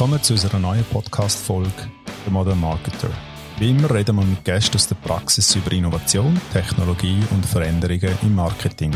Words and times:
Willkommen 0.00 0.22
zu 0.22 0.32
unserer 0.32 0.58
neuen 0.58 0.84
Podcast-Folge 0.84 1.90
«The 2.24 2.30
Modern 2.30 2.58
Marketer». 2.58 3.10
Wie 3.58 3.68
immer 3.68 3.90
reden 3.90 4.16
wir 4.16 4.24
mit 4.24 4.42
Gästen 4.46 4.76
aus 4.76 4.88
der 4.88 4.94
Praxis 4.94 5.54
über 5.54 5.72
Innovation, 5.72 6.40
Technologie 6.54 7.22
und 7.32 7.44
Veränderungen 7.44 8.16
im 8.22 8.34
Marketing. 8.34 8.92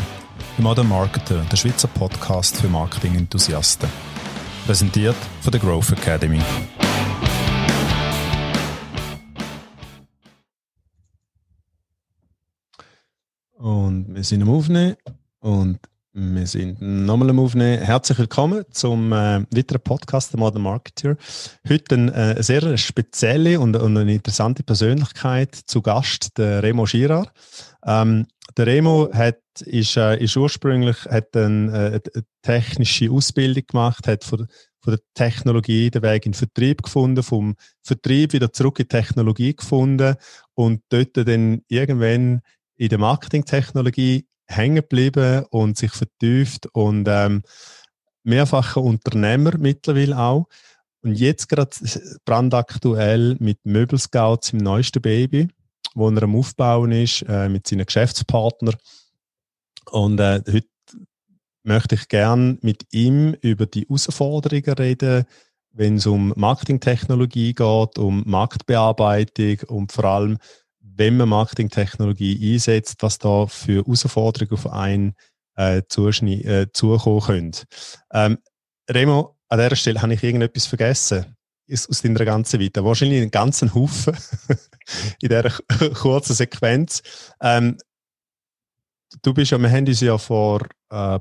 «The 0.57 0.63
Modern 0.63 0.89
Marketer», 0.89 1.45
der 1.45 1.57
Schweizer 1.59 1.89
Podcast 1.89 2.57
für 2.57 2.69
Marketing-Enthusiasten. 2.69 3.91
Präsentiert 4.65 5.15
von 5.43 5.53
der 5.53 5.61
Growth 5.61 5.93
Academy. 5.93 6.41
Und 13.59 14.15
wir 14.15 14.25
sind 14.25 14.41
am 14.41 14.49
Aufnehmen 14.49 14.97
und 15.41 15.81
wir 16.17 16.47
sind 16.47 16.81
nochmal 16.81 17.31
am 17.31 17.41
Aufnehmen. 17.41 17.83
Herzlich 17.83 18.19
willkommen 18.19 18.65
zum 18.71 19.13
äh, 19.13 19.45
weiteren 19.51 19.81
Podcast 19.83 20.33
der 20.33 20.39
Modern 20.39 20.63
Marketer. 20.63 21.17
Heute 21.69 21.97
eine, 21.97 22.15
äh, 22.15 22.43
sehr 22.43 22.79
spezielle 22.79 23.59
und, 23.59 23.75
und, 23.75 23.97
eine 23.97 24.15
interessante 24.15 24.63
Persönlichkeit 24.63 25.57
zu 25.57 25.83
Gast, 25.83 26.39
der 26.39 26.63
Remo 26.63 26.85
Girard. 26.85 27.33
Ähm, 27.85 28.29
der 28.57 28.67
Remo 28.69 29.11
hat, 29.13 29.41
ist, 29.63 29.97
äh, 29.97 30.23
ist 30.23 30.37
ursprünglich 30.37 31.05
hat 31.07 31.37
eine, 31.37 31.73
äh, 31.73 32.01
eine 32.15 32.25
technische 32.43 33.11
Ausbildung 33.11 33.65
gemacht, 33.67 34.07
hat 34.07 34.23
von, 34.23 34.47
von 34.83 34.93
der 34.93 35.01
Technologie 35.15 35.91
den 35.91 36.03
Weg 36.03 36.27
in 36.27 36.33
den 36.33 36.39
Vertrieb 36.39 36.85
gefunden, 36.85 37.25
vom 37.25 37.57
Vertrieb 37.83 38.35
wieder 38.35 38.53
zurück 38.53 38.79
in 38.79 38.85
die 38.85 38.97
Technologie 38.97 39.57
gefunden 39.57 40.15
und 40.55 40.81
dort 40.91 41.17
dann 41.17 41.63
irgendwann 41.67 42.41
in 42.77 42.89
der 42.89 42.99
Marketingtechnologie 42.99 44.27
hängen 44.47 44.77
geblieben 44.77 45.45
und 45.51 45.79
sich 45.79 45.93
vertieft 45.93 46.67
und 46.73 47.07
ähm, 47.09 47.43
mehrfacher 48.23 48.83
Unternehmer 48.83 49.57
mittlerweile 49.59 50.19
auch. 50.19 50.47
Und 51.03 51.15
jetzt 51.15 51.49
gerade 51.49 51.71
brandaktuell 52.25 53.37
mit 53.39 53.59
Möbelscouts 53.65 54.53
im 54.53 54.59
neuesten 54.59 55.03
Baby, 55.03 55.49
wo 55.95 56.09
er 56.09 56.23
am 56.23 56.35
Aufbauen 56.35 56.93
ist 56.93 57.23
äh, 57.29 57.49
mit 57.49 57.67
seinen 57.67 57.85
Geschäftspartnern. 57.85 58.77
Und 59.91 60.19
äh, 60.19 60.43
heute 60.51 60.67
möchte 61.63 61.95
ich 61.95 62.09
gern 62.09 62.59
mit 62.63 62.87
ihm 62.93 63.35
über 63.43 63.67
die 63.67 63.83
Herausforderungen 63.83 64.75
reden, 64.75 65.25
wenn 65.73 65.97
es 65.97 66.07
um 66.07 66.33
Marketingtechnologie 66.37 67.53
geht, 67.53 67.99
um 67.99 68.23
Marktbearbeitung 68.27 69.59
und 69.69 69.93
vor 69.93 70.05
allem 70.05 70.39
wenn 70.97 71.17
man 71.17 71.29
Marketingtechnologie 71.29 72.55
einsetzt, 72.55 73.03
was 73.03 73.19
da 73.19 73.47
für 73.47 73.85
Herausforderungen 73.85 74.53
auf 74.53 74.67
einen 74.73 75.15
äh, 75.57 75.79
äh, 75.79 76.67
zukommen 76.73 77.21
können. 77.21 77.53
Ähm, 78.13 78.39
Remo, 78.91 79.37
an 79.49 79.59
dieser 79.59 79.77
Stelle 79.77 80.03
habe 80.03 80.15
ich 80.15 80.23
irgendetwas 80.23 80.67
vergessen 80.67 81.35
ist 81.67 81.89
aus 81.89 82.03
deiner 82.03 82.25
ganzen 82.25 82.61
Vita. 82.61 82.85
Wahrscheinlich 82.85 83.23
einen 83.23 83.31
ganzen 83.31 83.75
Haufen 83.75 84.17
in 85.21 85.29
dieser 85.29 85.51
kurzen 85.95 86.35
Sequenz. 86.35 87.03
Ähm, 87.41 87.79
du 89.23 89.33
bist 89.33 89.51
ja, 89.51 89.59
wir 89.59 89.71
haben 89.71 89.87
uns 89.87 90.01
ja 90.01 90.19
vor 90.19 90.63
äh, 90.91 91.19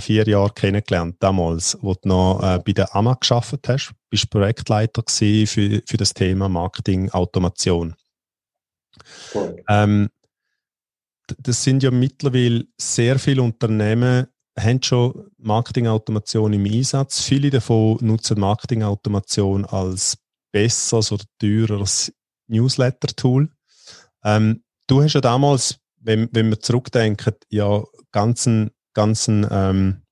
vier 0.00 0.28
Jahren 0.28 0.54
kennengelernt, 0.54 1.16
damals, 1.20 1.78
wo 1.80 1.94
du 1.94 2.08
noch 2.08 2.42
äh, 2.42 2.58
bei 2.64 2.72
der 2.72 2.94
AMA 2.94 3.14
geschafft 3.14 3.66
hast. 3.68 3.88
Du 3.88 3.94
bist 4.10 4.30
Projektleiter 4.30 5.02
für, 5.08 5.46
für 5.46 5.96
das 5.96 6.14
Thema 6.14 6.48
Marketing 6.48 7.10
Automation. 7.10 7.94
Ähm, 9.68 10.08
das 11.38 11.62
sind 11.62 11.82
ja 11.82 11.90
mittlerweile 11.90 12.66
sehr 12.78 13.18
viele 13.18 13.42
Unternehmen, 13.42 14.26
haben 14.58 14.82
schon 14.82 15.30
Marketingautomation 15.38 16.52
im 16.52 16.64
Einsatz. 16.66 17.22
Viele 17.22 17.50
davon 17.50 17.98
nutzen 18.00 18.38
Marketingautomation 18.38 19.64
als 19.64 20.18
besseres 20.52 21.10
oder 21.10 21.24
teureres 21.38 22.12
Newsletter-Tool. 22.48 23.50
Ähm, 24.24 24.62
du 24.86 25.02
hast 25.02 25.14
ja 25.14 25.20
damals, 25.20 25.78
wenn, 25.96 26.28
wenn 26.32 26.50
wir 26.50 26.60
zurückdenken, 26.60 27.34
ja 27.50 27.82
ganzen, 28.10 28.70
ganzen 28.92 29.46
ähm, 29.50 30.02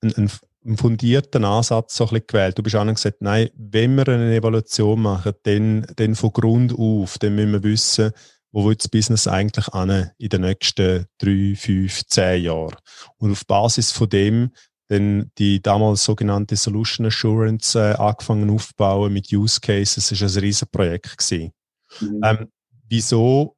einen, 0.00 0.30
einen 0.64 0.76
fundierten 0.76 1.44
Ansatz 1.44 1.96
so 1.96 2.04
ein 2.04 2.10
bisschen 2.10 2.26
gewählt. 2.26 2.58
Du 2.58 2.62
bist 2.62 2.76
auch 2.76 2.86
gesagt, 2.86 3.20
nein, 3.20 3.50
wenn 3.56 3.96
wir 3.96 4.08
eine 4.08 4.34
Evaluation 4.34 5.02
machen, 5.02 5.32
dann, 5.42 5.86
dann 5.96 6.14
von 6.14 6.32
Grund 6.32 6.78
auf, 6.78 7.18
dann 7.18 7.34
müssen 7.34 7.52
wir 7.52 7.62
wissen, 7.62 8.12
wo 8.52 8.64
wird 8.66 8.80
das 8.80 8.88
Business 8.88 9.26
eigentlich 9.26 9.68
an 9.68 10.10
in 10.18 10.28
den 10.28 10.42
nächsten 10.42 11.06
drei, 11.18 11.54
fünf, 11.56 12.06
zehn 12.06 12.44
Jahren. 12.44 12.76
Und 13.16 13.32
auf 13.32 13.46
Basis 13.46 13.90
von 13.90 14.08
dem 14.08 14.50
dann 14.88 15.30
die 15.38 15.62
damals 15.62 16.04
sogenannte 16.04 16.54
Solution 16.54 17.06
Assurance 17.06 17.78
äh, 17.78 17.94
angefangen 17.94 18.50
aufzubauen 18.50 19.12
mit 19.12 19.32
Use 19.32 19.58
Cases. 19.58 20.06
Das 20.08 20.20
war 20.20 20.28
ein 20.28 20.38
Riesenprojekt. 20.44 21.16
Gewesen. 21.16 21.52
Mhm. 22.00 22.20
Ähm, 22.22 22.48
wieso, 22.88 23.56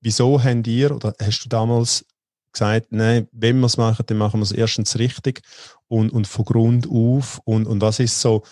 wieso 0.00 0.42
habt 0.42 0.66
ihr 0.66 0.94
oder 0.94 1.12
hast 1.20 1.44
du 1.44 1.48
damals 1.50 2.06
gesagt, 2.52 2.88
nein, 2.90 3.28
wenn 3.32 3.58
wir 3.60 3.66
es 3.66 3.76
machen, 3.76 4.04
dann 4.06 4.18
machen 4.18 4.40
wir 4.40 4.44
es 4.44 4.52
erstens 4.52 4.98
richtig 4.98 5.42
und, 5.88 6.10
und 6.12 6.26
von 6.26 6.44
Grund 6.44 6.88
auf. 6.90 7.40
Und, 7.44 7.66
und 7.66 7.80
was 7.80 8.00
ist 8.00 8.20
so 8.20 8.42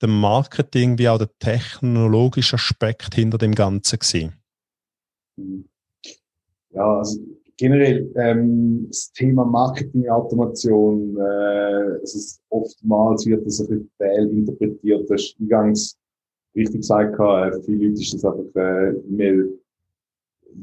der 0.00 0.08
Marketing 0.08 0.98
wie 0.98 1.08
auch 1.08 1.18
der 1.18 1.30
technologische 1.38 2.56
Aspekt 2.56 3.14
hinter 3.14 3.38
dem 3.38 3.54
Ganzen 3.54 3.98
gewesen? 3.98 4.34
Ja, 6.70 6.98
also 6.98 7.18
generell 7.56 8.10
ähm, 8.16 8.86
das 8.88 9.12
Thema 9.12 9.44
Marketing-Automation, 9.44 11.16
äh, 11.18 12.02
es 12.02 12.14
ist 12.14 12.42
oftmals 12.48 13.26
wird 13.26 13.46
das 13.46 13.60
ein 13.60 13.66
bisschen 13.66 13.90
fehl 13.98 14.30
interpretiert. 14.30 15.10
Das 15.10 15.22
ist 15.22 15.36
eingangs 15.40 16.00
richtig 16.54 16.80
gesagt, 16.80 17.14
äh, 17.18 17.62
viele 17.62 17.88
Leute 17.88 18.00
ist 18.00 18.14
das 18.14 18.24
einfach 18.24 18.44
äh, 18.54 18.90
E-Mail, 19.08 19.60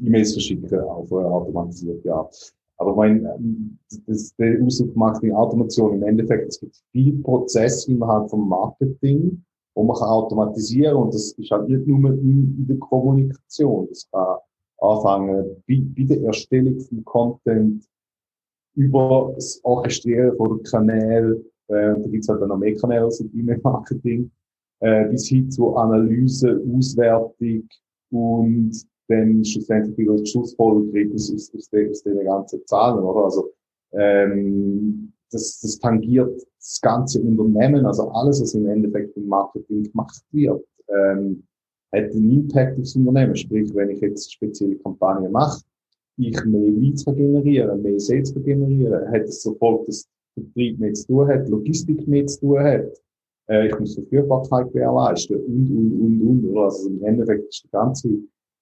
E-Mails 0.04 0.32
verschicken 0.32 0.80
auf 0.80 1.10
äh, 1.10 1.14
automatisiert, 1.14 2.04
ja. 2.04 2.28
Aber 2.78 2.92
ich 2.92 2.96
meine, 2.96 3.34
ähm, 3.34 3.78
das, 4.06 4.34
der 4.36 4.62
Ausdruck 4.64 4.96
Marketing 4.96 5.32
Automation 5.32 5.94
im 5.94 6.02
Endeffekt, 6.04 6.48
es 6.48 6.60
gibt 6.60 6.76
viel 6.92 7.20
Prozess 7.22 7.86
innerhalb 7.86 8.30
vom 8.30 8.48
Marketing, 8.48 9.44
wo 9.74 9.84
man 9.84 9.96
kann 9.96 10.08
automatisieren 10.08 10.96
und 10.96 11.14
das 11.14 11.32
ist 11.32 11.50
halt 11.50 11.68
nicht 11.68 11.86
nur 11.86 12.10
in, 12.12 12.56
in 12.58 12.66
der 12.66 12.78
Kommunikation. 12.78 13.88
Das 13.88 14.08
kann 14.10 14.36
anfangen 14.80 15.62
bei, 15.66 15.82
bei 15.96 16.04
der 16.04 16.22
Erstellung 16.22 16.80
von 16.80 17.04
Content, 17.04 17.84
über 18.74 19.32
das 19.34 19.60
Orchestrieren 19.64 20.36
von 20.36 20.62
Kanälen, 20.62 21.44
äh, 21.66 21.94
da 21.94 22.08
gibt's 22.08 22.28
halt 22.28 22.40
dann 22.40 22.48
noch 22.48 22.58
mehr 22.58 22.76
Kanäle 22.76 23.06
als 23.06 23.18
im 23.18 23.30
E-Mail-Marketing, 23.34 24.30
äh, 24.80 25.08
bis 25.08 25.26
hin 25.26 25.50
zur 25.50 25.76
Analyse, 25.76 26.62
Auswertung 26.76 27.68
und 28.10 28.86
dann 29.08 29.44
schlussendlich 29.44 29.96
wieder 29.96 30.16
die 30.16 30.26
Schlussfolgerung 30.26 31.14
aus, 31.14 31.32
aus, 31.34 31.52
aus, 31.54 31.70
den, 31.70 31.90
aus 31.90 32.02
den 32.02 32.24
ganzen 32.24 32.66
Zahlen, 32.66 33.02
oder? 33.02 33.24
Also, 33.24 33.50
ähm, 33.92 35.12
das, 35.30 35.60
das 35.60 35.78
tangiert 35.78 36.40
das 36.58 36.80
ganze 36.80 37.20
Unternehmen, 37.20 37.86
also 37.86 38.10
alles, 38.10 38.40
was 38.40 38.54
im 38.54 38.66
Endeffekt 38.66 39.16
im 39.16 39.26
Marketing 39.26 39.84
gemacht 39.84 40.22
wird, 40.32 40.64
ähm, 40.88 41.42
hat 41.92 42.12
einen 42.12 42.32
Impact 42.32 42.78
aufs 42.78 42.96
Unternehmen. 42.96 43.36
Sprich, 43.36 43.74
wenn 43.74 43.90
ich 43.90 44.00
jetzt 44.00 44.32
spezielle 44.32 44.76
Kampagnen 44.76 45.32
mache, 45.32 45.62
ich 46.18 46.44
mehr 46.44 46.70
Leads 46.70 47.04
generieren, 47.04 47.82
mehr 47.82 48.00
Sales 48.00 48.34
generieren, 48.34 49.10
hat 49.10 49.22
es 49.22 49.42
sofort, 49.42 49.86
dass 49.88 50.08
Vertrieb 50.34 50.78
mehr 50.78 50.92
zu 50.94 51.06
tun 51.06 51.28
hat, 51.28 51.48
Logistik 51.48 52.06
mehr 52.06 52.26
zu 52.26 52.40
tun 52.40 52.58
hat, 52.58 53.00
äh, 53.48 53.68
ich 53.68 53.78
muss 53.78 53.94
Verfügbarkeit 53.94 54.72
gewährleisten 54.72 55.36
und, 55.36 55.70
und, 55.70 56.22
und, 56.22 56.46
und. 56.46 56.58
Also 56.58 56.88
im 56.88 57.02
Endeffekt 57.04 57.48
ist 57.48 57.64
der 57.64 57.80
ganze 57.80 58.08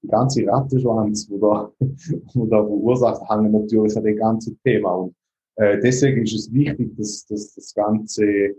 die 0.07 0.11
ganze 0.11 0.47
Rattenschwanz, 0.47 1.29
wo 1.31 1.39
da, 1.39 1.73
wo 2.35 2.47
da 2.47 2.65
verursacht, 2.65 3.29
hängen 3.29 3.53
natürlich 3.53 3.97
an 3.97 4.05
dem 4.05 4.17
ganzen 4.17 4.59
Thema. 4.63 4.95
Und 4.95 5.15
äh, 5.57 5.79
deswegen 5.81 6.23
ist 6.23 6.35
es 6.35 6.53
wichtig, 6.53 6.97
dass, 6.97 7.27
dass 7.27 7.55
das 7.55 7.75
ganze 7.75 8.55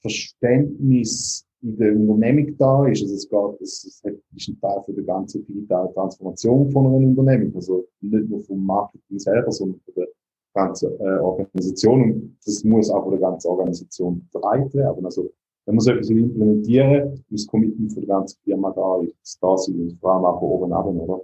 Verständnis 0.00 1.44
in 1.62 1.76
der 1.76 1.92
Unternehmung 1.94 2.56
da 2.56 2.86
ist. 2.86 3.02
Also 3.02 3.14
es 3.14 3.28
geht, 3.28 3.60
es, 3.60 3.84
ist 3.84 4.48
ein 4.48 4.60
Teil 4.60 4.82
für 4.84 4.92
die 4.92 5.04
ganze 5.04 5.40
digitale 5.40 5.92
Transformation 5.92 6.70
von 6.70 6.86
einer 6.86 6.96
Unternehmung. 6.96 7.54
Also 7.54 7.86
nicht 8.00 8.28
nur 8.28 8.42
vom 8.42 8.64
Marketing 8.64 9.18
selber, 9.18 9.50
sondern 9.50 9.80
von 9.80 9.94
der 9.94 10.08
ganzen 10.54 10.90
äh, 11.00 11.18
Organisation. 11.18 12.02
Und 12.02 12.36
das 12.44 12.64
muss 12.64 12.90
auch 12.90 13.02
von 13.02 13.12
der 13.12 13.20
ganzen 13.20 13.48
Organisation 13.48 14.26
bereit 14.32 14.72
werden. 14.74 15.04
Also 15.04 15.30
wenn 15.70 15.76
man 15.76 15.84
so 15.84 15.92
etwas 15.92 16.10
implementieren, 16.10 17.24
muss 17.28 17.42
das 17.42 17.46
Commitment 17.46 17.92
für 17.92 18.00
die 18.00 18.06
ganze 18.06 18.36
Firma 18.42 18.72
da, 18.74 19.00
da 19.40 19.56
sein 19.56 19.76
und 19.76 20.00
vor 20.00 20.14
allem 20.14 20.24
auch 20.24 20.40
von 20.40 20.48
oben 20.48 20.72
ab, 20.72 20.86
oder? 20.86 21.22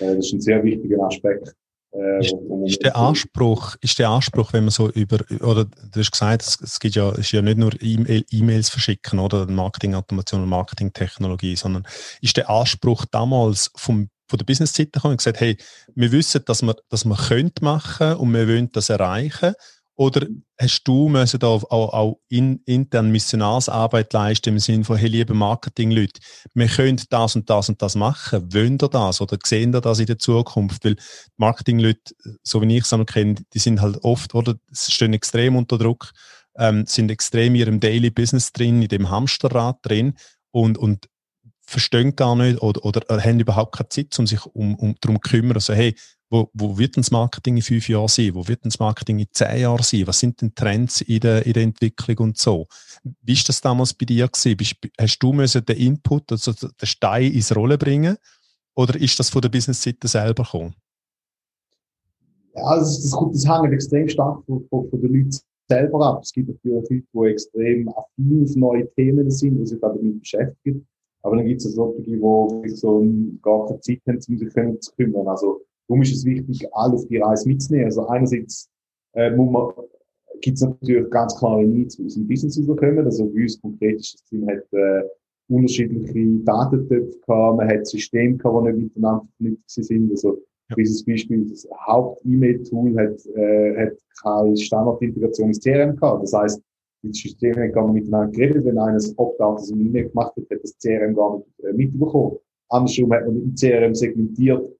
Äh, 0.00 0.16
das 0.16 0.26
ist 0.26 0.32
ein 0.32 0.40
sehr 0.40 0.64
wichtiger 0.64 1.04
Aspekt. 1.04 1.54
Äh, 1.92 2.20
ist, 2.20 2.34
ist, 2.66 2.82
der 2.82 2.96
Anspruch, 2.96 3.76
ist 3.80 3.98
der 4.00 4.08
Anspruch, 4.08 4.52
wenn 4.52 4.64
man 4.64 4.70
so 4.70 4.90
über, 4.90 5.18
oder 5.42 5.66
du 5.66 6.00
hast 6.00 6.10
gesagt, 6.10 6.42
es, 6.42 6.60
es 6.60 6.80
gibt 6.80 6.96
ja, 6.96 7.10
es 7.10 7.18
ist 7.18 7.32
ja 7.32 7.42
nicht 7.42 7.58
nur 7.58 7.70
E-Mails 7.80 8.68
verschicken 8.68 9.20
oder 9.20 9.46
Marketingautomation 9.46 10.42
und 10.42 10.48
Marketingtechnologie, 10.48 11.54
sondern 11.54 11.84
ist 12.20 12.36
der 12.36 12.50
Anspruch 12.50 13.04
damals 13.12 13.70
vom, 13.76 14.08
von 14.26 14.38
der 14.38 14.44
Business-Seite 14.44 14.90
gekommen 14.90 15.12
und 15.12 15.18
gesagt, 15.18 15.38
hey, 15.38 15.56
wir 15.94 16.10
wissen, 16.10 16.42
dass 16.46 16.62
wir, 16.62 16.74
dass 16.88 17.04
wir 17.04 17.16
können 17.16 17.52
machen 17.60 18.14
und 18.14 18.32
wir 18.32 18.48
wollen 18.48 18.70
das 18.72 18.88
erreichen 18.88 19.54
Oder 19.94 20.26
hast 20.58 20.84
du 20.84 21.08
müssen 21.08 21.38
da 21.38 21.48
auch, 21.48 21.64
auch 21.70 22.20
in, 22.28 22.62
intern 22.64 23.10
Missionarsarbeit 23.10 24.12
leisten 24.12 24.50
im 24.50 24.58
Sinne 24.58 24.84
von, 24.84 24.96
hey, 24.96 25.08
liebe 25.08 25.34
Marketingleute, 25.34 26.20
wir 26.54 26.66
können 26.66 27.00
das 27.10 27.36
und 27.36 27.50
das 27.50 27.68
und 27.68 27.82
das 27.82 27.94
machen. 27.94 28.52
Wollen 28.54 28.78
ihr 28.80 28.88
das 28.88 29.20
oder 29.20 29.38
sehen 29.44 29.74
ihr 29.74 29.82
das 29.82 29.98
in 29.98 30.06
der 30.06 30.18
Zukunft? 30.18 30.84
Weil 30.84 30.96
Marketingleute, 31.36 32.14
so 32.42 32.62
wie 32.62 32.76
ich 32.76 32.90
es 32.90 33.06
kenne, 33.06 33.34
die 33.52 33.58
sind 33.58 33.82
halt 33.82 34.02
oft, 34.02 34.34
oder, 34.34 34.54
stehen 34.72 35.12
extrem 35.12 35.56
unter 35.56 35.76
Druck, 35.76 36.12
ähm, 36.56 36.86
sind 36.86 37.10
extrem 37.10 37.54
in 37.54 37.60
ihrem 37.60 37.80
Daily 37.80 38.10
Business 38.10 38.52
drin, 38.52 38.80
in 38.80 38.88
dem 38.88 39.10
Hamsterrad 39.10 39.78
drin 39.82 40.14
und, 40.52 40.78
und 40.78 41.06
verstehen 41.64 42.16
gar 42.16 42.36
nicht 42.36 42.60
oder, 42.60 42.84
oder 42.84 43.22
haben 43.22 43.40
überhaupt 43.40 43.76
keine 43.76 43.88
Zeit, 43.88 44.18
um 44.18 44.26
sich 44.26 44.44
um, 44.46 44.74
um 44.76 44.94
darum 45.00 45.16
zu 45.22 45.30
kümmern. 45.30 45.54
Also, 45.54 45.72
hey, 45.74 45.94
wo, 46.30 46.48
wo 46.54 46.78
wird 46.78 46.96
denn 46.96 47.02
das 47.02 47.10
Marketing 47.10 47.56
in 47.56 47.62
fünf 47.62 47.88
Jahren 47.88 48.08
sein? 48.08 48.34
Wo 48.34 48.48
wird 48.48 48.64
denn 48.64 48.70
das 48.70 48.78
Marketing 48.78 49.18
in 49.18 49.26
zehn 49.32 49.60
Jahren 49.60 49.82
sein? 49.82 50.06
Was 50.06 50.18
sind 50.18 50.40
denn 50.40 50.54
Trends 50.54 51.02
in 51.02 51.20
der, 51.20 51.44
in 51.44 51.52
der 51.52 51.62
Entwicklung 51.62 52.16
und 52.18 52.38
so? 52.38 52.66
Wie 53.20 53.34
ist 53.34 53.48
das 53.48 53.60
damals 53.60 53.92
bei 53.92 54.06
dir 54.06 54.28
gewesen? 54.28 54.76
Hast 54.98 55.18
du 55.18 55.32
müssen 55.32 55.64
den 55.64 55.76
Input, 55.76 56.32
also 56.32 56.52
den 56.52 56.70
Stein 56.86 57.32
ins 57.32 57.54
Rollen 57.54 57.78
bringen? 57.78 58.16
Oder 58.74 58.98
ist 58.98 59.18
das 59.18 59.28
von 59.28 59.42
der 59.42 59.50
Business-Seite 59.50 60.08
selber 60.08 60.44
gekommen? 60.44 60.74
Ja, 62.54 62.76
das, 62.76 63.02
das, 63.02 63.10
das 63.32 63.48
hängt 63.48 63.72
extrem 63.72 64.08
stark 64.08 64.42
von, 64.46 64.66
von, 64.68 64.88
von 64.88 65.00
den 65.02 65.12
Leuten 65.12 65.38
selber 65.68 66.06
ab. 66.06 66.20
Es 66.22 66.32
gibt 66.32 66.48
natürlich 66.48 66.82
Leute, 66.90 67.02
die 67.12 67.30
extrem 67.30 67.88
affin 67.90 68.42
auf 68.42 68.56
neue 68.56 68.90
Themen 68.94 69.30
sind 69.30 69.58
und 69.58 69.66
sich 69.66 69.80
damit 69.80 70.20
beschäftigen. 70.20 70.86
Aber 71.22 71.36
dann 71.36 71.46
gibt 71.46 71.60
es 71.60 71.78
auch 71.78 71.94
solche, 71.94 72.02
die 72.02 72.68
so 72.68 73.04
gar 73.42 73.66
keine 73.66 73.80
Zeit 73.80 74.00
haben, 74.06 74.18
um 74.28 74.38
sich 74.38 74.80
zu 74.80 74.92
kümmern. 74.96 75.28
Also, 75.28 75.62
Darum 75.92 76.02
ist 76.02 76.16
es 76.16 76.24
wichtig, 76.24 76.66
alle 76.72 76.94
auf 76.94 77.06
die 77.06 77.18
Reise 77.18 77.48
mitzunehmen. 77.48 77.86
Also 77.86 78.06
einerseits 78.06 78.70
äh, 79.14 79.30
muss 79.30 79.50
man, 79.50 79.72
gibt 80.40 80.56
es 80.56 80.62
natürlich 80.62 81.10
ganz 81.10 81.36
klare 81.38 81.64
Needs, 81.64 81.96
die 81.96 82.06
aus 82.06 82.14
dem 82.14 82.26
Business 82.26 82.58
rauskommen. 82.58 83.04
Also 83.04 83.26
bei 83.26 83.42
uns 83.42 83.60
konkret 83.60 84.00
ist 84.00 84.14
das 84.14 84.24
Team 84.24 84.48
hat 84.48 84.64
äh, 84.72 85.02
unterschiedliche 85.48 86.44
Datentöpfe 86.44 87.18
gehabt, 87.26 87.56
man 87.58 87.68
hat 87.68 87.86
Systeme 87.86 88.36
gehabt, 88.36 88.66
die 88.66 88.72
nicht 88.72 88.94
miteinander 88.96 89.26
verknüpft 89.36 89.70
sind. 89.70 90.10
Also 90.10 90.38
ja. 90.70 90.76
dieses 90.76 91.04
Beispiel, 91.04 91.46
das 91.50 91.68
Haupt-E-Mail-Tool 91.86 92.96
hat, 92.96 93.26
äh, 93.36 93.76
hat 93.76 93.98
keine 94.22 94.56
Standardintegration 94.56 95.48
ins 95.48 95.60
CRM 95.60 95.96
gehabt. 95.96 96.22
Das 96.22 96.32
heißt, 96.32 96.62
die 97.02 97.12
Systeme 97.12 97.62
haben 97.62 97.72
gar 97.72 97.92
nicht 97.92 98.04
miteinander 98.04 98.32
geredet. 98.32 98.64
Wenn 98.64 98.78
einer 98.78 98.94
das 98.94 99.16
Opt-out 99.18 99.58
aus 99.58 99.68
dem 99.68 99.86
E-Mail 99.86 100.08
gemacht 100.08 100.34
hat, 100.36 100.44
hat 100.50 100.62
das 100.62 100.76
CRM 100.78 101.14
gar 101.14 101.38
nicht 101.38 101.64
äh, 101.64 101.72
mitbekommen. 101.72 102.36
Andersrum 102.68 103.12
hat 103.12 103.26
man 103.26 103.34
dem 103.34 103.54
CRM 103.54 103.94
segmentiert, 103.94 104.70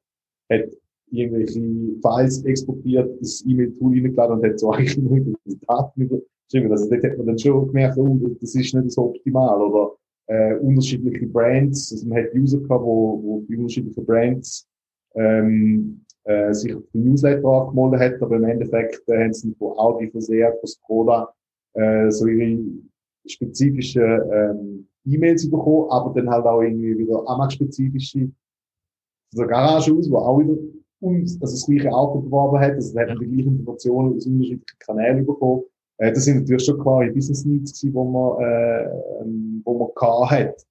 hat 0.50 0.68
irgendwelche 1.10 1.60
Files 2.00 2.44
exportiert, 2.44 3.20
das 3.20 3.44
E-Mail-Tool 3.46 3.92
reingeladen 3.92 4.38
und 4.38 4.44
hat 4.46 4.58
so 4.58 4.70
eigentlich 4.72 4.96
nur 4.98 5.20
die 5.20 5.58
Daten 5.66 6.02
überschrieben. 6.02 6.72
Also 6.72 6.88
dort 6.88 7.04
hat 7.04 7.18
man 7.18 7.26
dann 7.26 7.38
schon 7.38 7.66
gemerkt, 7.66 7.98
oh, 7.98 8.18
das 8.40 8.54
ist 8.54 8.74
nicht 8.74 8.90
so 8.92 9.10
optimal. 9.10 9.60
Oder 9.60 9.92
äh, 10.28 10.54
unterschiedliche 10.56 11.26
Brands, 11.26 11.92
also 11.92 12.06
man 12.08 12.18
hat 12.18 12.34
User 12.34 12.58
gehabt, 12.60 12.84
wo, 12.84 13.44
die 13.48 13.56
unterschiedlichen 13.56 14.06
Brands 14.06 14.66
ähm, 15.14 16.00
äh, 16.24 16.54
sich 16.54 16.74
auf 16.74 16.84
den 16.94 17.04
Newsletter 17.04 17.46
angemeldet 17.46 18.00
hat, 18.00 18.22
aber 18.22 18.36
im 18.36 18.44
Endeffekt 18.44 19.06
äh, 19.08 19.24
haben 19.24 19.34
sie 19.34 19.52
von 19.58 19.76
Audi, 19.76 20.08
von 20.10 20.20
Seat, 20.20 20.58
von 20.60 20.68
Skoda 20.68 21.34
äh, 21.74 22.10
so 22.10 22.26
ihre 22.26 22.58
spezifischen 23.26 24.02
ähm, 24.32 24.88
E-Mails 25.04 25.50
bekommen, 25.50 25.90
aber 25.90 26.12
dann 26.14 26.30
halt 26.30 26.44
auch 26.46 26.62
irgendwie 26.62 26.98
wieder 26.98 27.26
AMAG-spezifische 27.28 28.30
so 29.34 29.46
Garage 29.46 29.92
aus, 29.94 30.10
wo 30.10 30.18
auch 30.18 30.38
wieder 30.40 30.56
und 31.00 31.22
also 31.40 31.54
das 31.54 31.66
gleiche 31.66 31.90
Auto 31.90 32.20
beworben 32.20 32.60
hat, 32.60 32.74
also 32.74 32.98
hat 32.98 33.08
die 33.08 33.26
gleichen 33.26 33.58
Informationen 33.58 34.14
aus 34.14 34.26
unterschiedlichen 34.26 34.78
Kanälen 34.78 35.26
bekommen. 35.26 35.62
Äh, 35.98 36.12
das 36.12 36.24
sind 36.24 36.40
natürlich 36.40 36.64
schon 36.64 36.78
klare 36.78 37.10
Business 37.10 37.44
Needs 37.44 37.80
gewesen, 37.80 37.92
die 37.92 38.12
man, 38.12 38.40
äh, 38.40 38.84
ähm, 39.20 39.62
wo 39.64 39.78
man 39.78 39.88
gehabt 39.96 40.30
hat. 40.30 40.66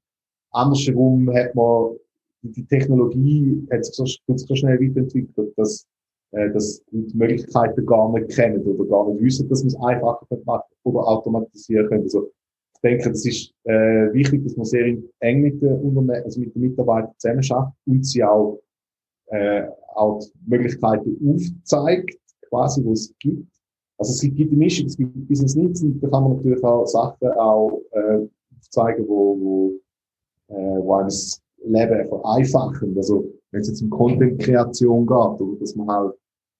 Andersherum 0.51 1.29
hat 1.33 1.53
man 1.53 1.97
die 2.43 2.65
Technologie 2.65 3.67
hat 3.71 3.85
sich 3.85 3.95
so, 3.95 4.05
so 4.05 4.55
schnell 4.55 4.79
weiterentwickelt, 4.79 5.53
dass, 5.57 5.85
äh, 6.31 6.49
dass 6.51 6.83
die 6.91 7.17
Möglichkeiten 7.17 7.85
gar 7.85 8.11
nicht 8.11 8.29
kennen 8.29 8.61
oder 8.63 8.85
gar 8.89 9.09
nicht 9.09 9.23
wissen, 9.23 9.49
dass 9.49 9.61
man 9.61 9.67
es 9.67 9.81
einfacher 9.81 10.27
machen 10.45 10.73
oder 10.83 11.07
automatisieren 11.07 11.87
können. 11.87 12.03
Also, 12.03 12.31
ich 12.75 12.81
denke, 12.81 13.09
das 13.09 13.25
ist 13.25 13.53
äh, 13.65 14.11
wichtig, 14.13 14.43
dass 14.43 14.57
man 14.57 14.65
sehr 14.65 14.97
eng 15.19 15.41
mit 15.41 15.61
den, 15.61 15.73
Unterne 15.73 16.23
also 16.23 16.39
mit 16.39 16.55
den 16.55 16.61
Mitarbeitern 16.61 17.13
zusammenarbeitet 17.17 17.75
und 17.85 18.05
sie 18.05 18.23
auch 18.23 18.59
äh, 19.27 19.63
auch 19.95 20.21
Möglichkeiten 20.45 21.17
aufzeigt, 21.25 22.17
quasi, 22.49 22.83
wo 22.83 22.93
es 22.93 23.13
gibt. 23.19 23.47
Also 23.97 24.13
es 24.13 24.21
gibt 24.21 24.51
eine 24.51 24.57
Mischung, 24.57 24.87
es 24.87 24.97
gibt 24.97 25.27
Business 25.27 25.55
Needs 25.55 25.83
und 25.83 26.01
da 26.01 26.09
kann 26.09 26.23
man 26.23 26.35
natürlich 26.37 26.63
auch 26.63 26.85
Sachen 26.85 27.27
auch 27.29 27.81
äh, 27.91 28.27
aufzeigen, 28.57 29.07
wo, 29.07 29.39
wo, 29.39 29.73
äh, 30.47 30.83
wo 30.83 30.95
einem 30.95 31.07
das 31.07 31.41
Leben 31.63 32.07
vereinfachen. 32.07 32.97
Also 32.97 33.31
wenn 33.51 33.61
es 33.61 33.67
jetzt 33.67 33.81
um 33.81 33.89
Content-Kreation 33.89 35.05
geht, 35.05 35.41
oder 35.41 35.59
dass 35.59 35.75
man 35.75 35.87
halt, 35.87 36.13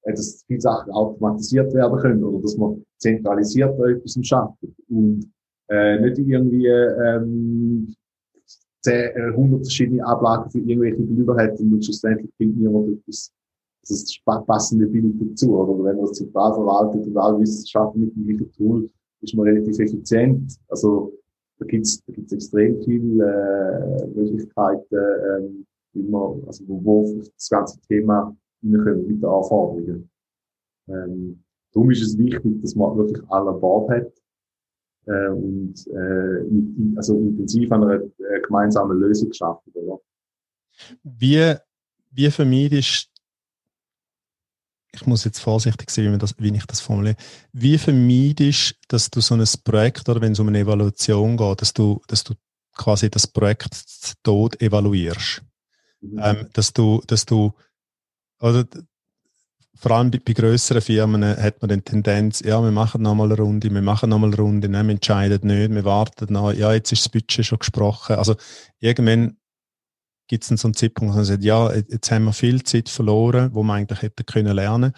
dass 0.03 0.43
viele 0.47 0.61
Sachen 0.61 0.91
automatisiert 0.91 1.73
werden 1.73 1.99
können 1.99 2.23
oder 2.23 2.41
dass 2.41 2.57
man 2.57 2.83
zentralisiert 2.97 3.79
etwas 3.79 4.17
schafft 4.21 4.57
und 4.89 5.31
äh, 5.69 5.99
nicht 5.99 6.17
irgendwie 6.17 6.67
ähm, 6.67 7.95
10, 8.81 9.11
100 9.15 9.61
äh, 9.61 9.63
verschiedene 9.63 10.05
Ablagen 10.05 10.49
für 10.49 10.59
irgendwelche 10.59 11.01
Bilder 11.01 11.35
hat 11.37 11.59
und 11.59 11.83
schlussendlich 11.83 12.31
findet 12.37 12.57
niemand 12.57 12.89
etwas, 12.89 13.31
das 13.87 14.05
passende 14.45 14.87
Bild 14.87 15.15
dazu. 15.19 15.55
Oder 15.55 15.83
wenn 15.83 15.97
man 15.97 16.05
das 16.05 16.17
zentral 16.17 16.53
verwaltet 16.53 17.05
und 17.05 17.17
alle 17.17 17.39
Wissenschaften 17.39 18.01
mit 18.01 18.15
dem 18.15 18.25
gleichen 18.25 18.51
Tool, 18.53 18.89
ist 19.21 19.35
man 19.35 19.47
relativ 19.47 19.79
effizient. 19.79 20.57
Also 20.67 21.13
da 21.59 21.65
gibt's 21.65 22.03
da 22.05 22.13
gibt's 22.13 22.33
extrem 22.33 22.81
viele 22.83 23.23
äh, 23.23 24.07
Möglichkeiten, 24.07 24.95
ähm, 24.95 25.65
wie 25.93 26.03
man, 26.03 26.43
also 26.47 26.63
wo, 26.67 26.83
wo 26.83 27.21
das 27.35 27.49
ganze 27.49 27.79
Thema 27.81 28.35
hinkommen 28.61 29.07
mit 29.07 29.21
den 29.21 29.25
Anforderungen. 29.25 30.09
Ähm, 30.87 31.43
darum 31.73 31.91
ist 31.91 32.01
es 32.01 32.17
wichtig, 32.17 32.61
dass 32.61 32.75
man 32.75 32.97
wirklich 32.97 33.23
alle 33.29 33.51
an 33.51 33.61
Bord 33.61 33.89
hat 33.89 34.11
äh, 35.05 35.29
und 35.29 35.75
äh, 35.87 36.43
mit, 36.43 36.97
also 36.97 37.17
intensiv 37.17 37.71
an 37.71 37.83
einer 37.83 38.03
äh, 38.03 38.41
gemeinsamen 38.45 38.99
Lösung 38.99 39.29
geschafft. 39.29 39.63
Oder? 39.73 39.99
Wie, 41.03 41.55
wie 42.11 42.31
vermeidest 42.31 43.11
ich 44.93 45.05
muss 45.05 45.23
jetzt 45.23 45.39
vorsichtig 45.39 45.89
sein, 45.89 46.13
wie, 46.13 46.17
das, 46.17 46.35
wie 46.37 46.53
ich 46.53 46.65
das 46.65 46.81
formuliere. 46.81 47.15
Wie 47.53 47.77
vermeidest 47.77 48.75
dass 48.87 49.09
du 49.09 49.21
so 49.21 49.35
ein 49.35 49.45
Projekt 49.63 50.07
oder 50.09 50.21
wenn 50.21 50.33
es 50.33 50.39
um 50.39 50.47
eine 50.47 50.59
Evaluation 50.59 51.37
geht, 51.37 51.61
dass 51.61 51.73
du, 51.73 52.01
dass 52.07 52.23
du 52.23 52.33
quasi 52.75 53.09
das 53.09 53.27
Projekt 53.27 54.15
tot 54.23 54.61
evaluierst? 54.61 55.43
Mhm. 56.01 56.19
Ähm, 56.21 56.47
dass 56.53 56.73
du, 56.73 57.01
dass 57.07 57.25
du, 57.25 57.53
oder 58.41 58.65
vor 59.75 59.91
allem 59.91 60.11
bei, 60.11 60.19
bei 60.23 60.33
größeren 60.33 60.81
Firmen 60.81 61.23
hat 61.23 61.61
man 61.61 61.69
die 61.69 61.81
Tendenz, 61.81 62.41
ja, 62.41 62.61
wir 62.61 62.71
machen 62.71 63.01
nochmal 63.01 63.31
eine 63.31 63.41
Runde, 63.41 63.73
wir 63.73 63.81
machen 63.81 64.09
nochmal 64.09 64.29
eine 64.29 64.37
Runde, 64.37 64.69
nein, 64.69 64.87
wir 64.87 64.93
entscheiden 64.93 65.47
nicht, 65.47 65.71
wir 65.71 65.85
warten 65.85 66.31
noch, 66.33 66.51
ja, 66.51 66.71
jetzt 66.73 66.91
ist 66.91 67.05
das 67.05 67.09
Budget 67.09 67.45
schon 67.45 67.59
gesprochen. 67.59 68.17
Also 68.17 68.35
irgendwann 68.79 69.37
gibt 70.27 70.43
es 70.43 70.49
dann 70.49 70.57
so 70.57 70.67
einen 70.67 70.75
Zeitpunkt, 70.75 71.13
wo 71.13 71.17
man 71.17 71.25
sagt, 71.25 71.43
ja, 71.43 71.73
jetzt 71.73 72.11
haben 72.11 72.25
wir 72.25 72.33
viel 72.33 72.63
Zeit 72.63 72.89
verloren, 72.89 73.53
wo 73.53 73.63
man 73.63 73.77
eigentlich 73.77 74.01
hätte 74.01 74.23
können 74.23 74.55
lernen. 74.55 74.93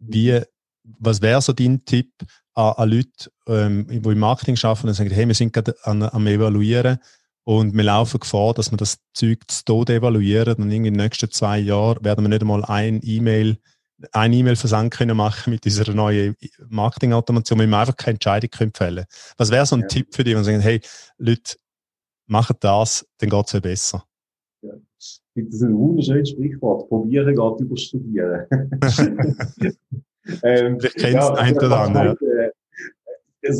Wie, 0.00 0.40
was 0.82 1.22
wäre 1.22 1.40
so 1.40 1.52
dein 1.52 1.84
Tipp 1.84 2.12
an, 2.54 2.72
an 2.72 2.90
Leute, 2.90 3.30
ähm, 3.46 3.86
die 3.88 3.96
im 3.96 4.18
Marketing 4.18 4.58
arbeiten 4.62 4.88
und 4.88 4.94
sagen, 4.94 5.10
hey, 5.10 5.26
wir 5.26 5.34
sind 5.34 5.52
gerade 5.52 5.76
am 5.84 6.26
Evaluieren 6.26 6.98
und 7.46 7.76
wir 7.76 7.84
laufen 7.84 8.18
Gefahr, 8.18 8.54
dass 8.54 8.72
wir 8.72 8.76
das 8.76 8.98
Zeug 9.14 9.38
zu 9.46 9.64
Tode 9.64 9.94
evaluieren 9.94 10.56
und 10.56 10.70
in 10.70 10.82
den 10.82 10.94
nächsten 10.94 11.30
zwei 11.30 11.60
Jahren 11.60 12.04
werden 12.04 12.24
wir 12.24 12.28
nicht 12.28 12.42
einmal 12.42 12.64
ein 12.64 13.00
E-Mail 13.04 13.58
ein 14.12 14.32
E-Mail-Versand 14.32 14.92
können 14.92 15.16
machen 15.16 15.52
mit 15.52 15.64
dieser 15.64 15.90
neuen 15.94 16.36
Marketing-Automation, 16.68 17.60
wenn 17.60 17.70
wir 17.70 17.78
einfach 17.78 17.96
keine 17.96 18.16
Entscheidung 18.16 18.50
können 18.50 18.72
fällen 18.74 19.06
Was 19.38 19.50
wäre 19.50 19.64
so 19.64 19.76
ein 19.76 19.82
ja. 19.82 19.86
Tipp 19.86 20.14
für 20.14 20.22
dich, 20.22 20.34
wenn 20.34 20.44
sagen, 20.44 20.60
hey, 20.60 20.82
Leute, 21.16 21.56
machen 22.26 22.56
das, 22.60 23.06
dann 23.18 23.30
geht 23.30 23.46
es 23.46 23.52
ja 23.52 23.60
besser? 23.60 24.04
Ja. 24.60 24.72
Das 24.98 25.22
ist 25.46 25.62
ein 25.62 25.74
wunderschönes 25.74 26.30
Sprichwort. 26.30 26.88
Probieren 26.88 27.34
geht 27.34 27.60
über 27.60 27.76
Studieren. 27.76 28.46
ähm, 30.42 30.80
Vielleicht 30.80 30.96
kennst 30.96 31.14
ja, 31.14 31.34
ein 31.34 31.56
oder 31.56 31.80
andere. 31.80 32.16
Ja. 32.20 32.50
Es, 33.42 33.58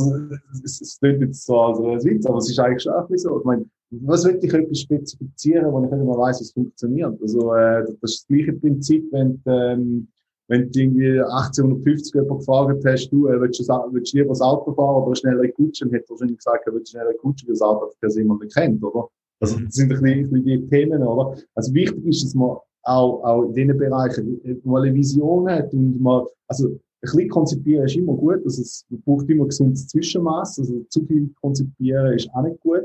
es, 0.64 0.81
es 0.81 0.99
klingt 0.99 1.21
jetzt 1.21 1.47
so 1.47 1.61
als 1.61 2.05
Witz, 2.05 2.26
aber 2.26 2.38
es 2.38 2.50
ist 2.50 2.59
eigentlich 2.59 2.83
schon 2.83 2.93
auch 2.93 3.09
so. 3.14 3.38
Ich 3.38 3.45
meine, 3.45 3.64
was 3.90 4.25
will 4.25 4.38
ich 4.43 4.52
etwas 4.52 4.81
spezifizieren, 4.81 5.73
wo 5.73 5.85
ich 5.85 5.90
nicht 5.90 6.05
mal 6.05 6.19
weiss, 6.19 6.40
es 6.40 6.52
funktioniert? 6.52 7.21
Also, 7.21 7.55
äh, 7.55 7.85
das 7.85 7.90
ist 7.90 8.00
das 8.02 8.26
gleiche 8.28 8.52
Prinzip, 8.55 9.07
wenn, 9.12 9.40
ähm, 9.47 10.09
wenn 10.49 10.71
du 10.71 10.81
irgendwie 10.81 11.21
1850 11.21 12.14
jemand 12.14 12.40
gefragt 12.40 12.85
hast, 12.85 13.09
du, 13.11 13.28
äh, 13.28 13.40
willst, 13.40 13.61
du, 13.61 13.64
willst 13.93 14.12
du 14.12 14.19
lieber 14.19 14.31
das 14.31 14.40
Auto 14.40 14.75
fahren 14.75 15.05
oder 15.05 15.14
schnell 15.14 15.52
Kutschen, 15.52 15.90
hätte 15.90 16.07
er 16.07 16.11
wahrscheinlich 16.11 16.38
gesagt, 16.38 16.66
er 16.66 16.75
will 16.75 16.87
schnell 16.87 17.14
Kutschen, 17.14 17.49
weil 17.49 17.55
das 17.55 17.62
Auto 17.62 17.93
se 18.07 18.25
man 18.25 18.38
nicht 18.38 18.55
kennt, 18.55 18.83
oder? 18.83 19.09
Also, 19.40 19.59
das 19.61 19.75
sind 19.75 19.93
ein 19.93 20.02
bisschen, 20.02 20.35
ein 20.35 20.45
die 20.45 20.66
Themen, 20.66 21.02
oder? 21.02 21.37
Also, 21.55 21.73
wichtig 21.75 22.05
ist, 22.07 22.25
dass 22.25 22.35
man 22.35 22.57
auch, 22.83 23.23
auch 23.25 23.43
in 23.45 23.55
diesen 23.55 23.78
Bereichen 23.78 24.61
mal 24.64 24.83
eine 24.83 24.95
Vision 24.95 25.49
hat 25.49 25.73
und 25.73 26.00
mal, 26.00 26.26
also, 26.49 26.76
bisschen 27.00 27.28
konzipieren 27.28 27.85
ist 27.85 27.97
immer 27.97 28.14
gut, 28.14 28.45
also 28.45 28.62
es 28.62 28.85
braucht 29.05 29.28
immer 29.28 29.45
gesundes 29.45 29.87
Zwischenmaß, 29.88 30.59
also 30.59 30.81
zu 30.88 31.05
viel 31.05 31.31
konzipieren 31.40 32.14
ist 32.14 32.28
auch 32.35 32.43
nicht 32.43 32.61
gut, 32.61 32.83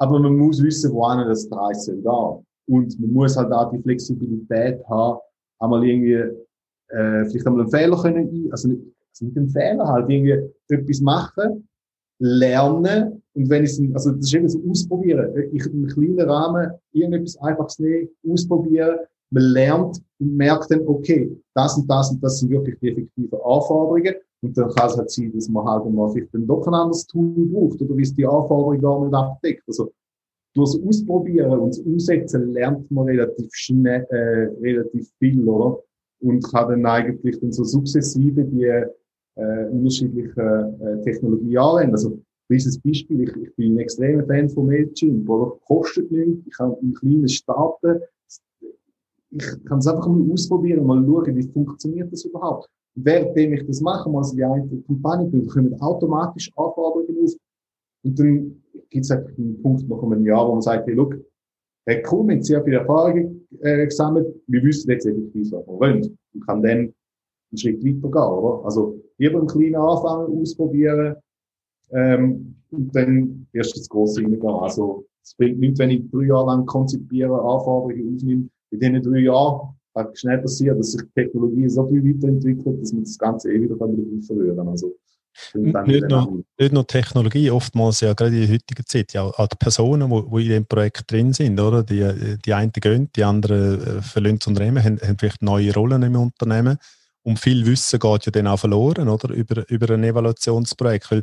aber 0.00 0.18
man 0.18 0.36
muss 0.36 0.62
wissen, 0.62 0.92
wohin 0.92 1.28
das 1.28 1.48
Preis 1.48 1.84
soll 1.84 1.96
gehen. 1.96 2.46
Und 2.68 3.00
man 3.00 3.12
muss 3.12 3.36
halt 3.36 3.52
auch 3.52 3.70
die 3.70 3.82
Flexibilität 3.82 4.82
haben, 4.88 5.18
einmal 5.58 5.84
irgendwie, 5.84 6.12
äh, 6.12 7.24
vielleicht 7.26 7.46
einmal 7.46 7.62
einen 7.62 7.70
Fehler 7.70 8.00
können, 8.00 8.48
also 8.50 8.68
nicht, 8.68 8.82
also 9.10 9.24
nicht 9.26 9.36
einen 9.36 9.50
Fehler, 9.50 9.86
halt 9.86 10.08
irgendwie 10.08 10.50
etwas 10.68 11.00
machen, 11.00 11.68
lernen, 12.18 13.22
und 13.34 13.48
wenn 13.48 13.64
ich 13.64 13.78
also 13.94 14.10
das 14.12 14.24
ist 14.24 14.34
eben 14.34 14.48
so 14.48 14.60
ausprobieren, 14.68 15.32
ich 15.52 15.64
in 15.66 15.72
einem 15.72 15.86
kleinen 15.86 16.20
Rahmen 16.20 16.70
irgendetwas 16.92 17.38
einfaches 17.38 17.78
nehmen, 17.78 18.08
ausprobieren, 18.28 18.98
man 19.30 19.42
lernt 19.44 20.02
und 20.18 20.36
merkt 20.36 20.70
dann, 20.70 20.86
okay, 20.86 21.30
das 21.54 21.76
und 21.76 21.88
das 21.88 22.10
und 22.10 22.22
das 22.22 22.40
sind 22.40 22.50
wirklich 22.50 22.78
die 22.80 22.90
effektiven 22.90 23.38
Anforderungen. 23.44 24.14
Und 24.42 24.56
dann 24.56 24.70
kann 24.70 24.88
es 24.88 24.96
halt 24.96 25.10
sein, 25.10 25.32
dass 25.34 25.48
man 25.48 25.64
halt 25.66 25.90
mal 25.92 26.10
vielleicht 26.10 26.34
dann 26.34 26.46
doch 26.46 26.66
ein 26.66 26.74
anderes 26.74 27.06
Tool 27.06 27.46
braucht 27.46 27.80
oder 27.82 27.96
wie 27.96 28.02
es 28.02 28.14
die 28.14 28.26
Anforderungen 28.26 28.80
gar 28.80 29.04
nicht 29.04 29.14
abdeckt. 29.14 29.62
Also 29.66 29.92
durch 30.54 30.72
das 30.72 30.82
Ausprobieren 30.82 31.58
und 31.58 31.70
das 31.70 31.80
Umsetzen 31.80 32.52
lernt 32.52 32.90
man 32.90 33.06
relativ 33.06 33.48
schnell, 33.52 34.06
äh, 34.10 34.50
relativ 34.60 35.10
viel, 35.18 35.46
oder? 35.46 35.82
Und 36.20 36.42
kann 36.42 36.68
dann 36.70 36.86
eigentlich 36.86 37.38
dann 37.40 37.52
so 37.52 37.64
sukzessive 37.64 38.44
die 38.44 38.64
äh, 38.64 39.66
unterschiedlichen 39.70 40.38
äh, 40.38 41.02
Technologien 41.02 41.58
anwenden. 41.58 41.92
Also 41.92 42.20
dieses 42.50 42.78
Beispiel, 42.78 43.22
ich, 43.22 43.36
ich 43.36 43.54
bin 43.56 43.74
ein 43.74 43.78
extremer 43.78 44.24
Fan 44.26 44.48
von 44.48 44.66
Mailchimp, 44.66 45.28
oder? 45.28 45.56
Kostet 45.66 46.10
nichts, 46.10 46.46
ich 46.46 46.56
kann 46.56 46.74
ein 46.82 46.94
kleines 46.94 47.34
starten, 47.34 48.00
ich 49.30 49.64
kann 49.64 49.78
es 49.78 49.86
einfach 49.86 50.08
mal 50.08 50.32
ausprobieren, 50.32 50.84
mal 50.84 51.04
schauen, 51.04 51.36
wie 51.36 51.48
funktioniert 51.48 52.12
das 52.12 52.24
überhaupt. 52.24 52.68
Währenddem 52.96 53.54
ich 53.54 53.66
das 53.66 53.80
mache, 53.80 54.10
also 54.10 54.34
die 54.34 54.44
eine 54.44 54.82
Kampagne, 54.86 55.46
kommen 55.46 55.80
automatisch 55.80 56.50
Anforderungen 56.56 57.24
auf. 57.24 57.32
Und 58.02 58.18
dann 58.18 58.62
gibt 58.90 59.04
es 59.04 59.10
einen 59.10 59.60
Punkt 59.62 59.88
nach 59.88 60.02
einem 60.02 60.24
Jahr, 60.24 60.48
wo 60.48 60.52
man 60.52 60.62
sagt, 60.62 60.86
hey, 60.86 60.94
look, 60.94 61.16
hey, 61.86 62.02
cool, 62.10 62.26
wir 62.26 62.34
haben 62.34 62.42
sehr 62.42 62.62
viele 62.64 62.78
Erfahrungen 62.78 63.46
äh, 63.60 63.84
gesammelt, 63.84 64.34
wir 64.46 64.62
wissen 64.62 64.90
jetzt 64.90 65.06
effektiv, 65.06 65.52
was 65.52 65.66
wir 65.66 65.78
wollen. 65.78 66.18
Und 66.34 66.46
kann 66.46 66.62
dann 66.62 66.78
einen 66.78 66.94
Schritt 67.56 67.82
weiter 67.84 68.10
gehen, 68.10 68.38
oder? 68.38 68.64
Also, 68.64 69.00
lieber 69.18 69.38
einen 69.38 69.48
kleinen 69.48 69.76
Anfang 69.76 70.40
ausprobieren, 70.40 71.16
ähm, 71.92 72.56
und 72.70 72.94
dann 72.94 73.46
erst 73.52 73.76
das 73.76 73.88
große 73.88 74.22
reingehen. 74.22 74.42
Also, 74.46 75.04
es 75.22 75.34
bringt 75.34 75.58
nichts, 75.58 75.78
wenn 75.78 75.90
ich 75.90 76.10
drei 76.10 76.24
Jahre 76.24 76.46
lang 76.46 76.66
konzipiere, 76.66 77.34
Anforderungen 77.34 78.16
aufnehme, 78.16 78.48
in 78.70 78.80
diesen 78.80 79.02
drei 79.02 79.18
Jahren 79.18 79.74
hat 80.00 80.18
schnell 80.18 80.38
passiert, 80.38 80.78
dass 80.78 80.92
sich 80.92 81.02
die 81.02 81.22
Technologie 81.22 81.68
so 81.68 81.86
viel 81.88 82.04
weiterentwickelt, 82.04 82.82
dass 82.82 82.92
man 82.92 83.04
das 83.04 83.18
Ganze 83.18 83.52
eh 83.52 83.60
wieder 83.60 83.76
verlieren 83.76 84.68
Also, 84.68 84.94
nicht 85.54 86.08
nur, 86.08 86.42
nicht 86.58 86.72
nur 86.72 86.86
Technologie, 86.86 87.50
oftmals 87.50 88.00
ja 88.00 88.12
gerade 88.12 88.34
in 88.34 88.42
der 88.42 88.54
heutigen 88.54 88.86
Zeit, 88.86 89.12
ja 89.12 89.22
auch 89.22 89.46
die 89.46 89.56
Personen, 89.56 90.10
die, 90.10 90.30
die 90.30 90.42
in 90.42 90.50
dem 90.50 90.66
Projekt 90.66 91.10
drin 91.10 91.32
sind, 91.32 91.58
oder? 91.60 91.82
Die, 91.82 92.36
die 92.44 92.52
einen 92.52 92.72
gehen, 92.72 93.08
die 93.14 93.24
anderen 93.24 93.98
äh, 93.98 94.02
verlieren 94.02 94.38
das 94.38 94.48
Unternehmen, 94.48 94.82
haben, 94.82 95.00
haben 95.00 95.18
vielleicht 95.18 95.42
neue 95.42 95.72
Rollen 95.72 96.02
im 96.02 96.16
Unternehmen. 96.16 96.78
Und 97.22 97.38
viel 97.38 97.64
Wissen 97.66 97.98
geht 97.98 98.26
ja 98.26 98.32
dann 98.32 98.46
auch 98.46 98.58
verloren, 98.58 99.08
oder? 99.08 99.32
Über, 99.32 99.68
über 99.70 99.94
ein 99.94 100.04
Evaluationsprojekt, 100.04 101.10
weil 101.10 101.20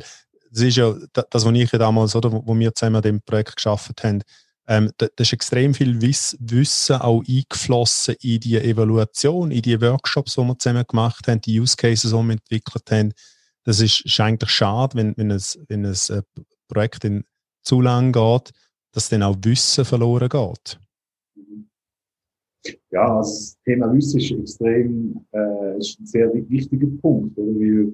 das 0.50 0.62
ist 0.62 0.76
ja 0.76 0.94
das, 1.12 1.44
was 1.44 1.54
ich 1.54 1.70
damals, 1.70 2.16
oder, 2.16 2.32
wo 2.32 2.58
wir 2.58 2.74
zusammen 2.74 2.96
an 2.96 3.02
dem 3.02 3.20
Projekt 3.20 3.56
geschaffen 3.56 3.94
haben, 4.02 4.22
ähm, 4.68 4.90
da, 4.98 5.06
da, 5.16 5.22
ist 5.22 5.32
extrem 5.32 5.72
viel 5.72 6.00
Wiss, 6.02 6.36
Wissen 6.40 6.96
auch 6.96 7.24
eingeflossen 7.26 8.16
in 8.20 8.38
die 8.40 8.58
Evaluation, 8.58 9.50
in 9.50 9.62
die 9.62 9.80
Workshops, 9.80 10.34
die 10.34 10.42
wir 10.42 10.58
zusammen 10.58 10.84
gemacht 10.86 11.26
haben, 11.26 11.40
die 11.40 11.58
Use 11.58 11.74
Cases, 11.74 12.10
die 12.10 12.16
wir 12.16 12.32
entwickelt 12.32 12.90
haben. 12.90 13.12
Das 13.64 13.80
ist, 13.80 14.02
ist 14.02 14.20
eigentlich 14.20 14.50
schade, 14.50 14.96
wenn, 14.96 15.16
wenn 15.16 15.32
ein, 15.32 15.42
wenn 15.68 15.86
ein 15.86 15.94
äh, 16.10 16.22
Projekt 16.68 17.04
in 17.04 17.24
zu 17.62 17.80
lang 17.80 18.12
geht, 18.12 18.52
dass 18.92 19.08
dann 19.08 19.22
auch 19.22 19.36
Wissen 19.42 19.84
verloren 19.84 20.28
geht. 20.28 20.78
Ja, 22.90 23.18
das 23.18 23.58
Thema 23.64 23.92
Wissen 23.92 24.20
ist 24.20 24.30
extrem, 24.30 25.26
äh, 25.32 25.78
ist 25.78 26.00
ein 26.00 26.06
sehr 26.06 26.32
wichtiger 26.34 26.88
Punkt. 27.00 27.38
Oder? 27.38 27.58
Weil, 27.58 27.92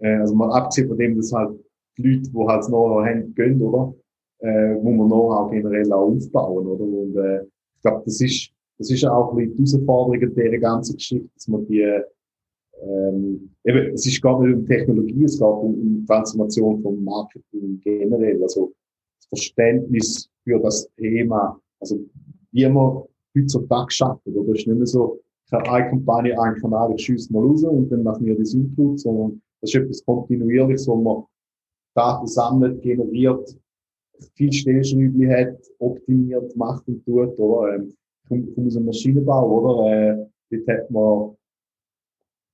äh, 0.00 0.16
also 0.20 0.34
mal 0.34 0.52
abgesehen 0.52 0.88
von 0.88 0.98
dem, 0.98 1.16
dass 1.16 1.32
halt 1.32 1.58
die 1.96 2.02
Leute, 2.02 2.30
die 2.30 2.46
halt 2.46 2.68
noch 2.68 3.04
haben, 3.04 3.34
gehen, 3.34 3.60
oder? 3.60 3.94
Äh, 4.40 4.74
muss 4.74 4.96
man 4.96 5.06
Know-how 5.08 5.50
generell 5.50 5.92
auch 5.92 6.08
aufbauen, 6.08 6.66
oder? 6.66 6.84
Und 6.84 7.16
äh, 7.16 7.42
ich 7.44 7.82
glaube, 7.82 8.02
das 8.04 8.20
ist, 8.20 8.50
das 8.78 8.90
ist 8.90 9.04
auch 9.06 9.32
ein 9.32 9.36
bisschen 9.36 9.56
die 9.56 9.72
Herausforderung 9.72 10.34
dieser 10.34 10.58
ganzen 10.58 10.96
Geschichte, 10.96 11.28
dass 11.34 11.48
man 11.48 11.66
die, 11.66 12.00
ähm, 12.82 13.50
eben, 13.64 13.94
es 13.94 14.06
ist 14.06 14.22
gar 14.22 14.40
nicht 14.42 14.54
um 14.54 14.66
Technologie, 14.66 15.24
es 15.24 15.38
geht 15.38 15.48
um, 15.48 15.74
um 15.74 16.06
Transformation 16.06 16.82
vom 16.82 17.02
Marketing 17.02 17.80
generell, 17.82 18.42
also 18.42 18.72
das 19.18 19.28
Verständnis 19.28 20.28
für 20.44 20.58
das 20.60 20.88
Thema, 20.96 21.58
also 21.80 21.98
wie 22.52 22.68
man 22.68 23.02
heutzutage 23.36 23.90
schafft, 23.90 24.26
oder? 24.26 24.42
Das 24.46 24.58
ist 24.60 24.66
nicht 24.66 24.76
mehr 24.76 24.86
so, 24.86 25.20
eine 25.50 25.88
Kampagne, 25.88 26.38
einen 26.40 26.56
Kanal, 26.56 26.92
ich 26.96 27.04
schieße 27.04 27.32
mal 27.32 27.44
raus 27.44 27.62
und 27.62 27.90
dann 27.90 28.02
machen 28.02 28.26
wir 28.26 28.36
das 28.36 28.54
Input, 28.54 29.00
sondern 29.00 29.40
das 29.60 29.70
ist 29.70 29.76
etwas 29.76 30.04
Kontinuierliches, 30.04 30.88
wo 30.88 30.96
man 30.96 31.24
Daten 31.94 32.26
sammelt, 32.26 32.82
generiert, 32.82 33.56
viel 34.34 34.52
Stellschräubchen 34.52 35.30
hat, 35.30 35.58
optimiert, 35.78 36.56
macht 36.56 36.86
und 36.88 37.04
tut, 37.04 37.38
oder? 37.38 37.74
Ähm, 37.74 37.94
kommt 38.28 38.54
von 38.54 38.64
unserem 38.64 38.86
Maschinenbau, 38.86 39.60
oder? 39.60 39.90
Äh, 39.90 40.26
dort 40.50 40.68
hat 40.68 40.90
man 40.90 41.36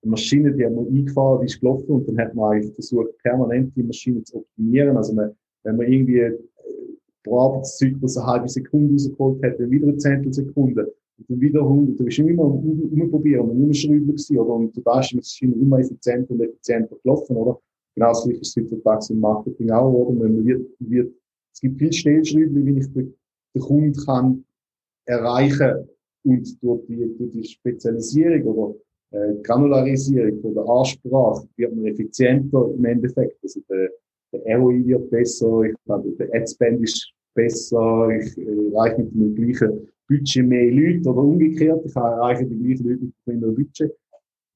eine 0.02 0.10
Maschine, 0.10 0.52
die 0.52 0.64
hat 0.64 0.74
man 0.74 0.86
eingefahren, 0.86 1.40
die 1.40 1.46
ist 1.46 1.60
gelaufen 1.60 1.90
und 1.90 2.08
dann 2.08 2.18
hat 2.18 2.34
man 2.34 2.52
eigentlich 2.52 2.74
versucht, 2.74 3.16
permanent 3.22 3.74
die 3.76 3.82
Maschine 3.82 4.22
zu 4.24 4.38
optimieren. 4.38 4.96
Also 4.96 5.12
man, 5.14 5.30
wenn 5.62 5.76
man 5.76 5.86
irgendwie 5.86 6.18
äh, 6.18 6.38
pro 7.22 7.40
Arbeitszyklus 7.40 8.16
eine 8.16 8.26
halbe 8.26 8.48
Sekunde 8.48 8.92
rausgeholt 8.94 9.42
hat, 9.44 9.60
dann 9.60 9.70
wieder 9.70 9.86
eine 9.86 9.96
Zehntelsekunde 9.96 10.92
und 11.18 11.30
dann 11.30 11.40
wieder 11.40 11.60
100, 11.60 11.98
du 11.98 12.04
bist 12.04 12.18
immer 12.18 12.44
um, 12.44 12.90
umprobieren 13.00 13.48
und 13.48 13.62
immer 13.62 13.74
Schrauben 13.74 14.06
gewesen, 14.08 14.38
oder? 14.38 14.54
Und 14.54 14.86
da 14.86 15.00
ist 15.00 15.10
die 15.10 15.16
Maschine 15.16 15.54
immer 15.54 15.78
effizienter 15.78 16.32
und 16.32 16.40
effizienter 16.40 16.96
gelaufen, 17.02 17.36
oder? 17.36 17.60
Genauso 17.94 18.30
wie 18.30 18.34
ist 18.34 18.56
es 18.56 18.56
heutzutage 18.56 19.12
im 19.12 19.20
Marketing 19.20 19.70
auch, 19.70 19.92
oder? 19.92 20.18
Man 20.18 20.44
wird, 20.44 20.66
wird 20.80 21.14
es 21.52 21.60
gibt 21.60 21.78
viele 21.78 21.92
Stellschrauben, 21.92 22.66
wie 22.66 22.80
ich 22.80 22.92
den, 22.92 23.14
den 23.54 23.62
Kunden 23.62 24.04
kann 24.04 24.44
erreichen 25.06 25.88
und 26.24 26.62
durch 26.62 26.86
die, 26.86 27.14
durch 27.18 27.32
die 27.32 27.44
Spezialisierung 27.44 28.42
oder 28.44 28.74
äh, 29.12 29.34
Granularisierung 29.42 30.40
von 30.40 30.54
der 30.54 30.64
Ansprache 30.64 31.48
wird 31.56 31.74
man 31.74 31.86
effizienter 31.86 32.70
im 32.76 32.84
Endeffekt. 32.84 33.36
Also 33.42 33.60
der, 33.68 33.90
der 34.32 34.58
ROI 34.58 34.86
wird 34.86 35.10
besser, 35.10 35.62
ich 35.62 35.74
glaube, 35.84 36.10
der 36.12 36.32
Adspend 36.34 36.82
ist 36.82 37.12
besser, 37.34 38.08
ich 38.10 38.38
äh, 38.38 38.70
erreiche 38.72 39.02
mit 39.02 39.14
dem 39.14 39.34
gleichen 39.34 39.88
Budget 40.08 40.46
mehr 40.46 40.70
Leute 40.70 41.08
oder 41.08 41.22
umgekehrt, 41.22 41.84
ich 41.84 41.96
erreiche 41.96 42.46
die 42.46 42.56
gleichen 42.56 42.88
Leute 42.88 43.04
mit 43.04 43.14
weniger 43.26 43.52
Budget. 43.52 43.92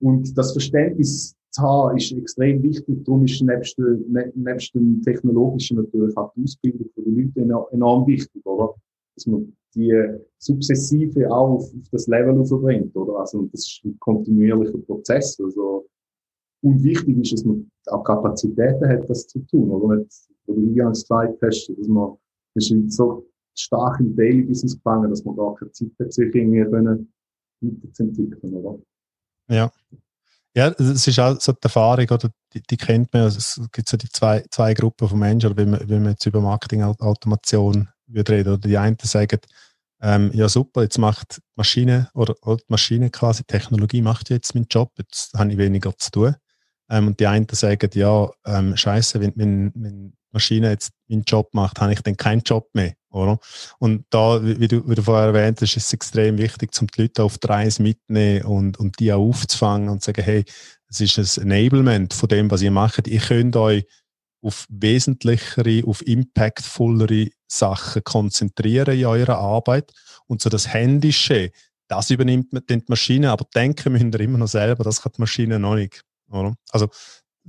Und 0.01 0.37
das 0.37 0.53
Verständnis 0.53 1.36
zu 1.57 1.63
haben, 1.63 1.97
ist 1.97 2.13
extrem 2.13 2.63
wichtig. 2.63 3.05
Darum 3.05 3.25
ist 3.25 3.43
nebst, 3.43 3.79
ne, 3.79 4.33
nebst 4.35 4.75
dem 4.75 5.03
Technologischen 5.03 5.79
natürlich 5.79 6.17
auch 6.17 6.33
die 6.35 6.45
Ausbildung 6.45 6.89
von 6.95 7.05
den 7.05 7.17
Leuten 7.17 7.51
enorm 7.73 8.07
wichtig, 8.07 8.45
oder? 8.47 8.75
Dass 9.17 9.27
man 9.27 9.57
die 9.75 9.93
sukzessive 10.39 11.31
auch 11.31 11.57
auf, 11.57 11.71
das 11.91 12.07
Level 12.07 12.45
verbringt, 12.45 12.95
oder? 12.97 13.21
Also, 13.21 13.49
das 13.53 13.61
ist 13.63 13.81
ein 13.85 13.97
kontinuierlicher 14.01 14.79
Prozess, 14.79 15.39
also, 15.41 15.87
und 16.63 16.83
wichtig 16.83 17.19
ist, 17.19 17.33
dass 17.33 17.45
man 17.45 17.71
auch 17.87 18.05
Kapazitäten 18.05 18.89
hat, 18.89 19.09
das 19.09 19.27
zu 19.27 19.41
tun, 19.41 19.71
oder? 19.71 19.97
Nicht, 19.97 20.29
wo 20.47 20.55
du 20.55 20.61
eingangs 20.61 21.03
gesagt 21.03 21.39
hast, 21.43 21.73
dass 21.77 21.89
man, 21.89 22.17
ist 22.55 22.75
so 22.93 23.27
stark 23.55 24.01
im 24.01 24.15
Daily 24.17 24.43
Business 24.43 24.75
gefangen, 24.75 25.11
dass 25.11 25.25
man 25.25 25.37
gar 25.37 25.55
keine 25.55 25.73
Zeit 25.73 25.91
hat, 25.99 26.13
sich 26.13 26.35
irgendwie 26.35 26.65
weiterzuentwickeln, 27.61 28.55
oder? 28.55 28.79
Ja. 29.49 29.71
Ja, 30.57 30.69
es 30.69 31.07
ist 31.07 31.19
auch 31.19 31.39
so 31.39 31.53
die 31.53 31.65
Erfahrung, 31.65 32.09
oder 32.09 32.31
die, 32.55 32.63
die 32.63 32.79
kennt 32.79 33.13
man. 33.13 33.25
Also 33.25 33.37
es 33.37 33.61
gibt 33.73 33.91
so 33.91 33.99
die 33.99 34.09
zwei, 34.09 34.43
zwei 34.51 34.73
Gruppen 34.73 35.07
von 35.07 35.19
Menschen, 35.19 35.55
wenn 35.55 35.69
man, 35.69 35.87
wenn 35.87 36.03
man 36.03 36.13
jetzt 36.13 36.25
über 36.25 36.41
Marketing-Automation 36.41 37.89
reden. 38.09 38.55
Oder 38.55 38.67
die 38.67 38.79
einen 38.79 38.97
sagen, 39.03 39.39
ähm, 40.01 40.31
ja 40.33 40.49
super, 40.49 40.83
jetzt 40.83 40.97
macht 40.97 41.37
die 41.37 41.43
Maschine 41.57 42.09
oder, 42.15 42.35
oder 42.41 42.57
die 42.57 42.65
Maschine 42.69 43.11
quasi, 43.11 43.45
Technologie 43.45 44.01
macht 44.01 44.31
jetzt 44.31 44.55
meinen 44.55 44.67
Job, 44.71 44.93
jetzt 44.97 45.35
habe 45.35 45.53
ich 45.53 45.59
weniger 45.59 45.95
zu 45.99 46.11
tun. 46.11 46.37
Ähm, 46.89 47.09
und 47.09 47.21
die 47.21 47.27
einen 47.27 47.47
sagen, 47.51 47.91
ja, 47.93 48.31
ähm, 48.47 48.79
scheiße, 48.79 49.21
wenn, 49.21 49.33
wenn, 49.37 49.73
wenn 49.75 50.15
Maschine 50.33 50.71
jetzt 50.71 50.93
meinen 51.07 51.25
Job 51.25 51.53
macht, 51.53 51.83
habe 51.83 51.93
ich 51.93 52.01
dann 52.01 52.17
keinen 52.17 52.41
Job 52.41 52.71
mehr. 52.73 52.95
Oder? 53.17 53.39
Und 53.79 54.05
da, 54.11 54.43
wie 54.43 54.69
du, 54.69 54.89
wie 54.89 54.95
du 54.95 55.03
vorher 55.03 55.29
erwähnt 55.29 55.61
hast, 55.61 55.77
ist 55.77 55.87
es 55.87 55.93
extrem 55.93 56.39
wichtig, 56.39 56.71
um 56.81 56.87
die 56.87 57.03
Leute 57.03 57.25
auf 57.25 57.39
die 57.39 57.47
Reise 57.47 57.83
mitzunehmen 57.83 58.45
und, 58.45 58.79
und 58.79 58.99
die 59.01 59.13
auch 59.13 59.29
aufzufangen 59.29 59.89
und 59.89 60.03
zu 60.03 60.09
sagen, 60.09 60.23
hey, 60.23 60.45
es 60.89 61.01
ist 61.01 61.39
ein 61.39 61.51
Enablement 61.51 62.15
von 62.15 62.29
dem, 62.29 62.51
was 62.51 62.63
ihr 62.63 62.71
macht. 62.71 63.09
Ihr 63.09 63.21
könnt 63.21 63.57
euch 63.57 63.85
auf 64.43 64.67
wesentlichere, 64.69 65.83
auf 65.87 66.07
impactvollere 66.07 67.29
Sachen 67.49 68.05
konzentrieren 68.05 68.97
in 68.97 69.07
eurer 69.07 69.39
Arbeit. 69.39 69.93
Und 70.27 70.43
so 70.43 70.51
das 70.51 70.73
Händische, 70.73 71.51
das 71.89 72.11
übernimmt 72.11 72.49
die 72.69 72.83
Maschine, 72.87 73.31
aber 73.31 73.47
denken 73.55 73.93
müsst 73.93 74.05
ihr 74.05 74.21
immer 74.21 74.39
noch 74.39 74.49
selber, 74.49 74.85
das 74.85 75.03
kann 75.03 75.13
die 75.17 75.23
Maschine 75.23 75.59
noch 75.59 75.75
nicht. 75.75 76.03
Oder? 76.31 76.55
Also 76.71 76.89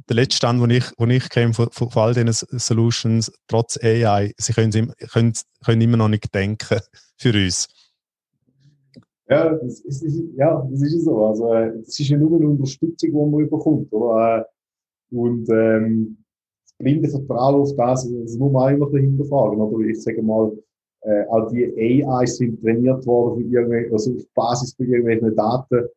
der 0.09 0.15
letzte 0.15 0.37
Stand, 0.37 0.61
den 0.61 0.69
ich, 0.69 0.85
ich 0.97 1.29
kenne 1.29 1.53
von, 1.53 1.69
von, 1.71 1.89
all 1.95 2.13
diesen 2.13 2.31
Solutions, 2.59 3.31
trotz 3.47 3.77
AI, 3.81 4.33
sie 4.37 4.53
können, 4.53 4.93
können, 5.11 5.33
können 5.65 5.81
immer 5.81 5.97
noch 5.97 6.09
nicht 6.09 6.33
denken 6.33 6.79
für 7.17 7.33
uns. 7.33 7.67
Ja, 9.29 9.53
das 9.55 9.81
ist, 9.81 10.23
ja, 10.35 10.65
das 10.71 10.81
ist 10.81 11.03
so. 11.03 11.25
Also, 11.25 11.53
es 11.53 11.99
ist 11.99 12.07
ja 12.07 12.17
nur 12.17 12.37
eine 12.37 12.47
Unterstützung, 12.47 13.09
die 13.09 13.11
man 13.11 13.49
bekommt. 13.49 13.91
Oder? 13.91 14.47
Und 15.11 15.49
ähm, 15.49 16.17
das 16.63 16.73
blinde 16.77 17.09
Vertrauen 17.09 17.61
auf 17.61 17.75
das, 17.75 18.09
das 18.09 18.37
muss 18.37 18.51
man 18.51 18.75
immer 18.75 18.89
dahinter 18.89 19.25
fragen. 19.25 19.59
Oder 19.59 19.85
ich 19.85 20.01
sage 20.01 20.21
mal, 20.21 20.51
äh, 21.01 21.25
auch 21.27 21.51
die 21.51 22.03
AIs 22.05 22.37
sind 22.37 22.61
trainiert 22.61 23.05
worden 23.05 23.53
also 23.91 24.15
auf 24.15 24.23
Basis 24.33 24.73
von 24.75 24.85
irgendwelchen 24.85 25.35
Daten. 25.35 25.87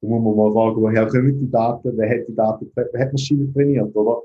Da 0.00 0.08
muss 0.08 0.22
man 0.22 0.36
mal 0.36 0.52
fragen, 0.52 0.82
woher 0.82 1.06
kommen 1.06 1.40
die 1.40 1.50
Daten, 1.50 1.96
wer 1.96 2.10
hat 2.10 2.28
die 2.28 2.34
Daten, 2.34 2.70
wer 2.74 3.00
hat 3.00 3.12
Maschine 3.12 3.52
trainiert, 3.52 3.94
oder? 3.96 4.22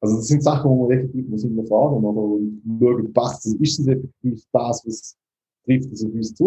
Also 0.00 0.16
das 0.16 0.26
sind 0.26 0.42
Sachen, 0.42 0.70
wo 0.70 0.86
man 0.86 0.96
effektiv 0.96 1.28
muss 1.28 1.42
hinterfragen 1.42 2.04
oder? 2.04 2.20
und 2.20 2.62
schauen, 2.80 3.12
passt 3.12 3.46
das, 3.46 3.54
ist 3.54 3.78
das 3.78 3.86
effektiv 3.88 4.42
das, 4.52 4.82
was 4.86 5.16
trifft 5.64 5.92
das 5.92 6.04
auf 6.04 6.12
uns 6.12 6.34
zu? 6.34 6.44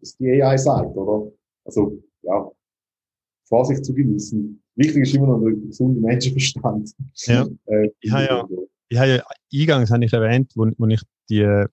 Was 0.00 0.16
die 0.16 0.42
AI 0.42 0.56
sagt, 0.56 0.96
oder? 0.96 1.32
Also, 1.64 2.02
ja, 2.22 2.50
Vorsicht 3.48 3.84
zu 3.84 3.94
genießen. 3.94 4.62
Wichtig 4.76 5.02
ist 5.02 5.14
immer 5.14 5.26
noch 5.26 5.40
der 5.40 5.52
gesunde 5.52 6.00
Menschenverstand. 6.00 6.94
Ja. 7.26 7.46
äh, 7.66 7.88
ich 8.00 8.10
habe 8.10 8.24
ja, 8.24 8.48
ich 8.88 8.98
habe 8.98 9.08
ja 9.10 9.24
eingangs 9.52 9.90
habe 9.90 10.04
ich 10.04 10.12
erwähnt, 10.12 10.52
wo, 10.54 10.66
wo 10.78 10.86
ich 10.86 11.02
die, 11.28 11.64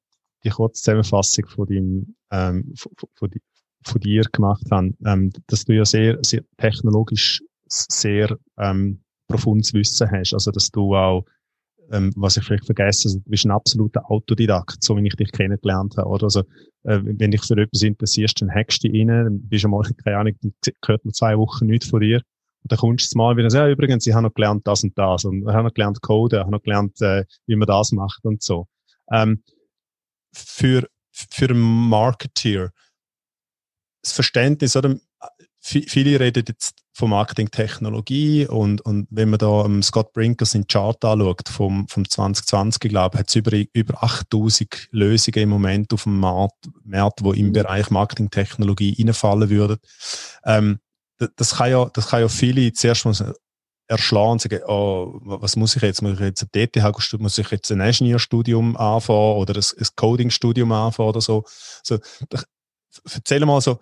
die 0.44 0.50
kurze 0.50 0.82
Zusammenfassung 0.82 1.48
von, 1.48 1.68
dem, 1.68 2.16
ähm, 2.32 2.74
von, 2.76 2.92
von, 3.16 3.30
von 3.84 4.02
dir 4.02 4.24
gemacht 4.32 4.64
habe, 4.72 4.94
ähm, 5.06 5.32
dass 5.48 5.66
du 5.66 5.74
ja 5.74 5.86
sehr, 5.86 6.18
sehr 6.22 6.44
technologisch 6.58 7.42
sehr 7.70 8.38
ähm, 8.58 9.02
profundes 9.28 9.74
Wissen 9.74 10.10
hast. 10.12 10.34
Also, 10.34 10.52
dass 10.52 10.72
du 10.72 10.96
auch, 10.96 11.26
ähm, 11.92 12.12
was 12.16 12.38
ich 12.38 12.44
vielleicht 12.44 12.66
vergesse, 12.66 13.08
also, 13.08 13.20
du 13.20 13.30
bist 13.30 13.46
ein 13.46 13.52
absoluter 13.52 14.10
Autodidakt, 14.10 14.84
so 14.84 14.98
wie 14.98 15.08
ich 15.08 15.16
dich 15.16 15.32
kennengelernt 15.32 15.96
habe. 15.98 16.10
Oder? 16.10 16.26
Also, 16.26 16.42
äh, 16.84 17.00
wenn 17.04 17.32
dich 17.32 17.44
für 17.44 17.58
etwas 17.58 17.84
interessierst, 17.84 18.42
dann 18.42 18.54
hackst 18.54 18.84
du 18.84 18.88
rein, 18.90 19.08
dann 19.08 19.42
bist 19.48 19.64
du 19.64 19.70
mal, 19.70 19.84
keine 20.04 20.18
Ahnung, 20.18 20.36
dann 20.42 20.54
gehört 20.82 21.06
noch 21.06 21.14
zwei 21.14 21.38
Wochen 21.38 21.68
nichts 21.68 21.90
von 21.90 22.02
dir. 22.02 22.22
Und 22.64 22.72
dann 22.72 22.80
kommst 22.80 23.14
du 23.14 23.18
mal 23.18 23.38
wieder, 23.38 23.48
ja, 23.50 23.70
übrigens, 23.70 24.06
ich 24.06 24.14
habe 24.14 24.24
noch 24.24 24.34
gelernt 24.34 24.68
das 24.68 24.84
und 24.84 24.98
das 24.98 25.24
und 25.24 25.44
ich 25.44 25.48
habe 25.48 25.64
noch 25.64 25.74
gelernt 25.74 26.02
Code, 26.02 26.38
ich 26.38 26.42
habe 26.42 26.52
noch 26.52 26.62
gelernt, 26.62 27.00
äh, 27.02 27.24
wie 27.46 27.56
man 27.56 27.68
das 27.68 27.92
macht 27.94 28.26
und 28.26 28.44
so. 28.44 28.68
Ähm, 29.12 29.44
für, 30.34 30.88
für 31.12 31.50
einen 31.50 31.62
Marketeer, 31.62 32.72
das 34.02 34.14
Verständnis, 34.14 34.76
oder? 34.76 34.96
Viele 35.62 36.20
reden 36.20 36.46
jetzt 36.48 36.76
von 36.94 37.10
Marketingtechnologie 37.10 38.48
und, 38.48 38.82
und 38.82 39.08
wenn 39.10 39.30
man 39.30 39.40
da 39.40 39.48
um, 39.48 39.84
Scott 39.84 40.14
Brinkers 40.14 40.56
in 40.56 40.68
Chart 40.68 41.04
anschaut 41.04 41.50
vom, 41.50 41.88
vom 41.88 42.10
2020, 42.10 42.90
glaube 42.90 43.16
ich, 43.16 43.20
hat 43.20 43.30
es 43.30 43.36
über, 43.36 43.52
über 43.74 44.04
8000 44.04 44.90
Lösungen 44.92 45.40
im 45.40 45.50
Moment 45.50 45.94
auf 45.94 46.04
dem 46.04 46.20
Markt, 46.20 46.70
Markt 46.84 47.24
wo 47.24 47.34
im 47.34 47.48
mhm. 47.48 47.54
Bereich 47.54 47.90
Marketingtechnologie 47.90 48.96
reinfallen 49.00 49.50
würden. 49.50 49.78
Ähm, 50.46 50.80
das 51.36 51.56
kann 51.56 51.72
ja, 51.72 51.86
das 51.94 52.08
kann 52.08 52.22
ja 52.22 52.30
viele 52.30 52.72
zuerst 52.72 53.06
mal 53.06 53.34
erschlagen 53.90 54.32
und 54.32 54.42
sagen, 54.42 54.62
oh, 54.68 55.20
was 55.24 55.56
muss 55.56 55.76
ich 55.76 55.82
jetzt? 55.82 56.02
Muss 56.02 56.14
ich 56.14 56.20
jetzt 56.20 56.44
ein 56.44 56.50
DTH, 56.54 57.18
muss 57.18 57.38
ich 57.38 57.50
jetzt 57.50 57.72
ein 57.72 57.82
Ingenieurstudium 57.82 58.78
anfangen 58.78 59.38
oder 59.38 59.56
ein, 59.56 59.64
ein 59.78 59.88
Coding-Studium 59.96 60.72
anfangen 60.72 61.10
oder 61.10 61.22
so? 61.22 61.44
so 61.84 61.98
erzähl 63.14 63.46
mal 63.46 63.62
so, 63.62 63.80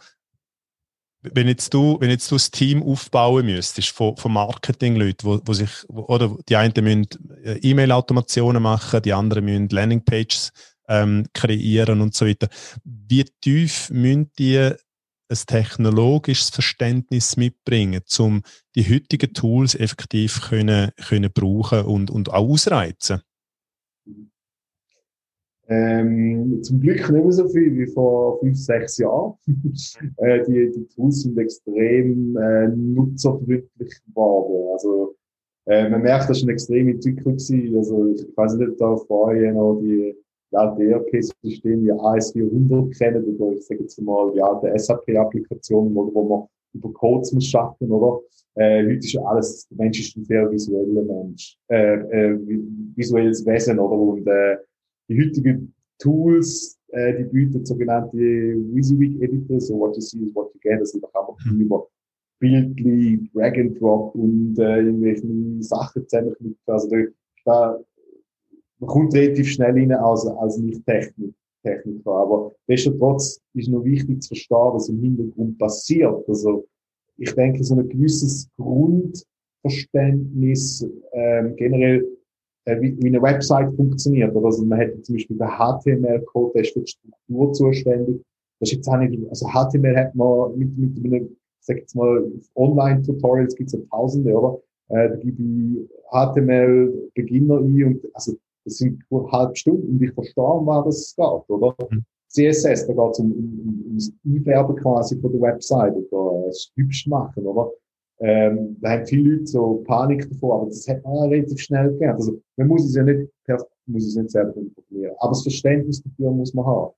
wenn 1.21 1.47
jetzt 1.47 1.73
du, 1.73 1.97
wenn 1.99 2.09
jetzt 2.09 2.29
du 2.31 2.35
das 2.35 2.51
Team 2.51 2.83
aufbauen 2.83 3.45
müsstest 3.45 3.89
von, 3.89 4.15
von 4.17 4.33
Marketingleuten, 4.33 5.27
wo, 5.27 5.41
wo 5.43 5.53
sich, 5.53 5.69
wo, 5.87 6.03
oder 6.03 6.37
die 6.47 6.55
einen 6.55 6.73
müssen 6.81 7.07
äh, 7.43 7.57
E-Mail-Automationen 7.61 8.61
machen, 8.61 9.01
die 9.01 9.13
anderen 9.13 9.45
müssen 9.45 9.69
Landingpages 9.69 10.51
ähm, 10.87 11.25
kreieren 11.33 12.01
und 12.01 12.15
so 12.15 12.25
weiter. 12.25 12.47
Wie 12.83 13.25
tief 13.41 13.89
müssen 13.89 14.31
die 14.37 14.71
ein 15.29 15.37
technologisches 15.45 16.49
Verständnis 16.51 17.35
mitbringen, 17.35 18.01
um 18.19 18.43
die 18.75 18.89
heutigen 18.89 19.33
Tools 19.33 19.75
effektiv 19.75 20.41
können, 20.41 20.91
können 20.95 21.31
brauchen 21.33 21.81
und, 21.81 22.09
und 22.09 22.29
auch 22.29 22.49
ausreizen? 22.49 23.21
Ähm, 25.69 26.63
zum 26.63 26.79
Glück 26.79 26.97
nicht 26.97 27.11
mehr 27.11 27.31
so 27.31 27.47
viel 27.49 27.77
wie 27.77 27.87
vor 27.87 28.39
fünf, 28.39 28.57
sechs 28.57 28.97
Jahren. 28.97 29.33
äh, 30.17 30.43
die, 30.45 30.71
die 30.71 30.87
Tools 30.95 31.23
sind 31.23 31.37
extrem 31.37 32.37
äh, 32.37 32.67
nutzerfreundlich 32.69 34.01
geworden. 34.07 34.69
Also 34.71 35.15
äh, 35.65 35.89
man 35.89 36.01
merkt, 36.01 36.29
das 36.29 36.37
ist 36.37 36.43
eine 36.43 36.53
extreme 36.53 36.91
Entwicklung 36.91 37.35
gewesen. 37.35 37.75
Also 37.75 38.05
ich 38.07 38.25
weiß 38.37 38.55
nicht, 38.55 38.79
da 38.79 38.95
vorher 38.95 39.53
noch 39.53 39.81
die 39.81 40.15
ja, 40.51 40.73
ERP-Systeme 40.77 41.83
wie 41.83 41.91
AS400 41.91 42.97
kennen 42.97 43.35
oder 43.35 43.53
ich 43.53 43.65
sage 43.65 43.81
jetzt 43.81 44.01
mal 44.01 44.31
die 44.33 44.41
alte 44.41 44.71
SAP-Applikationen, 44.77 45.93
wo, 45.93 46.23
man 46.23 46.47
über 46.73 46.93
Codes 46.93 47.33
muss 47.33 47.45
schaffen, 47.45 47.91
oder? 47.91 48.21
Äh, 48.55 48.85
heute 48.85 49.05
ist 49.05 49.17
alles, 49.17 49.67
der 49.67 49.77
Mensch 49.77 49.99
ist 49.99 50.15
ein 50.15 50.23
sehr 50.23 50.49
visueller 50.49 51.03
Mensch, 51.03 51.57
äh, 51.69 51.95
äh, 51.95 52.39
visuelles 52.95 53.45
Wesen, 53.45 53.79
oder? 53.79 53.99
Und 53.99 54.25
äh, 54.27 54.57
die 55.09 55.21
heutigen 55.21 55.73
Tools, 55.99 56.77
äh, 56.89 57.17
die 57.17 57.23
bieten 57.25 57.65
sogenannte 57.65 58.17
WYSIWYG 58.17 59.21
Editor, 59.21 59.59
so 59.59 59.79
what 59.79 59.95
you 59.95 60.01
see 60.01 60.19
is 60.19 60.35
what 60.35 60.53
you 60.53 60.59
get, 60.61 60.79
also 60.79 60.99
da 60.99 61.07
kann 61.07 61.25
man 61.27 61.55
mhm. 61.55 61.61
über 61.61 61.87
Bildli, 62.39 63.29
Drag 63.33 63.57
and 63.57 63.79
Drop 63.79 64.13
und 64.15 64.59
äh, 64.59 64.81
irgendwelche 64.81 65.27
Sachen 65.63 66.07
zusammenknüpfen. 66.07 66.57
Also 66.67 66.87
da, 66.89 66.97
da 67.45 67.79
man 68.79 68.89
kommt 68.89 69.15
relativ 69.15 69.49
schnell 69.49 69.71
rein 69.71 69.91
als, 69.91 70.27
als 70.27 70.59
Nicht-Techniker. 70.59 71.33
Techniker. 71.63 72.11
Aber 72.11 72.53
nichtsdestotrotz 72.67 73.41
ist 73.53 73.69
noch 73.69 73.83
wichtig 73.83 74.21
zu 74.21 74.27
verstehen, 74.29 74.73
was 74.73 74.89
im 74.89 74.99
Hintergrund 74.99 75.57
passiert. 75.57 76.23
Also 76.27 76.67
ich 77.17 77.33
denke, 77.33 77.63
so 77.63 77.73
ein 77.75 77.89
gewisses 77.89 78.47
Grundverständnis 78.57 80.87
ähm, 81.13 81.55
generell 81.55 82.05
wie, 82.81 82.97
wie 82.99 83.07
eine 83.07 83.21
Website 83.21 83.73
funktioniert. 83.75 84.35
Oder 84.35 84.47
also 84.47 84.63
man 84.65 84.79
hätte 84.79 85.01
zum 85.01 85.15
Beispiel 85.15 85.37
den 85.37 85.47
HTML-Code, 85.47 86.51
der 86.53 86.61
ist 86.63 86.73
für 86.73 86.81
die 86.81 86.87
Struktur 86.87 87.53
zuständig. 87.53 88.21
Das 88.59 88.69
ist 88.69 88.77
jetzt 88.77 88.87
auch 88.87 88.97
nicht, 88.97 89.17
also 89.29 89.47
HTML 89.47 89.95
hat 89.95 90.15
man 90.15 90.57
mit, 90.57 90.77
mit 90.77 91.05
einem, 91.05 91.37
sag 91.59 91.77
jetzt 91.77 91.95
mal, 91.95 92.31
Online-Tutorials 92.55 93.55
gibt 93.55 93.67
es 93.67 93.73
ja 93.73 93.79
Tausende, 93.91 94.33
oder? 94.33 94.59
Äh, 94.89 95.09
da 95.09 95.15
gebe 95.15 95.41
ich 95.41 95.89
HTML-Beginner 96.11 97.59
ein 97.59 97.83
und, 97.83 98.01
also, 98.13 98.33
das 98.63 98.77
sind 98.77 99.01
nur 99.09 99.31
halb 99.31 99.57
Stunden 99.57 99.87
und 99.87 100.03
ich 100.03 100.11
verstehe, 100.13 100.43
um 100.43 100.65
was 100.65 100.85
das 100.85 101.15
geht, 101.15 101.49
oder? 101.49 101.75
Mhm. 101.89 102.03
CSS, 102.29 102.87
da 102.87 102.93
geht 102.93 103.11
es 103.13 103.19
um, 103.19 103.31
um, 103.31 103.83
ums 103.87 104.11
Einfärben 104.25 104.75
quasi 104.77 105.19
von 105.19 105.31
der 105.31 105.41
Website 105.41 105.95
oder 106.11 106.47
es 106.47 106.71
hübsch 106.75 107.07
machen, 107.07 107.45
oder? 107.45 107.71
Ähm, 108.19 108.77
da 108.81 108.91
haben 108.91 109.05
viele 109.05 109.35
Leute 109.35 109.47
so 109.47 109.83
Panik 109.85 110.27
davor, 110.29 110.61
aber 110.61 110.65
das 110.67 110.87
hat 110.87 111.03
man 111.03 111.29
relativ 111.29 111.59
schnell 111.59 111.91
gelernt. 111.93 112.19
Also 112.19 112.41
man 112.55 112.67
muss 112.67 112.85
es 112.85 112.95
ja 112.95 113.03
nicht, 113.03 113.29
muss 113.85 114.05
es 114.05 114.15
nicht 114.15 114.31
selber 114.31 114.55
informieren, 114.55 115.15
aber 115.19 115.31
das 115.31 115.43
Verständnis 115.43 116.01
dafür 116.01 116.31
muss 116.31 116.53
man 116.53 116.65
haben. 116.65 116.93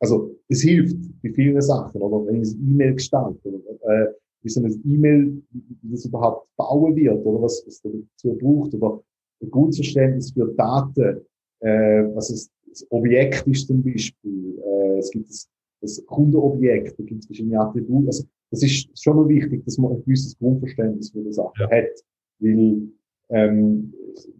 Also 0.00 0.34
es 0.48 0.62
hilft 0.62 0.96
bei 1.22 1.30
vielen 1.30 1.60
Sachen, 1.60 2.00
oder? 2.00 2.26
Wenn 2.26 2.42
ich 2.42 2.54
ein 2.54 2.70
E-Mail 2.70 2.94
gestalte, 2.94 3.38
oder 3.48 4.02
äh, 4.02 4.12
wie 4.42 4.48
so 4.48 4.60
ein 4.60 4.82
E-Mail, 4.84 5.42
wie 5.50 5.90
das 5.90 6.06
überhaupt 6.06 6.48
bauen 6.56 6.96
wird, 6.96 7.24
oder? 7.24 7.42
Was 7.42 7.64
es 7.66 7.80
dazu 7.82 8.36
braucht, 8.38 8.74
oder? 8.74 9.00
Ein 9.40 9.50
gutes 9.50 9.76
Verständnis 9.76 10.32
für 10.32 10.52
Daten, 10.56 11.20
äh, 11.60 12.04
was 12.14 12.30
es, 12.30 12.50
das 12.68 12.86
Objekt 12.90 13.46
ist 13.46 13.66
zum 13.66 13.82
Beispiel, 13.82 14.58
äh, 14.58 14.98
es 14.98 15.10
gibt 15.10 15.28
das, 15.28 15.48
das 15.80 16.04
Kundenobjekt, 16.06 16.98
da 16.98 17.04
gibt 17.04 17.20
es 17.20 17.26
verschiedene 17.26 17.60
Attribute, 17.60 18.06
also 18.06 18.24
das 18.52 18.62
ist 18.62 19.02
schon 19.02 19.16
noch 19.16 19.28
wichtig, 19.28 19.64
dass 19.64 19.78
man 19.78 19.92
ein 19.92 20.04
gewisses 20.04 20.38
Grundverständnis 20.38 21.10
für 21.10 21.22
die 21.22 21.32
Sache 21.32 21.54
ja. 21.58 21.70
hat. 21.70 22.04
Weil, 22.38 22.82
ähm, 23.30 23.94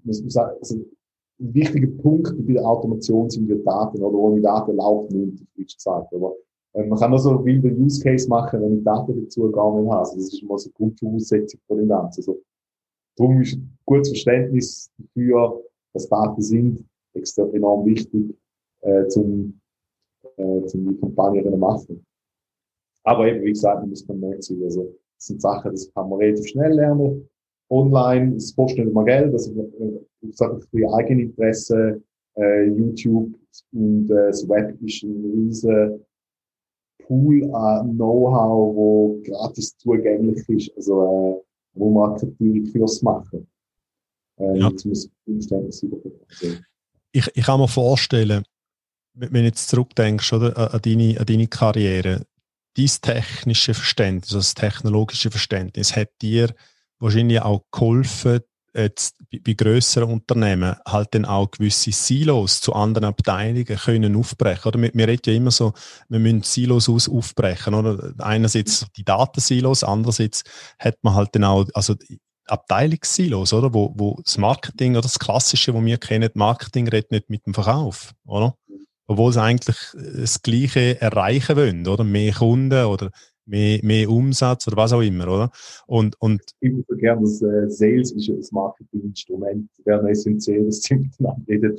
muss 0.04 0.20
man 0.20 0.30
sagen, 0.30 0.56
also, 0.60 0.76
ein 0.76 1.54
wichtiger 1.54 1.88
Punkt 2.02 2.34
bei 2.46 2.52
der 2.52 2.64
Automation 2.64 3.30
sind 3.30 3.48
die 3.48 3.64
Daten, 3.64 4.02
oder 4.02 4.16
ohne 4.16 4.40
Daten 4.40 4.76
läuft 4.76 5.10
nichts, 5.10 5.42
wie 5.54 5.64
gesagt. 5.64 6.14
Aber 6.14 6.36
ähm, 6.74 6.90
man 6.90 6.98
kann 6.98 7.14
auch 7.14 7.18
so 7.18 7.42
wilde 7.42 7.74
Use 7.74 8.02
Case 8.02 8.28
machen, 8.28 8.60
wenn 8.60 8.78
ich 8.78 8.84
Daten 8.84 9.18
dazu 9.18 9.50
gar 9.50 9.80
nicht 9.80 9.90
habe. 9.90 10.00
Also, 10.00 10.16
das 10.16 10.24
ist 10.26 10.42
mal 10.42 10.58
so 10.58 10.68
eine 10.68 10.74
Grundvoraussetzung 10.74 11.60
von 11.66 11.78
dem 11.78 11.88
Ganzen. 11.88 12.20
Also, 12.20 12.42
darum 13.16 13.40
ist 13.40 13.54
ein 13.54 13.78
gutes 13.86 14.08
Verständnis 14.10 14.90
dafür, 14.98 15.62
dass 15.94 16.08
Daten 16.08 16.42
sind, 16.42 16.84
extrem 17.14 17.54
enorm 17.54 17.86
wichtig, 17.86 18.36
äh, 18.82 19.06
zum, 19.06 19.58
äh, 20.36 20.66
zum 20.66 20.86
die 20.86 21.00
Kampagne 21.00 21.56
machen. 21.56 22.04
Aber 23.04 23.26
eben, 23.26 23.44
wie 23.44 23.52
gesagt, 23.52 23.80
man 23.80 23.90
muss 23.90 24.02
vernetzt 24.02 24.48
sein. 24.48 24.62
Also, 24.62 24.94
das 25.16 25.26
sind 25.26 25.40
Sachen, 25.40 25.72
das 25.72 25.92
kann 25.92 26.08
man 26.08 26.18
relativ 26.18 26.46
schnell 26.48 26.72
lernen. 26.72 27.28
Online, 27.70 28.36
es 28.36 28.54
kostet 28.54 28.80
nicht 28.80 28.90
immer 28.90 29.04
Geld, 29.04 29.32
also, 29.32 29.50
ich 30.20 30.36
sage, 30.36 30.60
für 30.70 30.94
Eigeninteresse, 30.94 32.02
äh, 32.36 32.64
YouTube 32.68 33.34
und 33.72 34.10
äh, 34.10 34.26
das 34.26 34.48
Web 34.48 34.80
ist 34.82 35.02
ein 35.02 35.32
riesen 35.32 36.00
Pool 37.04 37.50
an 37.54 37.94
Know-how, 37.96 38.74
wo 38.74 39.20
gratis 39.24 39.76
zugänglich 39.76 40.48
ist. 40.48 40.76
Also, 40.76 41.44
wo 41.74 41.90
Marketing 41.90 42.66
fürs 42.66 43.02
machen. 43.02 43.46
Ähm, 44.38 44.56
ja. 44.56 44.68
Jetzt 44.68 44.84
muss 44.86 45.10
Umstände 45.26 45.70
ich, 47.14 47.30
ich 47.34 47.44
kann 47.44 47.60
mir 47.60 47.68
vorstellen, 47.68 48.44
wenn 49.14 49.32
du 49.32 49.42
jetzt 49.42 49.68
zurückdenkst 49.68 50.32
oder, 50.32 50.74
an, 50.74 50.80
deine, 50.82 51.20
an 51.20 51.26
deine 51.26 51.46
Karriere, 51.46 52.22
dein 52.76 52.90
technische 53.00 53.74
Verständnis, 53.74 54.30
also 54.30 54.38
das 54.38 54.54
technologische 54.54 55.30
Verständnis, 55.30 55.96
hat 55.96 56.10
dir 56.20 56.54
wahrscheinlich 56.98 57.42
auch 57.42 57.64
geholfen, 57.70 58.40
jetzt 58.74 59.16
bei 59.44 59.52
grösseren 59.52 60.10
Unternehmen 60.10 60.76
halt 60.86 61.08
dann 61.14 61.24
auch 61.24 61.50
gewisse 61.50 61.92
Silos 61.92 62.60
zu 62.60 62.72
anderen 62.72 63.04
Abteilungen 63.04 63.64
können 63.66 64.16
aufbrechen. 64.16 64.68
Oder 64.68 64.80
wir, 64.80 64.90
wir 64.94 65.08
reden 65.08 65.22
ja 65.26 65.32
immer 65.34 65.50
so, 65.50 65.74
wir 66.08 66.18
müssen 66.18 66.42
Silos 66.42 66.88
aus 66.88 67.08
aufbrechen. 67.08 67.74
Oder? 67.74 68.14
Einerseits 68.18 68.86
die 68.96 69.04
Datensilos, 69.04 69.84
andererseits 69.84 70.42
hat 70.78 70.96
man 71.02 71.14
halt 71.14 71.34
dann 71.34 71.44
auch, 71.44 71.66
also 71.74 71.94
Abteilungssilos, 72.46 73.52
oder? 73.52 73.72
Wo, 73.72 73.94
wo 73.96 74.20
das 74.24 74.36
Marketing 74.36 74.92
oder 74.92 75.02
das 75.02 75.18
Klassische, 75.18 75.74
wo 75.74 75.84
wir 75.84 75.98
kennen, 75.98 76.30
Marketing 76.34 76.88
redet 76.88 77.10
nicht 77.10 77.30
mit 77.30 77.46
dem 77.46 77.54
Verkauf, 77.54 78.12
oder? 78.24 78.54
Obwohl 79.08 79.32
sie 79.32 79.42
eigentlich 79.42 79.76
das 79.94 80.42
Gleiche 80.42 81.00
erreichen 81.00 81.56
wollen, 81.56 81.86
oder? 81.86 82.04
Mehr 82.04 82.32
Kunden 82.32 82.84
oder 82.86 83.10
mehr, 83.52 83.80
mehr 83.82 84.08
Umsatz 84.08 84.66
oder 84.66 84.78
was 84.78 84.92
auch 84.92 85.02
immer, 85.02 85.28
oder? 85.28 85.50
Und, 85.86 86.20
und 86.20 86.40
ich 86.60 86.72
würde 86.72 86.96
gerne, 86.96 87.20
dass 87.20 87.42
äh, 87.42 87.68
Sales 87.68 88.10
ist 88.12 88.28
das 88.28 88.50
Marketinginstrument, 88.50 89.68
wäre 89.84 90.10
essentiell, 90.10 90.64
dass 90.64 90.80
sie 90.80 90.94
miteinander 90.94 91.42
reden. 91.46 91.76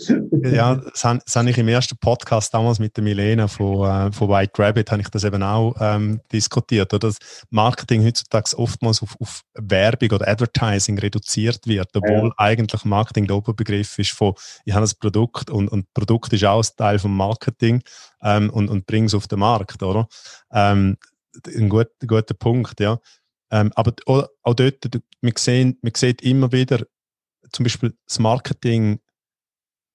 ja, 0.53 0.75
das 0.91 1.03
habe, 1.03 1.19
das 1.25 1.35
habe 1.35 1.49
ich 1.49 1.57
im 1.57 1.67
ersten 1.67 1.97
Podcast 1.97 2.53
damals 2.53 2.77
mit 2.77 2.95
der 2.95 3.03
Milena 3.03 3.47
von, 3.47 3.89
äh, 3.89 4.11
von 4.11 4.29
White 4.29 4.61
Rabbit, 4.61 4.91
habe 4.91 5.01
ich 5.01 5.09
das 5.09 5.23
eben 5.23 5.41
auch 5.41 5.75
ähm, 5.79 6.21
diskutiert, 6.31 6.93
oder? 6.93 7.07
Dass 7.07 7.17
Marketing 7.49 8.05
heutzutage 8.05 8.55
oftmals 8.55 9.01
auf, 9.01 9.19
auf 9.19 9.41
Werbung 9.55 10.11
oder 10.11 10.27
Advertising 10.27 10.99
reduziert 10.99 11.65
wird, 11.65 11.89
obwohl 11.95 12.27
ja. 12.27 12.33
eigentlich 12.37 12.85
Marketing 12.85 13.25
der 13.25 13.37
Oberbegriff 13.37 13.97
ist 13.97 14.11
von, 14.11 14.35
ich 14.63 14.73
habe 14.73 14.85
ein 14.85 14.91
Produkt 14.99 15.49
und, 15.49 15.69
und 15.69 15.91
Produkt 15.93 16.33
ist 16.33 16.45
auch 16.45 16.63
ein 16.63 16.69
Teil 16.77 16.99
vom 16.99 17.17
Marketing 17.17 17.81
ähm, 18.21 18.51
und, 18.51 18.69
und 18.69 18.85
bringe 18.85 19.07
es 19.07 19.15
auf 19.15 19.27
den 19.27 19.39
Markt, 19.39 19.81
oder? 19.81 20.07
Ähm, 20.51 20.97
ein, 21.47 21.69
gut, 21.69 21.89
guter 22.05 22.33
Punkt, 22.33 22.79
ja. 22.79 22.99
Ähm, 23.51 23.71
aber 23.75 23.93
auch, 24.05 24.27
dort, 24.55 24.89
wir 25.21 25.33
sehen, 25.37 25.77
man 25.81 25.93
sieht 25.95 26.21
immer 26.21 26.51
wieder, 26.51 26.85
zum 27.51 27.63
Beispiel 27.63 27.93
das 28.07 28.19
Marketing, 28.19 28.99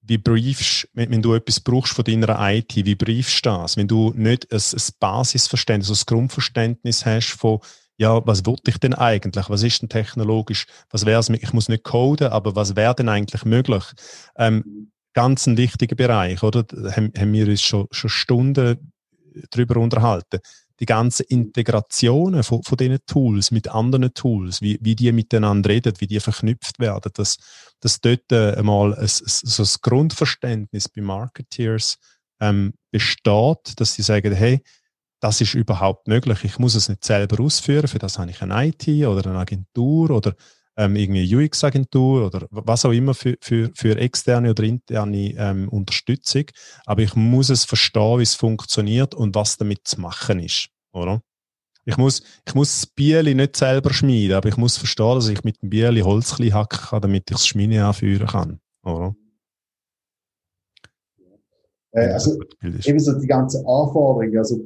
wie 0.01 0.18
briefst, 0.18 0.88
wenn, 0.94 1.11
wenn, 1.11 1.22
du 1.22 1.35
etwas 1.35 1.61
brauchst 1.61 1.92
von 1.92 2.05
deiner 2.05 2.37
IT, 2.53 2.77
wie 2.77 2.94
briefst 2.94 3.44
du 3.44 3.51
das? 3.51 3.77
Wenn 3.77 3.88
du 3.88 4.12
nicht 4.14 4.51
ein, 4.53 4.59
ein 4.59 4.83
Basisverständnis, 5.01 5.90
ein 5.90 6.07
Grundverständnis 6.07 7.05
hast 7.05 7.33
von, 7.33 7.59
ja, 7.96 8.24
was 8.27 8.46
wollte 8.46 8.70
ich 8.70 8.79
denn 8.79 8.94
eigentlich? 8.94 9.51
Was 9.51 9.64
ist 9.64 9.83
denn 9.83 9.88
technologisch? 9.88 10.66
Was 10.90 11.05
wäre 11.05 11.18
es? 11.18 11.29
Ich 11.29 11.53
muss 11.53 11.68
nicht 11.68 11.83
coden, 11.83 12.29
aber 12.29 12.55
was 12.55 12.77
wäre 12.77 12.94
denn 12.94 13.09
eigentlich 13.09 13.44
möglich? 13.44 13.85
Ähm, 14.37 14.92
ganz 15.14 15.46
ein 15.46 15.57
wichtiger 15.57 15.96
Bereich, 15.96 16.42
oder? 16.42 16.64
Haben, 16.92 17.12
haben 17.18 17.33
wir 17.33 17.48
uns 17.48 17.62
schon, 17.62 17.88
schon 17.90 18.11
Stunden 18.11 18.92
darüber 19.51 19.81
unterhalten 19.81 20.38
die 20.81 20.87
ganzen 20.87 21.25
Integrationen 21.29 22.43
von, 22.43 22.62
von 22.62 22.77
diesen 22.77 22.99
Tools 23.07 23.51
mit 23.51 23.69
anderen 23.69 24.14
Tools, 24.14 24.62
wie, 24.62 24.79
wie 24.81 24.95
die 24.95 25.11
miteinander 25.12 25.71
reden, 25.71 25.95
wie 25.99 26.07
die 26.07 26.21
verknüpft 26.21 26.79
werden, 26.79 27.11
dass, 27.14 27.38
dass 27.81 28.01
dort 28.01 28.31
äh, 28.31 28.55
einmal 28.55 28.95
ein, 28.95 29.09
so 29.09 29.62
ein 29.62 29.69
Grundverständnis 29.83 30.88
bei 30.88 31.03
Marketeers 31.03 31.99
ähm, 32.41 32.75
besteht, 32.91 33.81
dass 33.81 33.95
sie 33.95 34.03
sagen, 34.03 34.33
hey, 34.33 34.62
das 35.21 35.41
ist 35.41 35.55
überhaupt 35.55 36.07
möglich. 36.07 36.45
Ich 36.45 36.59
muss 36.59 36.77
es 36.77 36.88
nicht 36.88 37.05
selber 37.05 37.43
ausführen. 37.43 37.88
Für 37.88 37.99
das 37.99 38.19
habe 38.19 38.31
ich 38.31 38.41
eine 38.41 38.69
IT 38.69 38.87
oder 39.05 39.31
eine 39.31 39.41
Agentur 39.41 40.11
oder 40.11 40.35
ähm, 40.79 40.95
irgendwie 40.95 41.35
UX-Agentur 41.35 42.27
oder 42.27 42.47
was 42.51 42.85
auch 42.85 42.93
immer 42.93 43.12
für, 43.12 43.37
für, 43.41 43.71
für 43.75 43.99
externe 43.99 44.51
oder 44.51 44.62
interne 44.62 45.35
ähm, 45.37 45.69
Unterstützung. 45.69 46.45
Aber 46.87 47.03
ich 47.03 47.17
muss 47.17 47.51
es 47.51 47.64
verstehen, 47.64 48.19
wie 48.19 48.23
es 48.23 48.35
funktioniert 48.35 49.14
und 49.14 49.35
was 49.35 49.57
damit 49.57 49.81
zu 49.83 50.01
machen 50.01 50.38
ist. 50.38 50.69
Oder? 50.93 51.21
Ich 51.85 51.97
muss, 51.97 52.23
ich 52.47 52.55
muss 52.55 52.81
das 52.81 52.87
Bieli 52.87 53.35
nicht 53.35 53.57
selber 53.57 53.93
schmieden, 53.93 54.37
aber 54.37 54.49
ich 54.49 54.57
muss 54.57 54.77
verstehen, 54.77 55.17
dass 55.17 55.29
ich 55.29 55.43
mit 55.43 55.61
dem 55.62 55.71
Bieli 55.71 56.01
Holz 56.01 56.33
hacken 56.33 56.79
kann, 56.79 57.03
damit 57.03 57.25
ich 57.29 57.35
das 57.35 57.47
Schmiede 57.47 57.85
anführen 57.85 58.27
kann. 58.27 58.61
Oder? 58.85 59.17
Äh, 61.93 62.12
also, 62.12 62.38
eben 62.62 63.01
so 63.01 63.19
die 63.19 63.27
ganze 63.27 63.59
Anforderung, 63.59 64.37
also, 64.37 64.61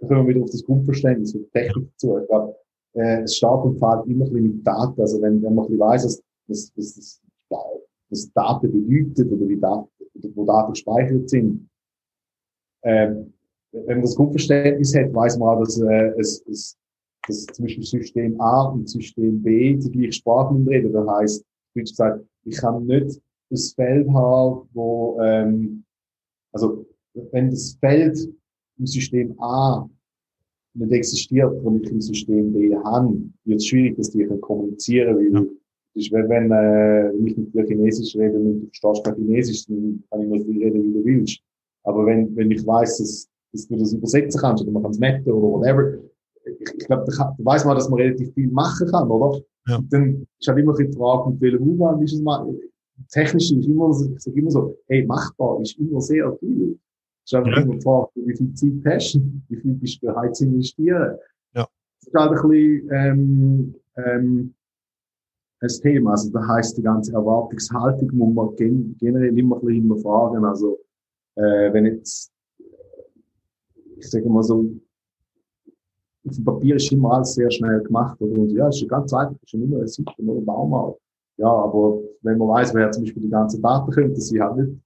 da 0.00 0.06
kommen 0.06 0.26
wir 0.26 0.34
wieder 0.34 0.44
auf 0.44 0.50
das 0.50 0.64
Grundverständnis 0.64 1.32
von 1.32 1.46
Technik 1.52 1.88
zu. 1.98 2.18
Ich 2.18 2.28
glaube, 2.28 2.56
äh, 2.94 3.22
es 3.22 3.36
steht 3.36 3.50
und 3.50 3.78
fällt 3.78 4.06
immer 4.06 4.24
ein 4.24 4.32
bisschen 4.32 4.56
mit 4.56 4.66
Daten. 4.66 5.00
Also 5.00 5.20
wenn, 5.22 5.42
wenn 5.42 5.54
man 5.54 5.64
ein 5.64 5.70
bisschen 5.70 5.80
weiss, 5.80 6.04
was, 6.04 6.22
was, 6.48 6.72
was, 6.76 7.20
was 8.10 8.32
Daten 8.32 8.72
bedeutet 8.72 9.32
oder 9.32 9.48
wie 9.48 9.58
Daten, 9.58 9.88
wo 10.34 10.44
Daten 10.44 10.72
gespeichert 10.72 11.28
sind, 11.28 11.68
ähm, 12.82 13.32
wenn 13.72 13.86
man 13.86 14.02
das 14.02 14.16
Grundverständnis 14.16 14.94
hat, 14.96 15.14
weiß 15.14 15.38
man 15.38 15.48
auch, 15.48 15.60
dass, 15.60 15.80
äh, 15.80 16.12
es, 16.18 16.44
es, 16.48 16.76
dass 17.26 17.46
zum 17.46 17.64
Beispiel 17.64 17.84
System 17.84 18.40
A 18.40 18.64
und 18.64 18.88
System 18.88 19.42
B 19.42 19.76
die 19.76 19.90
gleiche 19.90 20.12
Sprache 20.12 20.54
reden. 20.66 20.92
Das 20.92 21.08
heisst, 21.08 21.44
wie 21.74 21.82
gesagt, 21.82 22.24
ich 22.44 22.56
kann 22.56 22.86
nicht 22.86 23.20
das 23.50 23.72
Feld 23.74 24.08
haben, 24.10 24.68
wo, 24.72 25.20
ähm, 25.20 25.84
also 26.52 26.86
wenn 27.32 27.50
das 27.50 27.76
Feld 27.80 28.18
im 28.78 28.86
System 28.86 29.40
A 29.40 29.88
nicht 30.74 30.92
existiert, 30.92 31.52
und 31.64 31.84
ich 31.84 31.90
im 31.90 32.00
System 32.00 32.52
B 32.52 32.74
habe, 32.76 33.16
wird 33.44 33.58
es 33.58 33.66
schwierig, 33.66 33.96
dass 33.96 34.10
die 34.10 34.26
kommunizieren 34.40 35.16
weil 35.16 35.32
ja. 35.32 35.44
ist, 35.94 36.12
wenn, 36.12 36.28
wenn, 36.28 36.50
äh, 36.50 37.12
wenn 37.12 37.26
ich 37.26 37.36
mit 37.36 37.54
dir 37.54 37.66
Chinesisch 37.66 38.16
rede 38.16 38.38
und 38.38 38.60
du 38.60 38.68
verstehst 38.80 39.04
kein 39.04 39.14
Chinesisch, 39.16 39.66
dann 39.66 40.02
kann 40.10 40.22
ich 40.22 40.28
nur 40.28 40.40
viel 40.44 40.62
reden, 40.62 40.84
wie 40.84 40.92
du 40.92 41.04
willst. 41.04 41.40
Aber 41.84 42.06
wenn, 42.06 42.34
wenn 42.36 42.50
ich 42.50 42.66
weiß, 42.66 42.98
dass, 42.98 43.28
dass 43.52 43.66
du 43.66 43.76
das 43.76 43.92
übersetzen 43.92 44.40
kannst, 44.40 44.62
oder 44.62 44.72
man 44.72 44.82
kann 44.82 44.92
es 44.92 44.98
metten 44.98 45.32
oder 45.32 45.48
whatever, 45.48 45.98
ich, 46.44 46.74
ich 46.78 46.86
glaube, 46.86 47.04
da, 47.06 47.34
da 47.36 47.44
weiß 47.44 47.64
man, 47.64 47.76
dass 47.76 47.88
man 47.88 48.00
relativ 48.00 48.32
viel 48.34 48.48
machen 48.48 48.86
kann, 48.88 49.10
oder? 49.10 49.40
Ja. 49.66 49.82
Dann 49.90 50.26
ist 50.38 50.48
halt 50.48 50.58
immer 50.58 50.74
die 50.74 50.92
Frage, 50.92 51.30
mit 51.30 51.40
welchem 51.40 51.68
Umgang 51.68 52.02
ist 52.02 52.14
es 52.14 52.22
mal, 52.22 52.46
technisch 53.10 53.52
ist 53.52 53.66
immer, 53.66 53.90
ich 53.90 54.22
sage 54.22 54.38
immer 54.38 54.50
so, 54.50 54.76
hey, 54.86 55.04
machbar 55.04 55.60
ist 55.60 55.78
immer 55.78 56.00
sehr 56.00 56.32
viel. 56.38 56.78
Es 57.24 57.32
ist 57.32 57.34
einfach 57.34 57.56
ja. 57.56 57.62
immer 57.62 57.80
Frage, 57.80 58.10
wie 58.14 58.36
viel 58.36 58.54
Zeit 58.54 58.94
hast 58.94 59.14
du, 59.14 59.20
wie 59.48 59.56
viel 59.56 59.74
bist 59.74 60.02
du 60.02 60.06
bereit 60.06 60.36
zu 60.36 60.44
investieren. 60.44 61.16
Ja. 61.54 61.68
Das 62.00 62.08
ist 62.08 62.14
halt 62.14 62.30
ein 62.30 62.48
bisschen, 62.48 62.90
ähm, 62.92 63.74
ähm, 63.96 64.54
ein 65.60 65.68
Thema. 65.68 66.12
Also, 66.12 66.30
da 66.30 66.46
heisst, 66.48 66.76
die 66.78 66.82
ganze 66.82 67.12
Erwartungshaltung 67.12 68.10
muss 68.14 68.34
man 68.34 68.56
gen 68.56 68.96
generell 68.98 69.38
immer 69.38 69.56
ein 69.56 69.60
bisschen 69.60 69.82
hinterfragen. 69.82 70.44
Also, 70.44 70.78
äh, 71.36 71.72
wenn 71.72 71.86
jetzt, 71.86 72.32
ich 73.96 74.10
sage 74.10 74.28
mal 74.28 74.42
so, 74.42 74.64
auf 76.26 76.34
dem 76.34 76.44
Papier 76.44 76.76
ist 76.76 76.92
immer 76.92 77.14
alles 77.14 77.34
sehr 77.34 77.50
schnell 77.50 77.82
gemacht. 77.82 78.20
Oder? 78.20 78.40
Und 78.40 78.50
ja, 78.50 78.68
ist 78.68 78.78
schon 78.78 78.88
ganz 78.88 79.12
einfach, 79.12 79.36
ist 79.42 79.50
schon 79.50 79.62
immer 79.62 79.80
ein 79.80 79.86
Seite 79.86 80.10
oder 80.18 80.40
ein 80.40 80.44
Baum. 80.44 80.94
Ja, 81.36 81.48
aber 81.48 82.00
wenn 82.22 82.38
man 82.38 82.48
weiß, 82.48 82.74
wer 82.74 82.90
zum 82.90 83.04
Beispiel 83.04 83.22
die 83.22 83.30
ganzen 83.30 83.62
Daten 83.62 84.14
dass 84.14 84.28
sie 84.28 84.40
halt 84.40 84.56
nicht 84.56 84.78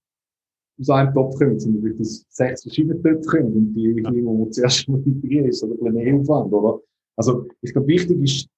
aus 0.81 0.91
einem 0.91 1.15
Topf 1.15 1.39
kommen, 1.39 1.59
sondern 1.59 1.83
wirklich 1.83 2.01
aus 2.01 2.27
sechs 2.29 2.63
verschiedenen 2.63 3.03
Töpfen 3.03 3.31
kommen 3.31 3.53
und 3.55 3.75
die 3.75 4.03
ja. 4.03 4.11
die 4.11 4.23
man 4.23 4.53
zuerst 4.53 4.89
mal 4.89 5.01
integrieren, 5.05 5.49
ist 5.49 5.63
oder 5.63 5.75
ein 5.75 5.95
bisschen 5.95 6.21
Aufwand, 6.21 6.53
oder? 6.53 6.81
Also, 7.17 7.47
ich 7.63 7.73
glaube, 7.73 7.89
wichtig 7.89 8.21
ist, 8.23 8.49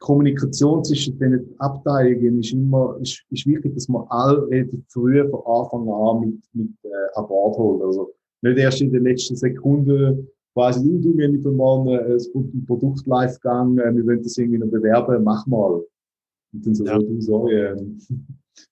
Kommunikation 0.00 0.82
zwischen 0.82 1.18
den 1.18 1.54
Abteilungen 1.58 2.40
ist 2.40 2.52
immer, 2.52 2.96
ist, 3.00 3.22
ist 3.30 3.46
wichtig, 3.46 3.74
dass 3.74 3.88
man 3.88 4.06
alle 4.08 4.48
relativ 4.48 4.80
früh 4.88 5.28
von 5.28 5.40
Anfang 5.44 5.88
an 5.88 6.20
mit, 6.20 6.40
mit, 6.54 6.70
äh, 6.84 7.18
an 7.18 7.28
Bord 7.28 7.56
holt. 7.58 7.82
Also, 7.82 8.10
nicht 8.42 8.58
erst 8.58 8.80
in 8.80 8.90
den 8.90 9.04
letzten 9.04 9.36
Sekunden 9.36 10.26
quasi, 10.54 10.82
du, 10.82 10.98
du, 10.98 11.16
wir 11.16 11.28
haben 11.28 11.56
mal 11.56 11.98
ein, 11.98 12.18
ein 12.34 12.66
Produkt 12.66 13.06
live 13.06 13.38
gegangen, 13.40 13.78
äh, 13.78 13.94
wir 13.94 14.06
wollen 14.06 14.22
das 14.22 14.38
irgendwie 14.38 14.58
noch 14.58 14.68
bewerben, 14.68 15.22
mach 15.22 15.46
mal. 15.46 15.84
Und 16.52 16.66
dann 16.66 16.74
so, 16.74 16.84
ja. 16.84 16.98
du, 16.98 17.20
sorry, 17.20 17.76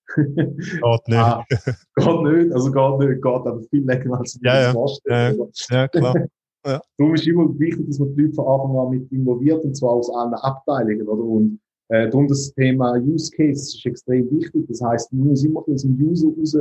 Geht 0.16 1.08
nicht. 1.08 1.18
ah, 1.18 1.44
geht 1.48 2.22
nicht, 2.22 2.52
also 2.52 2.72
geht 2.72 2.98
nicht, 2.98 3.22
geht 3.22 3.24
aber 3.24 3.60
viel 3.70 3.84
länger 3.84 4.18
als 4.18 4.38
man 4.40 4.54
ja, 4.54 4.62
das 4.62 4.72
vorstellt. 4.72 5.38
Ja, 5.70 5.76
ja, 5.76 5.88
klar. 5.88 6.14
Ja. 6.66 6.80
Darum 6.98 7.14
ist 7.14 7.26
immer 7.26 7.58
wichtig, 7.58 7.86
dass 7.86 8.00
man 8.00 8.14
die 8.14 8.22
Leute 8.22 8.34
von 8.34 8.46
Anfang 8.46 8.78
an 8.78 8.90
mit 8.90 9.12
involviert, 9.12 9.64
und 9.64 9.76
zwar 9.76 9.92
aus 9.92 10.10
allen 10.10 10.34
Abteilungen, 10.34 11.06
oder? 11.06 11.22
Und, 11.22 11.60
äh, 11.88 12.10
darum 12.10 12.26
das 12.26 12.52
Thema 12.52 12.94
Use 12.98 13.30
Case 13.30 13.76
ist 13.76 13.86
extrem 13.86 14.28
wichtig. 14.32 14.66
Das 14.68 14.82
heißt, 14.82 15.12
man 15.12 15.28
muss 15.28 15.44
immer 15.44 15.66
aus 15.66 15.82
dem 15.82 15.94
User 15.94 16.28
raus, 16.28 16.56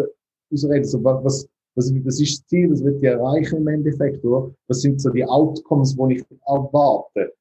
rausreden. 0.52 0.84
Also, 0.84 1.04
was, 1.04 1.24
was, 1.24 1.50
was 1.76 2.22
ist 2.22 2.40
das 2.42 2.48
Ziel? 2.48 2.70
Das 2.70 2.84
wird 2.84 3.02
die 3.02 3.08
erreichen 3.08 3.58
im 3.58 3.68
Endeffekt, 3.68 4.24
oder? 4.24 4.54
Was 4.68 4.82
sind 4.82 5.02
so 5.02 5.10
die 5.10 5.26
Outcomes, 5.26 5.96
die 5.96 6.16
ich 6.16 6.26
erwarte? 6.46 7.34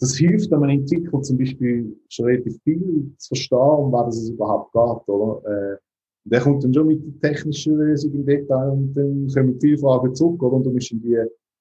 Das 0.00 0.16
hilft 0.16 0.52
einem 0.52 0.68
Entwickler 0.68 1.22
zum 1.22 1.38
Beispiel 1.38 1.96
schon 2.08 2.26
relativ 2.26 2.60
viel 2.62 3.12
zu 3.16 3.28
verstehen, 3.28 3.58
um 3.58 3.92
was 3.92 4.16
es 4.16 4.30
überhaupt 4.30 4.72
geht, 4.72 5.08
oder? 5.08 5.72
Äh, 5.74 5.76
der 6.24 6.40
kommt 6.40 6.62
dann 6.62 6.74
schon 6.74 6.88
mit 6.88 7.02
der 7.04 7.30
technischen 7.30 7.76
Lösung 7.76 8.12
im 8.12 8.26
Detail 8.26 8.70
und 8.70 8.94
dann 8.94 9.28
kommen 9.28 9.60
viele 9.60 9.78
Fragen 9.78 10.14
zurück, 10.14 10.42
oder? 10.42 10.56
Und 10.56 10.64
du 10.64 10.70
musst 10.70 10.92
in 10.92 11.00
die 11.00 11.18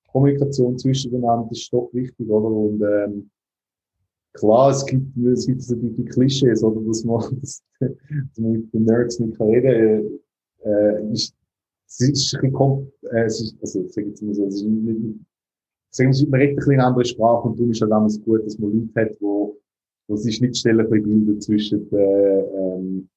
Kommunikation 0.08 0.78
zwischen 0.78 1.12
den 1.12 1.22
das 1.22 1.52
ist 1.52 1.74
doch 1.74 1.90
wichtig, 1.94 2.30
oder? 2.30 2.50
Und, 2.50 2.82
ähm, 2.82 3.30
klar, 4.34 4.72
es 4.72 4.86
gibt, 4.86 5.18
es 5.18 5.48
gibt 5.48 5.62
so 5.62 5.76
die, 5.76 5.92
die 5.92 6.06
Klischees, 6.06 6.64
oder, 6.64 6.82
dass 6.82 7.04
man, 7.04 7.22
dass, 7.42 7.64
dass 7.80 8.38
man 8.38 8.52
mit 8.52 8.74
den 8.74 8.84
Nerds 8.84 9.20
nicht 9.20 9.38
kann 9.38 9.48
reden, 9.48 10.20
äh, 10.64 11.12
ist, 11.12 11.34
es 11.88 12.02
ist 12.02 12.36
ein 12.36 12.52
bisschen, 12.52 12.92
äh, 13.12 13.26
es 13.26 13.42
ist, 13.42 13.58
also, 13.62 13.84
ich 13.84 13.94
sage 13.94 14.08
jetzt 14.08 14.22
mal 14.22 14.34
so, 14.34 14.46
es 14.46 14.56
ist 14.56 14.66
nicht, 14.66 15.20
sagen 15.90 16.14
wir, 16.14 16.30
man 16.30 16.40
redet 16.40 16.54
ein 16.54 16.56
bisschen 16.58 16.74
eine 16.74 16.86
andere 16.86 17.06
Sprache 17.06 17.48
und 17.48 17.58
darum 17.58 17.72
ist 17.72 17.82
halt 17.82 17.92
damals 17.92 18.22
gut, 18.22 18.46
dass 18.46 18.58
man 18.60 18.72
Leute 18.72 19.02
hat, 19.02 19.18
wo, 19.22 19.58
wo 20.08 20.16
sich 20.16 20.36
Schnittstellen 20.36 20.90
bilden 20.90 21.42
zwischen, 21.42 21.92
äh, 21.94 22.40
ähm, 22.40 23.10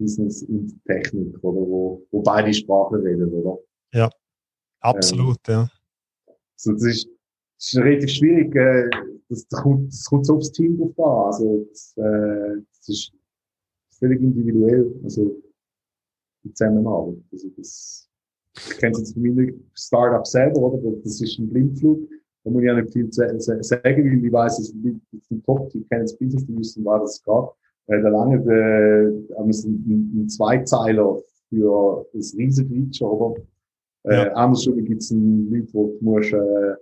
Business 0.00 0.42
und 0.44 0.82
Technik, 0.86 1.36
oder, 1.44 1.60
wo, 1.60 2.06
wo 2.10 2.22
beide 2.22 2.52
Sprachen 2.54 3.00
reden, 3.02 3.32
oder? 3.32 3.58
Ja, 3.92 4.10
absolut, 4.80 5.38
ähm, 5.48 5.54
ja. 5.54 5.70
So, 6.56 6.72
das 6.72 6.84
ist, 6.84 7.06
das 7.58 7.72
ist 7.72 7.78
relativ 7.78 8.10
schwierig, 8.10 8.54
äh, 8.56 8.88
das, 9.28 9.46
das, 9.46 9.62
kommt, 9.62 9.92
das 9.92 10.04
kommt 10.06 10.26
so 10.26 10.36
aufs 10.36 10.52
Team 10.52 10.78
drauf 10.78 10.98
an. 10.98 11.26
Also, 11.26 11.66
das, 11.70 11.94
äh, 11.98 12.62
das 12.76 12.88
ist 12.88 13.12
völlig 13.98 14.20
individuell, 14.20 14.98
also, 15.04 15.40
die 16.42 16.52
Zusammenarbeit. 16.54 17.22
Also, 17.30 17.48
das, 17.56 18.09
ich 18.56 18.78
kenne 18.78 18.92
es 18.92 18.98
jetzt 19.00 19.12
von 19.14 19.22
meinem 19.22 19.64
Startup 19.74 20.26
selber, 20.26 20.60
oder? 20.60 20.96
Das 21.02 21.20
ist 21.20 21.38
ein 21.38 21.48
Blindflug. 21.48 22.08
Da 22.44 22.50
muss 22.50 22.62
ich 22.62 22.66
ja 22.66 22.74
nicht 22.74 22.92
viel 22.92 23.12
sagen, 23.12 23.38
weil 23.38 24.24
ich 24.24 24.32
weiß, 24.32 24.58
es 24.58 24.70
ist 24.70 25.30
ein 25.30 25.42
Top, 25.44 25.70
die 25.70 25.82
kennen 25.84 26.02
das 26.02 26.16
Business, 26.16 26.46
die 26.46 26.58
wissen, 26.58 26.84
was 26.84 27.02
das 27.02 27.22
geht. 27.22 27.96
Äh, 27.98 28.02
da 28.02 28.08
lange 28.08 28.36
äh, 28.36 29.36
haben 29.36 29.50
wir 29.50 29.64
einen, 29.64 30.12
einen 30.16 30.28
Zweizeiler 30.28 31.20
für 31.48 32.06
das 32.12 32.34
Riesenfeature, 32.36 33.12
oder? 33.12 33.42
Äh, 34.04 34.26
ja. 34.26 34.32
Andersrum 34.32 34.84
gibt 34.84 35.02
es 35.02 35.12
einen 35.12 35.50
Leute, 35.50 35.74
wo 35.74 35.98
du 35.98 36.04
musst, 36.04 36.32
äh, 36.32 36.74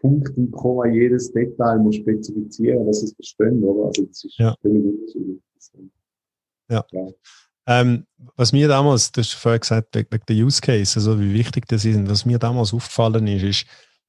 Punkt 0.00 0.36
und 0.36 0.50
Komma 0.52 0.86
jedes 0.86 1.30
Detail 1.32 1.78
muss 1.78 1.96
spezifizieren, 1.96 2.86
dass 2.86 3.02
es 3.02 3.12
verstehen, 3.12 3.62
oder? 3.62 3.88
Also 3.88 4.04
das 4.06 4.24
ist 4.24 4.38
ja. 4.38 4.54
völlig 4.62 4.84
unterschiedlich. 4.84 5.40
Ja. 6.70 6.84
ja. 6.90 7.08
Ähm, 7.66 8.06
was 8.36 8.52
mir 8.52 8.68
damals, 8.68 9.12
du 9.12 9.20
hast 9.20 9.34
vorher 9.34 9.58
gesagt, 9.58 9.94
wegen 9.94 10.24
der 10.28 10.36
Use 10.36 10.60
Case, 10.60 10.98
also 10.98 11.20
wie 11.20 11.34
wichtig 11.34 11.66
das 11.68 11.84
ist, 11.84 12.08
was 12.08 12.24
mir 12.24 12.38
damals 12.38 12.72
aufgefallen 12.72 13.26
ist, 13.26 13.42
ist, 13.42 13.66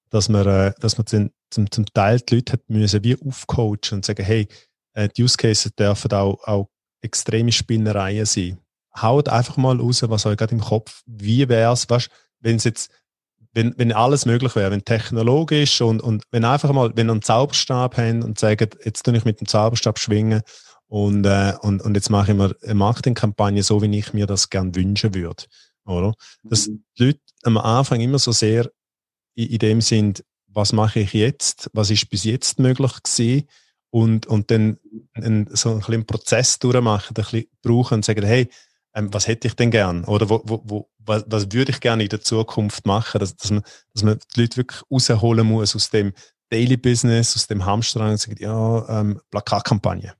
dass 0.09 0.29
man, 0.29 0.47
äh, 0.47 0.73
dass 0.79 0.97
man 0.97 1.07
zum, 1.07 1.31
zum, 1.49 1.71
zum 1.71 1.85
Teil 1.93 2.19
die 2.19 2.35
Leute 2.35 2.53
hat 2.53 2.61
müssen 2.67 3.03
wie 3.03 3.17
aufcoachen 3.19 3.97
und 3.97 4.05
sagen, 4.05 4.23
hey, 4.23 4.47
äh, 4.93 5.09
die 5.09 5.23
Use 5.23 5.37
Cases 5.37 5.73
dürfen 5.73 6.11
auch, 6.11 6.43
auch 6.43 6.69
extreme 7.01 7.51
Spinnereien 7.51 8.25
sein. 8.25 8.59
Haut 8.99 9.29
einfach 9.29 9.57
mal 9.57 9.79
raus, 9.79 10.03
was 10.03 10.25
euch 10.25 10.37
gerade 10.37 10.53
im 10.53 10.61
Kopf, 10.61 11.01
wie 11.05 11.47
wäre 11.47 11.73
es, 11.73 11.87
wenn 12.41 12.57
es 12.57 12.65
jetzt, 12.65 12.91
wenn, 13.53 13.73
wenn 13.77 13.91
alles 13.91 14.25
möglich 14.25 14.55
wäre, 14.55 14.71
wenn 14.71 14.83
technologisch 14.83 15.81
und, 15.81 16.01
und 16.01 16.23
wenn 16.31 16.45
einfach 16.45 16.71
mal, 16.71 16.91
wenn 16.95 17.09
ihr 17.09 17.13
einen 17.13 17.21
Zauberstab 17.21 17.97
haben 17.97 18.23
und 18.23 18.39
sagen, 18.39 18.69
jetzt 18.83 19.03
tue 19.03 19.15
ich 19.15 19.25
mit 19.25 19.39
dem 19.39 19.47
Zauberstab 19.47 19.97
schwingen 19.99 20.41
und, 20.91 21.25
äh, 21.25 21.53
und, 21.61 21.81
und 21.81 21.95
jetzt 21.95 22.09
mache 22.09 22.33
ich 22.33 22.37
mir 22.37 22.53
eine 22.63 22.73
Marketingkampagne 22.73 23.63
so, 23.63 23.81
wie 23.81 23.97
ich 23.97 24.11
mir 24.11 24.27
das 24.27 24.49
gern 24.49 24.75
wünschen 24.75 25.13
würde. 25.13 25.45
Oder? 25.85 26.13
Dass 26.43 26.67
mhm. 26.67 26.83
die 26.99 27.03
Leute 27.05 27.19
am 27.43 27.57
Anfang 27.57 28.01
immer 28.01 28.19
so 28.19 28.33
sehr 28.33 28.69
in, 29.33 29.47
in 29.47 29.59
dem 29.59 29.79
sind, 29.79 30.25
was 30.47 30.73
mache 30.73 30.99
ich 30.99 31.13
jetzt, 31.13 31.69
was 31.71 31.91
ist 31.91 32.09
bis 32.09 32.25
jetzt 32.25 32.59
möglich 32.59 32.91
gewesen 33.03 33.47
und, 33.89 34.27
und 34.27 34.51
dann 34.51 34.79
einen, 35.13 35.47
so 35.55 35.69
einen 35.71 35.79
kleinen 35.79 36.05
Prozess 36.05 36.59
durchmachen, 36.59 37.15
ein 37.15 37.23
bisschen 37.23 37.45
brauchen 37.61 37.93
und 37.95 38.05
sagen, 38.05 38.25
hey, 38.25 38.49
ähm, 38.93 39.13
was 39.13 39.27
hätte 39.27 39.47
ich 39.47 39.55
denn 39.55 39.71
gern? 39.71 40.03
Oder 40.03 40.29
wo, 40.29 40.41
wo, 40.43 40.61
wo, 40.65 40.89
was, 40.97 41.23
was 41.25 41.53
würde 41.53 41.71
ich 41.71 41.79
gerne 41.79 42.03
in 42.03 42.09
der 42.09 42.19
Zukunft 42.19 42.85
machen? 42.85 43.19
Dass, 43.19 43.37
dass, 43.37 43.49
man, 43.49 43.63
dass 43.93 44.03
man 44.03 44.19
die 44.35 44.41
Leute 44.41 44.57
wirklich 44.57 44.81
rausholen 44.91 45.47
muss 45.47 45.73
aus 45.73 45.89
dem 45.89 46.11
Daily 46.49 46.75
Business, 46.75 47.33
aus 47.37 47.47
dem 47.47 47.65
Hamsterrad 47.65 48.11
und 48.11 48.19
sagt, 48.19 48.41
ja, 48.41 48.99
ähm, 48.99 49.21
Plakatkampagne. 49.31 50.15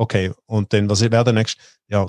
Okay, 0.00 0.32
und 0.46 0.72
dann, 0.72 0.88
was 0.88 1.02
wäre 1.02 1.24
der 1.24 1.34
nächste? 1.34 1.60
Ja, 1.88 2.06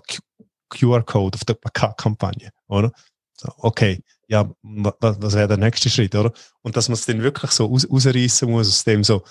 QR-Code 0.69 1.35
auf 1.35 1.43
der 1.43 1.55
Plakatkampagne, 1.55 2.51
oder? 2.69 2.93
So, 3.37 3.51
okay, 3.57 4.01
ja, 4.29 4.49
was, 4.61 5.33
wäre 5.33 5.49
der 5.49 5.57
nächste 5.57 5.89
Schritt, 5.89 6.15
oder? 6.15 6.31
Und 6.61 6.77
dass 6.77 6.87
man 6.87 6.93
es 6.93 7.05
dann 7.05 7.21
wirklich 7.21 7.51
so 7.51 7.69
aus, 7.69 7.85
rausreißen 7.89 8.49
muss 8.49 8.69
aus 8.69 8.85
dem 8.85 9.03
so, 9.03 9.23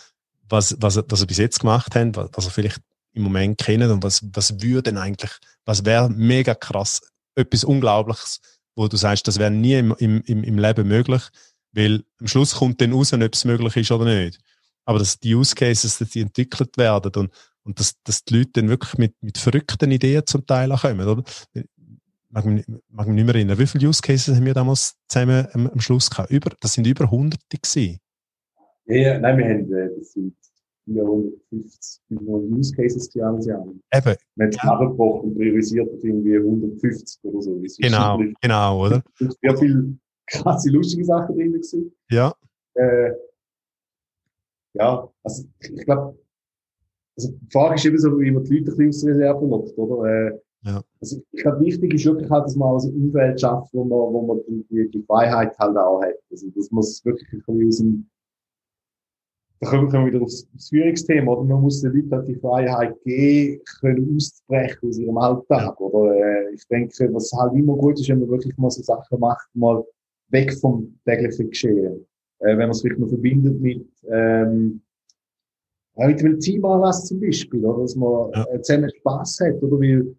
was, 0.46 0.76
was, 0.78 1.00
was 1.08 1.20
er 1.22 1.26
bis 1.26 1.38
jetzt 1.38 1.60
gemacht 1.60 1.94
haben, 1.94 2.14
was, 2.14 2.28
was 2.34 2.44
er 2.44 2.50
vielleicht 2.50 2.82
im 3.14 3.22
Moment 3.22 3.56
kennen 3.56 3.90
und 3.90 4.02
was, 4.02 4.22
was 4.34 4.60
würde 4.60 4.90
denn 4.90 4.98
eigentlich, 4.98 5.32
was 5.64 5.86
wäre 5.86 6.10
mega 6.10 6.54
krass, 6.54 7.00
etwas 7.36 7.64
Unglaubliches, 7.64 8.42
wo 8.74 8.88
du 8.88 8.98
sagst, 8.98 9.26
das 9.26 9.38
wäre 9.38 9.50
nie 9.50 9.78
im, 9.78 9.94
im, 9.96 10.44
im 10.44 10.58
Leben 10.58 10.86
möglich, 10.86 11.22
weil 11.72 12.04
am 12.20 12.28
Schluss 12.28 12.56
kommt 12.56 12.82
dann 12.82 12.92
raus, 12.92 13.14
ob 13.14 13.22
es 13.22 13.46
möglich 13.46 13.74
ist 13.74 13.90
oder 13.90 14.04
nicht. 14.04 14.38
Aber 14.84 14.98
dass 14.98 15.18
die 15.18 15.34
Use 15.34 15.54
Cases, 15.54 15.96
dass 15.96 16.10
die 16.10 16.20
entwickelt 16.20 16.76
werden 16.76 17.12
und, 17.14 17.32
und 17.70 17.78
dass, 17.78 17.94
dass 18.02 18.24
die 18.24 18.38
Leute 18.38 18.50
dann 18.54 18.68
wirklich 18.68 18.98
mit, 18.98 19.14
mit 19.20 19.38
verrückten 19.38 19.92
Ideen 19.92 20.26
zum 20.26 20.44
Teil 20.44 20.72
auch 20.72 20.82
kommen, 20.82 21.06
oder? 21.06 21.22
Mag 22.30 22.44
mich, 22.44 22.66
mag 22.88 23.06
mich 23.06 23.14
nicht 23.14 23.26
mehr 23.26 23.34
erinnern. 23.36 23.58
Wie 23.58 23.66
viele 23.66 23.88
Use 23.88 24.02
Cases 24.02 24.34
haben 24.34 24.44
wir 24.44 24.54
damals 24.54 24.96
zusammen 25.06 25.46
am, 25.52 25.68
am 25.68 25.80
Schluss 25.80 26.10
gehabt? 26.10 26.30
Über, 26.30 26.50
das 26.60 26.72
sind 26.72 26.86
über 26.88 27.08
hunderte 27.08 27.58
gewesen. 27.58 27.98
Ja, 28.86 29.20
nein, 29.20 29.38
wir 29.38 29.44
haben, 29.44 29.72
äh, 29.72 29.98
das 29.98 30.12
sind 30.12 30.34
450 30.86 32.00
Use 32.10 32.74
Cases 32.74 33.14
jedes 33.14 33.46
Jahr. 33.46 33.62
Eben. 33.62 34.16
Wir 34.34 34.44
haben 34.46 34.50
es 34.50 34.56
ja. 34.56 34.62
abgebrochen 34.64 35.30
und 35.30 35.34
priorisiert 35.36 35.88
irgendwie 36.02 36.36
150 36.38 37.20
oder 37.22 37.40
so. 37.40 37.62
Genau, 37.78 38.20
genau, 38.40 38.86
oder? 38.86 39.02
Es 39.12 39.18
sind 39.18 39.36
sehr 39.40 39.56
viele 39.56 39.94
krasse, 40.26 40.70
lustige 40.70 41.04
Sachen 41.04 41.36
drin 41.36 41.52
gewesen. 41.52 41.92
Ja. 42.10 42.34
Äh, 42.74 43.12
ja, 44.74 45.08
also 45.22 45.44
ich 45.60 45.84
glaube, 45.84 46.18
also 47.20 47.38
die 47.40 47.50
Frage 47.52 47.74
ist 47.74 47.84
eben 47.84 47.98
so, 47.98 48.18
wie 48.18 48.30
man 48.30 48.44
die 48.44 48.58
Leute 48.58 48.72
ein 48.72 48.76
bisschen 48.76 48.88
aus 48.88 49.00
der 49.00 49.14
Reserve 49.14 49.46
lockt, 49.46 49.78
oder? 49.78 50.04
Äh, 50.08 50.38
ja. 50.62 50.82
Also 51.00 51.22
ich 51.32 51.42
glaube, 51.42 51.64
wichtig 51.64 51.94
ist 51.94 52.04
wirklich 52.04 52.30
halt, 52.30 52.44
dass 52.44 52.56
man 52.56 52.74
also 52.74 52.88
ein 52.88 52.94
Umfeld 52.94 53.40
schafft, 53.40 53.72
wo 53.72 53.84
man, 53.84 53.90
wo 53.90 54.26
man 54.26 54.64
die, 54.70 54.90
die 54.90 55.02
Freiheit 55.02 55.58
halt 55.58 55.76
auch 55.76 56.02
hat. 56.02 56.14
Also 56.30 56.48
das 56.54 56.70
muss 56.70 57.04
wirklich 57.04 57.32
ein 57.32 57.38
bisschen 57.38 57.68
aus 57.68 57.76
dem 57.78 58.10
da 59.62 59.68
kommen 59.68 59.92
wir 59.92 60.06
wieder 60.06 60.22
aufs, 60.22 60.48
aufs 60.54 60.70
Führungsthema, 60.70 61.32
oder? 61.32 61.44
Man 61.44 61.60
muss 61.60 61.82
den 61.82 61.92
Leuten 61.92 62.10
halt 62.10 62.28
die 62.28 62.34
Freiheit 62.36 62.96
geben, 63.04 63.60
können 63.80 64.16
auszubrechen 64.16 64.88
aus 64.88 64.98
ihrem 64.98 65.18
Alltag, 65.18 65.78
oder? 65.78 66.14
Äh, 66.14 66.54
ich 66.54 66.66
denke, 66.68 67.12
was 67.12 67.30
halt 67.32 67.52
immer 67.54 67.76
gut 67.76 68.00
ist, 68.00 68.08
wenn 68.08 68.20
man 68.20 68.30
wirklich 68.30 68.56
mal 68.56 68.70
so 68.70 68.82
Sachen 68.82 69.20
macht, 69.20 69.46
mal 69.52 69.84
weg 70.30 70.54
vom 70.54 70.98
täglichen 71.04 71.50
Geschehen. 71.50 72.06
Äh, 72.38 72.52
wenn 72.52 72.58
man 72.58 72.70
es 72.70 72.80
vielleicht 72.80 73.00
noch 73.00 73.08
verbindet 73.08 73.60
mit, 73.60 73.86
ähm, 74.10 74.80
mit 76.06 76.20
einem 76.20 76.40
Teamanlass 76.40 77.06
zum 77.06 77.20
Beispiel, 77.20 77.64
oder? 77.64 77.82
Dass 77.82 77.96
man 77.96 78.30
ja. 78.32 78.46
Äh, 78.52 78.62
zusammen 78.62 78.90
Spass 78.98 79.38
hat, 79.40 79.62
oder? 79.62 79.78
Weil, 79.80 80.14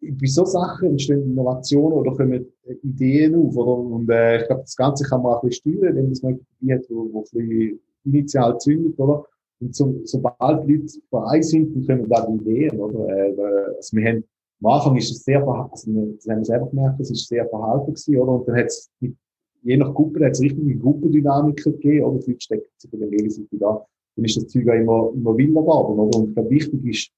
bei 0.00 0.26
so 0.26 0.44
Sachen 0.44 0.90
entstehen 0.90 1.22
Innovationen 1.22 1.98
oder 1.98 2.14
kommen 2.14 2.46
Ideen 2.82 3.34
auf, 3.34 3.56
oder? 3.56 3.78
Und, 3.78 4.10
äh, 4.10 4.40
ich 4.40 4.46
glaube, 4.46 4.62
das 4.62 4.76
Ganze 4.76 5.04
kann 5.04 5.22
man 5.22 5.34
auch 5.34 5.42
ein 5.42 5.48
bisschen 5.48 5.74
steuern, 5.74 5.96
wenn 5.96 6.04
man 6.04 6.12
es 6.12 6.22
mal 6.22 6.38
hat, 6.70 6.84
wo, 6.90 7.12
wo 7.12 7.18
ein 7.20 7.24
bisschen 7.24 7.80
initial 8.04 8.58
zündet, 8.58 8.98
oder? 8.98 9.24
Und 9.60 9.74
so, 9.74 10.00
sobald 10.04 10.68
Leute 10.68 10.86
frei 11.08 11.40
sind, 11.40 11.74
dann 11.74 11.86
können 11.86 12.08
da 12.08 12.26
die 12.26 12.34
Ideen, 12.34 12.78
oder? 12.78 13.08
Äh, 13.08 13.34
also 13.76 13.96
wir 13.96 14.08
haben, 14.08 14.24
am 14.62 14.70
Anfang 14.72 14.96
ist 14.96 15.10
es 15.10 15.24
sehr 15.24 15.42
verhalten, 15.42 15.70
also 15.72 16.12
das 16.16 16.26
haben 16.28 16.38
wir 16.38 16.44
selber 16.44 16.66
gemerkt, 16.68 17.00
es 17.00 17.10
ist 17.10 17.28
sehr 17.28 17.48
verhalten 17.48 17.94
gewesen, 17.94 18.16
oder? 18.18 18.32
Und 18.32 18.48
dann 18.48 18.56
hat 18.56 18.66
es, 18.66 18.90
je 19.00 19.76
nach 19.76 19.94
Gruppe, 19.94 20.24
hat 20.24 20.32
es 20.32 20.42
richtige 20.42 20.76
Gruppendynamiken 20.76 21.72
gegeben, 21.72 22.04
oder? 22.04 22.18
Die 22.18 22.30
Leute 22.30 22.40
stecken 22.40 22.66
sich 22.76 22.90
dann 22.90 23.10
gegenseitig 23.10 23.58
da. 23.58 23.86
Dann 24.16 24.24
ist 24.24 24.36
das 24.36 24.48
Zeug 24.48 24.68
auch 24.68 24.74
immer, 24.74 25.10
immer 25.14 25.36
wilder 25.36 25.60
geworden, 25.60 25.98
oder? 25.98 26.18
Und 26.18 26.28
ich 26.28 26.34
glaube, 26.34 26.50
wichtig 26.50 26.84
ist, 26.84 27.10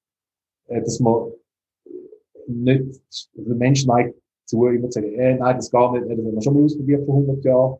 äh, 0.67 0.81
dass 0.81 0.99
man 0.99 1.31
nicht, 2.47 3.01
also 3.37 3.49
der 3.49 3.55
Mensch 3.55 3.85
neigt 3.85 4.15
zu, 4.45 4.65
immer 4.67 4.89
zu 4.89 5.01
sagen, 5.01 5.13
äh, 5.13 5.35
nein, 5.35 5.55
das 5.57 5.69
gar 5.69 5.91
nicht, 5.91 6.09
das 6.09 6.17
haben 6.17 6.33
wir 6.33 6.41
schon 6.41 6.53
mal 6.53 6.63
ausprobiert 6.63 7.05
vor 7.05 7.15
100 7.15 7.45
Jahren. 7.45 7.77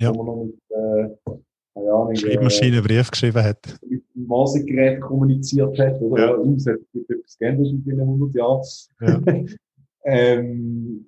Ja. 0.00 0.14
Wo 0.14 0.22
man 0.22 0.26
noch 0.26 0.44
mit, 0.44 0.54
äh, 0.70 1.32
keine 1.74 1.92
Ahnung, 1.92 2.14
Schreibmaschine 2.14 2.78
äh, 2.78 2.80
Brief 2.80 3.10
geschrieben 3.10 3.42
hat. 3.42 3.78
Mit 3.88 4.04
dem 4.14 4.26
Morsegerät 4.26 5.00
kommuniziert 5.00 5.78
hat, 5.78 6.00
oder? 6.00 6.38
Ja. 6.38 6.52
Es 6.54 6.66
hat 6.66 6.78
etwas 7.08 7.38
geändert 7.38 7.66
in 7.68 7.84
den 7.84 8.00
100 8.00 8.34
Jahren. 8.34 8.62
Ja. 9.00 9.22
ähm, 10.04 11.06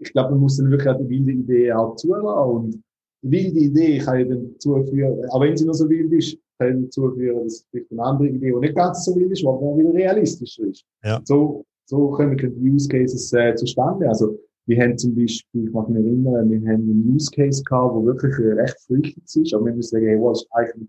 ich 0.00 0.12
glaube, 0.12 0.30
man 0.30 0.40
muss 0.40 0.56
dann 0.56 0.70
wirklich 0.70 0.88
auch 0.88 0.98
die 0.98 1.08
wilde 1.08 1.32
Idee 1.32 1.72
auch 1.72 1.96
zulassen. 1.96 2.26
Und 2.26 2.82
wilde 3.22 3.58
Idee 3.58 3.98
kann 3.98 4.20
ja 4.20 4.24
dann 4.24 4.52
dazu 4.52 4.82
führen, 4.84 5.28
auch 5.30 5.40
wenn 5.40 5.56
sie 5.56 5.64
noch 5.64 5.74
so 5.74 5.88
wild 5.88 6.12
ist, 6.12 6.38
kann 6.58 6.84
dazu 6.84 7.10
führen, 7.12 7.44
dass 7.44 7.54
es 7.54 7.66
vielleicht 7.70 7.90
eine 7.92 8.02
andere 8.02 8.28
Idee, 8.28 8.52
die 8.52 8.60
nicht 8.60 8.76
ganz 8.76 9.04
so 9.04 9.14
wild 9.16 9.32
ist, 9.32 9.44
aber 9.46 9.78
wieder 9.78 9.92
realistischer 9.92 10.64
ist. 10.64 10.84
Ja. 11.02 11.20
So, 11.24 11.64
so 11.86 12.10
kommen 12.10 12.36
die 12.36 12.70
Use 12.70 12.88
Cases 12.88 13.32
äh, 13.32 13.54
zustande. 13.54 14.08
Also, 14.08 14.38
wir 14.66 14.82
haben 14.82 14.98
zum 14.98 15.14
Beispiel, 15.14 15.66
ich 15.66 15.72
mag 15.72 15.88
mich 15.88 16.04
erinnern, 16.04 16.50
wir 16.50 16.58
haben 16.58 16.82
einen 16.82 17.14
Use 17.14 17.30
Case 17.30 17.62
gehabt, 17.62 17.94
wo 17.94 18.04
wirklich 18.04 18.38
recht 18.38 18.78
freundlich 18.86 19.16
ist, 19.34 19.54
aber 19.54 19.66
wir 19.66 19.74
müssen 19.74 19.90
sagen, 19.90 20.06
hey, 20.06 20.20
was 20.20 20.42
ist 20.42 20.48
eigentlich, 20.52 20.88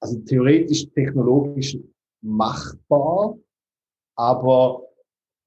also 0.00 0.18
theoretisch, 0.20 0.88
technologisch 0.94 1.76
machbar, 2.22 3.36
aber 4.16 4.82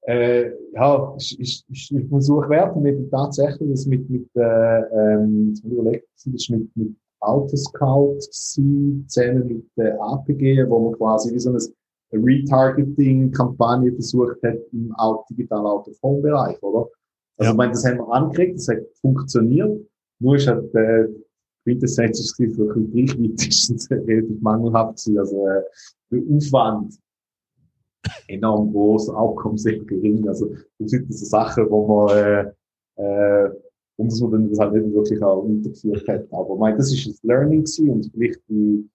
äh, 0.06 0.52
ja, 0.72 1.14
ist, 1.16 1.32
ist, 1.38 1.68
ist 1.68 1.90
ein 1.90 2.08
Versuch 2.08 2.48
wert 2.48 2.76
und 2.76 2.84
wir 2.84 3.10
tatsächlich 3.10 3.70
das 3.70 3.86
mit, 3.86 4.08
mit 4.08 4.28
äh, 4.36 4.80
ähm, 4.92 5.48
jetzt 5.48 5.64
überlegt, 5.64 6.06
das 6.14 6.26
ist 6.32 6.50
mit, 6.50 6.76
mit 6.76 6.94
Autoscout 7.20 8.18
zusammen 8.20 9.48
mit 9.48 9.64
der 9.76 10.00
APG, 10.00 10.68
wo 10.68 10.90
man 10.90 10.92
quasi 10.98 11.34
wie 11.34 11.40
so 11.40 11.50
eine 11.50 11.58
Retargeting-Kampagne 12.12 13.92
versucht 13.92 14.40
hat 14.44 14.58
im 14.72 14.94
digitalen 15.30 15.66
Autophone-Bereich, 15.66 16.62
oder? 16.62 16.88
Also, 17.38 17.48
ja. 17.48 17.50
ich 17.50 17.56
meine, 17.56 17.72
das 17.72 17.84
haben 17.84 17.98
wir 17.98 18.12
angekriegt, 18.12 18.58
das 18.58 18.68
hat 18.68 18.78
funktioniert. 19.00 19.80
Nur 20.20 20.36
ist 20.36 20.46
halt, 20.46 20.72
äh, 20.74 21.08
Quintessenz 21.64 22.20
ist 22.20 22.36
gewesen, 22.36 22.70
ein 22.70 22.90
bisschen 22.92 23.76
Reichweite 23.76 24.06
relativ 24.06 24.40
mangelhaft 24.40 25.04
gewesen. 25.04 25.18
Also, 25.18 25.48
äh, 25.48 25.62
der 26.12 26.20
Aufwand 26.36 26.94
enorm 28.28 28.72
groß, 28.72 29.10
Aufkommen 29.10 29.58
sehr 29.58 29.78
gering. 29.80 30.26
Also, 30.28 30.48
das 30.78 30.90
sind 30.90 31.12
so 31.12 31.24
Sachen, 31.24 31.70
wo 31.70 31.86
man, 31.86 32.16
äh, 32.16 32.40
äh, 32.96 33.50
und 33.98 34.20
man 34.20 34.30
dann 34.30 34.50
das 34.50 34.58
halt 34.58 34.74
nicht 34.74 34.94
wirklich 34.94 35.22
auch 35.22 35.42
untergeführt 35.42 36.06
hat. 36.08 36.26
Aber 36.32 36.54
ich 36.54 36.60
meine, 36.60 36.76
das 36.76 36.92
ist 36.92 37.06
ein 37.06 37.28
Learning 37.28 37.60
gewesen 37.60 37.90
und 37.90 38.10
vielleicht 38.12 38.40
in, 38.48 38.90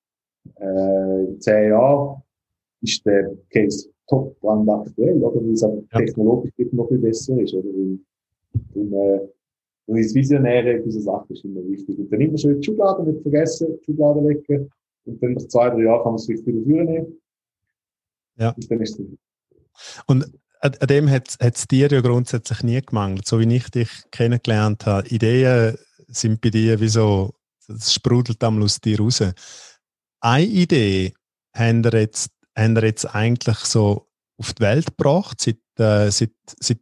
äh, 0.56 1.40
zehn 1.40 1.70
Jahren 1.70 2.22
ist 2.82 3.06
der 3.06 3.32
Case 3.50 3.90
top 4.08 4.40
brand 4.40 4.70
aktuell, 4.70 5.24
oder? 5.24 5.42
Weil 5.42 5.54
es 5.54 5.62
ja. 5.62 5.70
technologisch 5.98 6.52
noch 6.72 6.88
bisschen 6.88 7.02
besser 7.02 7.42
ist, 7.42 7.54
oder? 7.54 7.70
Und, 7.70 8.06
und, 8.76 8.94
äh, 8.94 9.20
und 9.88 9.98
das 9.98 10.14
Visionäre 10.14 10.80
dieser 10.82 11.02
Sache 11.02 11.34
ist 11.34 11.44
immer 11.44 11.68
wichtig. 11.68 11.98
Und 11.98 12.12
dann 12.12 12.22
immer 12.22 12.38
schön 12.38 12.60
die 12.60 12.66
Schubladen 12.66 13.08
nicht 13.08 13.22
vergessen, 13.22 13.68
die 13.80 13.86
Schubladen 13.86 14.28
legen. 14.28 14.70
Und 15.06 15.22
dann 15.24 15.34
nach 15.34 15.48
zwei, 15.48 15.70
drei 15.70 15.84
Jahren 15.84 16.04
kann 16.04 16.12
man 16.12 16.16
es 16.16 16.26
vielleicht 16.26 16.46
wieder 16.46 16.62
führen. 16.64 17.21
Ja. 18.42 18.50
Und 18.50 18.72
dann 18.72 18.82
ist 18.82 19.00
es 19.00 19.06
und 20.06 20.26
an 20.62 20.88
dem 20.88 21.10
hat 21.10 21.38
es 21.40 21.68
dir 21.68 21.88
ja 21.90 22.02
grundsätzlich 22.02 22.62
nie 22.64 22.82
gemangelt. 22.82 23.28
So 23.28 23.40
wie 23.40 23.56
ich 23.56 23.70
dich 23.70 23.90
kennengelernt 24.12 24.86
habe, 24.86 25.08
Ideen 25.08 25.78
sind 26.08 26.42
bei 26.42 26.50
dir 26.50 26.80
wie 26.80 26.88
so, 26.88 27.34
es 27.68 27.94
sprudelt 27.94 28.44
einmal 28.44 28.64
aus 28.64 28.80
dir 28.80 29.00
raus. 29.00 29.24
Eine 30.20 30.46
Idee 30.46 31.14
haben 31.56 31.84
wir 31.84 32.00
jetzt, 32.00 32.32
haben 32.56 32.76
wir 32.76 32.84
jetzt 32.84 33.06
eigentlich 33.06 33.58
so 33.58 34.08
auf 34.38 34.54
die 34.54 34.62
Welt 34.62 34.86
gebracht, 34.98 35.42
seit, 35.42 35.58
äh, 35.80 36.12
seit, 36.12 36.34
seit 36.60 36.80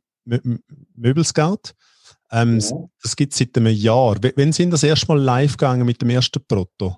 Möbelscout. 0.96 1.74
Ähm, 2.32 2.60
ja. 2.60 2.90
Das 3.02 3.16
gibt 3.16 3.34
es 3.34 3.40
seit 3.40 3.58
einem 3.58 3.74
Jahr. 3.74 4.18
Wann 4.36 4.52
sind 4.52 4.72
das 4.72 4.84
erstmal 4.84 5.20
live 5.20 5.58
gegangen 5.58 5.86
mit 5.86 6.02
dem 6.02 6.10
ersten 6.10 6.46
Proto? 6.46 6.98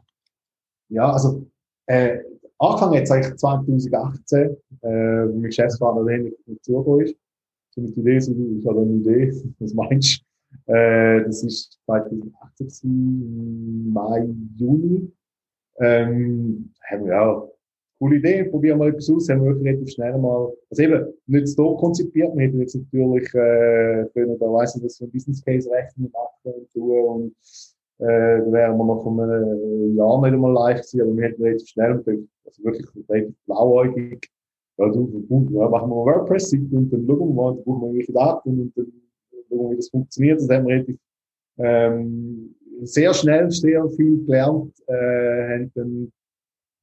Ja, 0.89 1.11
also 1.11 1.49
äh, 1.85 2.17
Anfang 2.61 2.93
jetzt 2.93 3.11
eigentlich 3.11 3.35
2018, 3.37 4.57
äh, 4.83 5.25
mein 5.25 5.43
Geschäftspartner 5.43 6.05
wenig 6.05 6.33
dazugekommen 6.45 7.05
ist. 7.05 7.15
So 7.71 7.81
mit 7.81 7.97
Idee, 7.97 8.17
ich 8.17 8.67
habe 8.67 8.81
eine 8.81 8.93
Idee, 8.93 9.33
was 9.59 9.73
meinst 9.73 10.23
du? 10.67 10.73
Äh, 10.73 11.23
das 11.23 11.43
ist 11.43 11.79
2018, 11.85 13.91
Mai, 13.91 14.27
Juni. 14.57 15.11
Ähm, 15.79 16.71
haben 16.83 17.05
wir 17.05 17.13
ja 17.13 17.47
coole 18.01 18.17
Idee, 18.17 18.43
probieren 18.45 18.79
wir 18.79 18.87
etwas 18.87 19.09
aus, 19.09 19.29
haben 19.29 19.43
wir 19.43 19.55
relativ 19.55 19.93
schnell 19.93 20.17
mal, 20.17 20.51
also 20.69 20.83
eben, 20.83 21.13
nicht 21.27 21.47
so 21.47 21.77
konzipiert, 21.77 22.35
wir 22.35 22.45
hätten 22.45 22.59
jetzt 22.59 22.75
natürlich, 22.75 23.33
äh, 23.33 24.05
können 24.13 24.37
da 24.39 24.51
weiss 24.51 24.75
ich, 24.75 24.83
dass 24.83 24.99
wir 24.99 25.07
ein 25.07 25.11
Business 25.11 25.41
Case 25.43 25.69
rechnen 25.71 26.11
machen 26.11 26.61
und 26.61 26.71
tun 26.71 27.05
und, 27.05 27.35
äh, 28.01 28.39
da 28.39 28.51
wären 28.51 28.77
wir 28.77 28.85
noch 28.85 29.03
von 29.03 29.19
einem 29.19 29.95
Jahr 29.95 30.21
nicht 30.21 30.33
einmal 30.33 30.53
live 30.53 30.81
gewesen, 30.81 31.01
aber 31.01 31.17
wir 31.17 31.23
hätten 31.23 31.43
relativ 31.43 31.67
schnell, 31.67 31.91
also 32.45 32.63
wirklich 32.63 32.87
relativ 33.09 33.35
blauäugig, 33.45 34.29
ja, 34.77 34.89
du, 34.89 35.27
ja, 35.29 35.69
machen 35.69 35.89
wir 35.89 35.95
mal 35.95 36.15
WordPress-Seite 36.15 36.75
und 36.75 36.91
dann 36.91 37.05
schauen 37.05 37.19
wir 37.19 37.33
mal, 37.33 37.55
dann 37.55 37.63
brauchen 37.63 37.81
wir 37.81 37.87
irgendwelche 37.87 38.13
Daten 38.13 38.49
und 38.59 38.77
dann 38.77 38.91
schauen 39.49 39.59
wir, 39.59 39.69
wie 39.71 39.75
das 39.75 39.89
funktioniert, 39.89 40.41
das 40.41 40.49
haben 40.49 40.65
wir 40.65 40.73
relativ, 40.73 40.97
ähm, 41.57 42.55
sehr 42.83 43.13
schnell 43.13 43.51
sehr 43.51 43.87
viel 43.89 44.25
gelernt, 44.25 44.73
äh, 44.87 45.53
haben 45.53 45.71
dann 45.75 46.11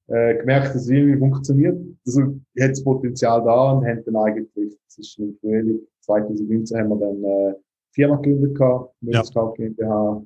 äh, 0.07 0.39
gemerkt, 0.39 0.69
dass 0.69 0.83
es 0.83 0.89
irgendwie 0.89 1.19
funktioniert. 1.19 1.77
Also, 2.07 2.23
hat 2.61 2.71
das 2.71 2.85
Potenzial 2.85 3.43
da 3.43 3.73
und 3.73 3.85
haben 3.85 4.05
dann 4.05 4.17
eigentlich, 4.17 4.79
das 4.87 4.99
ist 4.99 5.19
im 5.19 5.37
Frühling 5.41 5.81
2019 6.03 6.79
haben 6.79 6.89
wir 6.91 6.97
dann 6.97 7.25
äh, 7.25 7.55
Firma 7.91 8.17
gegründet 8.17 8.57
gehabt, 8.57 8.95
ja. 9.01 9.23
GmbH, 9.57 10.23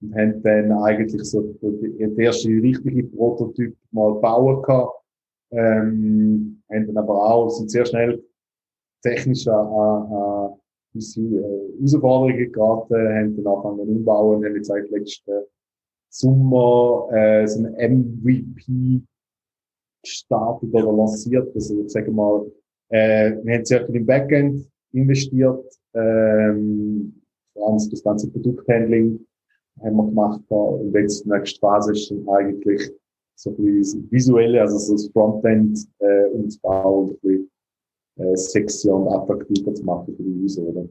und 0.00 0.14
haben 0.14 0.42
dann 0.42 0.72
eigentlich 0.72 1.22
so 1.24 1.42
den 1.60 2.18
ersten 2.18 2.60
richtigen 2.60 3.10
Prototyp 3.10 3.76
mal 3.90 4.14
bauen 4.20 4.62
gehabt. 4.62 5.02
Ähm, 5.50 6.62
haben 6.70 6.86
dann 6.86 6.96
aber 6.98 7.14
auch, 7.14 7.48
sind 7.48 7.70
sehr 7.70 7.86
schnell 7.86 8.22
technisch 9.02 9.46
an, 9.48 9.66
an, 9.66 10.12
an 10.12 10.58
äh, 10.94 11.00
Herausforderungen 11.78 12.52
geraten, 12.52 12.94
haben 12.94 13.36
dann 13.36 13.46
angefangen 13.46 13.80
umbauen, 13.80 14.44
haben 14.44 14.56
jetzt 14.56 14.68
seit 14.68 14.90
letzten 14.90 15.44
Sommer 16.10 17.08
äh, 17.12 17.46
so 17.46 17.64
ein 17.64 17.72
MVP 17.74 19.02
gestartet 20.02 20.72
oder 20.72 20.92
lanciert. 20.92 21.54
Also 21.54 21.82
ich 21.82 21.90
sage 21.90 22.10
mal, 22.10 22.46
äh, 22.90 23.36
wir 23.42 23.54
haben 23.54 23.64
sehr 23.64 23.86
viel 23.86 23.96
im 23.96 24.06
Backend 24.06 24.70
investiert, 24.92 25.64
ähm, 25.94 27.20
vor 27.52 27.68
allem 27.68 27.90
das 27.90 28.02
ganze 28.02 28.30
Produkthandling 28.30 29.26
haben 29.82 29.96
wir 29.96 30.06
gemacht. 30.06 30.40
Und 30.48 30.92
jetzt 30.94 31.24
die 31.24 31.28
nächste 31.28 31.60
Phase 31.60 31.92
ist 31.92 32.10
dann 32.10 32.28
eigentlich 32.28 32.90
so 33.34 33.50
ein 33.50 33.56
bisschen 33.56 34.10
visuelle, 34.10 34.60
also 34.60 34.78
so 34.78 34.92
das 34.94 35.08
Frontend 35.12 35.78
äh, 35.98 36.24
umzubauen 36.32 37.10
ein 37.10 37.18
bisschen 37.20 37.50
äh, 38.16 38.36
sexy 38.36 38.90
und 38.90 39.08
attraktiver 39.08 39.74
zu 39.74 39.84
machen 39.84 40.16
für 40.16 40.22
die 40.22 40.42
User. 40.42 40.62
Oder? 40.62 40.88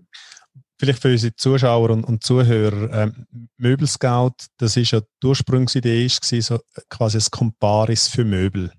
Vielleicht 0.80 1.02
für 1.02 1.12
unsere 1.12 1.36
Zuschauer 1.36 1.90
und, 1.90 2.04
und 2.04 2.24
Zuhörer, 2.24 2.94
ähm, 2.94 3.26
Möbelscout, 3.58 4.36
das 4.58 4.78
ist 4.78 4.92
ja 4.92 5.02
die 5.02 5.28
Ursprungsidee, 5.28 6.06
ist, 6.06 6.24
so 6.24 6.60
quasi 6.90 7.18
ein 7.18 7.26
Comparis 7.32 8.08
für 8.08 8.24
Möbel. 8.24 8.72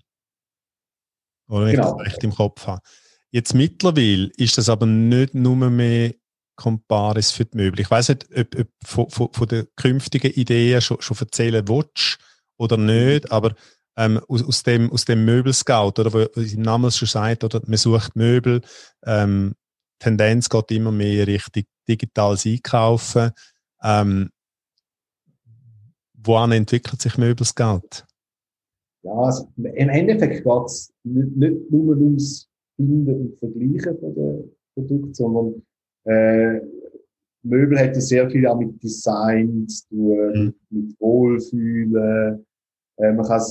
Oder 1.49 1.67
wenn 1.67 1.77
genau. 1.77 1.91
ich 1.91 1.97
das 1.97 2.07
recht 2.07 2.25
im 2.25 2.35
Kopf 2.35 2.67
habe. 2.67 2.81
Jetzt 3.31 3.55
mittlerweile 3.55 4.31
ist 4.37 4.57
das 4.57 4.69
aber 4.69 4.87
nicht 4.87 5.35
nur 5.35 5.57
mehr 5.57 6.15
Comparis 6.59 7.31
für 7.31 7.45
die 7.45 7.57
Möbel. 7.57 7.81
Ich 7.81 7.91
weiß 7.91 8.09
nicht, 8.09 8.27
ob, 8.37 8.59
ob 8.59 8.69
von, 8.85 9.09
von, 9.11 9.33
von 9.33 9.49
den 9.49 9.67
künftigen 9.77 10.33
Ideen 10.33 10.81
schon, 10.81 11.01
schon 11.01 11.17
erzählen 11.19 11.67
willst 11.69 12.19
oder 12.59 12.77
nicht, 12.77 13.31
aber 13.31 13.55
ähm, 13.97 14.21
aus, 14.29 14.45
aus, 14.45 14.65
dem, 14.65 14.93
aus 14.93 15.05
dem 15.05 15.25
Möbelscout, 15.25 16.01
oder 16.01 16.13
wo, 16.13 16.19
im 16.19 16.63
Namen 16.63 16.91
schon 16.91 17.07
sagt, 17.09 17.45
oder 17.45 17.63
man 17.67 17.77
sucht 17.77 18.17
Möbel, 18.17 18.61
ähm, 19.07 19.55
Tendenz 20.01 20.49
geht 20.49 20.71
immer 20.73 20.93
mehr 20.93 21.27
Richtung 21.27 21.63
digitales 21.89 22.45
Einkaufen. 22.45 23.31
Ähm, 23.83 24.31
woran 26.15 26.53
entwickelt 26.53 27.01
sich 27.01 27.17
Möbelscout? 27.19 28.05
Ja, 29.03 29.13
also 29.13 29.49
im 29.57 29.89
Endeffekt 29.89 30.45
geht 30.45 30.65
es 30.67 30.93
nicht, 31.05 31.37
nicht 31.37 31.71
nur 31.71 31.97
ums 31.97 32.49
Finden 32.77 33.15
und 33.15 33.39
Vergleichen 33.39 33.99
von 34.01 34.15
den 34.15 34.57
Produkten, 34.75 35.15
sondern 35.15 35.63
äh, 36.09 36.61
Möbel 37.43 37.79
hat 37.79 37.95
ja 37.95 38.01
sehr 38.01 38.31
viel 38.31 38.47
auch 38.47 38.59
mit 38.59 38.83
Design 38.83 39.67
zu 39.69 39.89
tun, 39.89 40.33
mhm. 40.35 40.55
mit 40.71 41.01
Wohlfühlen. 41.01 42.45
Äh, 42.97 43.13
man 43.13 43.27
kann 43.27 43.43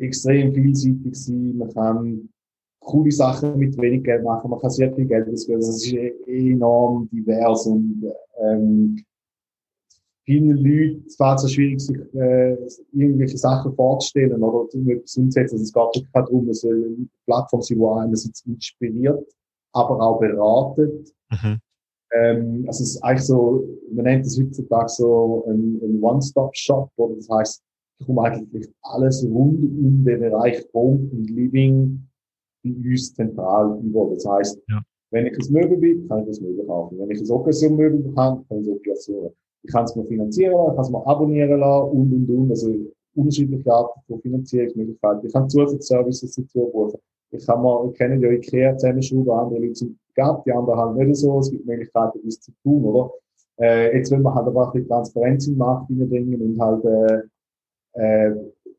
extrem 0.00 0.54
vielseitig 0.54 1.14
sein, 1.14 1.56
man 1.58 1.72
kann 1.72 2.28
coole 2.80 3.12
Sachen 3.12 3.58
mit 3.58 3.76
wenig 3.78 4.04
Geld 4.04 4.24
machen, 4.24 4.50
man 4.50 4.60
kann 4.60 4.70
sehr 4.70 4.94
viel 4.94 5.06
Geld 5.06 5.28
ausgeben. 5.28 5.56
Also 5.56 5.70
es 5.70 5.86
ist 5.86 5.94
enorm 6.26 7.08
divers 7.10 7.66
und 7.66 8.02
ähm, 8.42 9.04
vielen 10.24 10.56
Leuten 10.56 11.08
fällt 11.10 11.36
es 11.36 11.42
so 11.42 11.48
schwierig, 11.48 11.80
sich 11.80 11.96
äh, 12.14 12.56
irgendwelche 12.92 13.38
Sachen 13.38 13.74
vorzustellen 13.74 14.42
oder 14.42 14.68
etwas 14.72 15.16
umzusetzen. 15.16 15.56
Also 15.56 15.64
es 15.64 15.72
geht 15.72 15.82
wirklich 15.82 16.06
darum, 16.12 16.46
dass 16.46 16.64
eine 16.64 17.08
Plattform 17.26 17.62
sein, 17.62 17.78
die 17.78 17.84
einerseits 17.84 18.46
inspiriert, 18.46 19.26
aber 19.72 20.00
auch 20.00 20.20
beratet. 20.20 21.12
Mhm. 21.30 21.58
Ähm, 22.14 22.64
also 22.66 22.82
es 22.82 22.94
ist 22.94 23.02
eigentlich 23.02 23.26
so, 23.26 23.68
man 23.92 24.04
nennt 24.04 24.26
es 24.26 24.38
heutzutage 24.38 24.88
so 24.88 25.44
ein, 25.48 25.80
ein 25.82 26.02
One-Stop-Shop, 26.02 26.90
oder 26.96 27.16
das 27.16 27.28
heißt, 27.28 27.62
ich 28.00 28.06
komme 28.06 28.22
eigentlich 28.22 28.68
alles 28.82 29.24
rund 29.24 29.62
um 29.62 30.04
den 30.04 30.20
Bereich 30.20 30.64
Home 30.74 31.08
und 31.12 31.30
Living 31.30 32.06
bei 32.62 32.70
uns 32.70 33.14
zentral 33.14 33.78
über. 33.82 34.10
Das 34.14 34.26
heißt, 34.26 34.60
ja. 34.68 34.82
wenn 35.10 35.26
ich 35.26 35.38
ein 35.38 35.52
Möbel 35.52 35.80
will, 35.80 36.08
kann 36.08 36.28
ich 36.28 36.40
ein 36.40 36.44
Möbel 36.44 36.66
kaufen. 36.66 36.98
Wenn 36.98 37.10
ich 37.10 37.20
ein 37.20 37.30
Occasion-Möbel 37.30 38.12
kann, 38.14 38.46
kann 38.48 38.60
ich 38.60 38.68
es 38.68 39.08
Occasion 39.08 39.30
ich 39.64 39.72
kann 39.72 39.84
es 39.84 39.96
mir 39.96 40.04
finanzieren 40.04 40.52
lassen, 40.52 40.70
ich 40.70 40.76
kann 40.76 40.84
es 40.84 40.90
mir 40.90 41.06
abonnieren 41.06 41.58
lassen 41.60 41.90
und, 41.90 42.12
und, 42.12 42.30
und. 42.30 42.50
Also 42.50 42.74
unterschiedliche 43.14 43.72
Arten 43.72 44.00
von 44.06 44.20
Finanzierungsmöglichkeiten. 44.20 45.26
Ich 45.26 45.32
kann 45.32 45.48
Zusatzservices 45.48 46.34
dazu 46.34 46.70
buchen. 46.70 47.00
Ich 47.30 47.46
kann 47.46 47.62
mal, 47.62 47.88
ich 47.90 47.96
kenne 47.96 48.20
ja 48.20 48.30
IKEA 48.30 48.76
zusammenschrauben, 48.76 49.30
andere 49.30 49.60
Leute 49.60 49.74
sind 49.74 49.98
gab, 50.14 50.44
die 50.44 50.52
anderen 50.52 50.78
halt 50.78 50.96
nicht 50.96 51.16
so. 51.16 51.38
Es 51.38 51.50
gibt 51.50 51.66
Möglichkeiten, 51.66 52.20
das 52.24 52.40
zu 52.40 52.52
tun, 52.62 52.84
oder? 52.84 53.10
Äh, 53.60 53.96
jetzt 53.96 54.10
will 54.10 54.18
man 54.18 54.34
halt 54.34 54.46
aber 54.46 54.66
ein 54.66 54.72
bisschen 54.72 54.88
Transparenz 54.88 55.46
im 55.46 55.56
Markt 55.56 55.86
hineinbringen 55.88 56.40
und 56.40 56.60
halt 56.60 56.84
äh, 56.84 57.22
äh, 58.00 58.34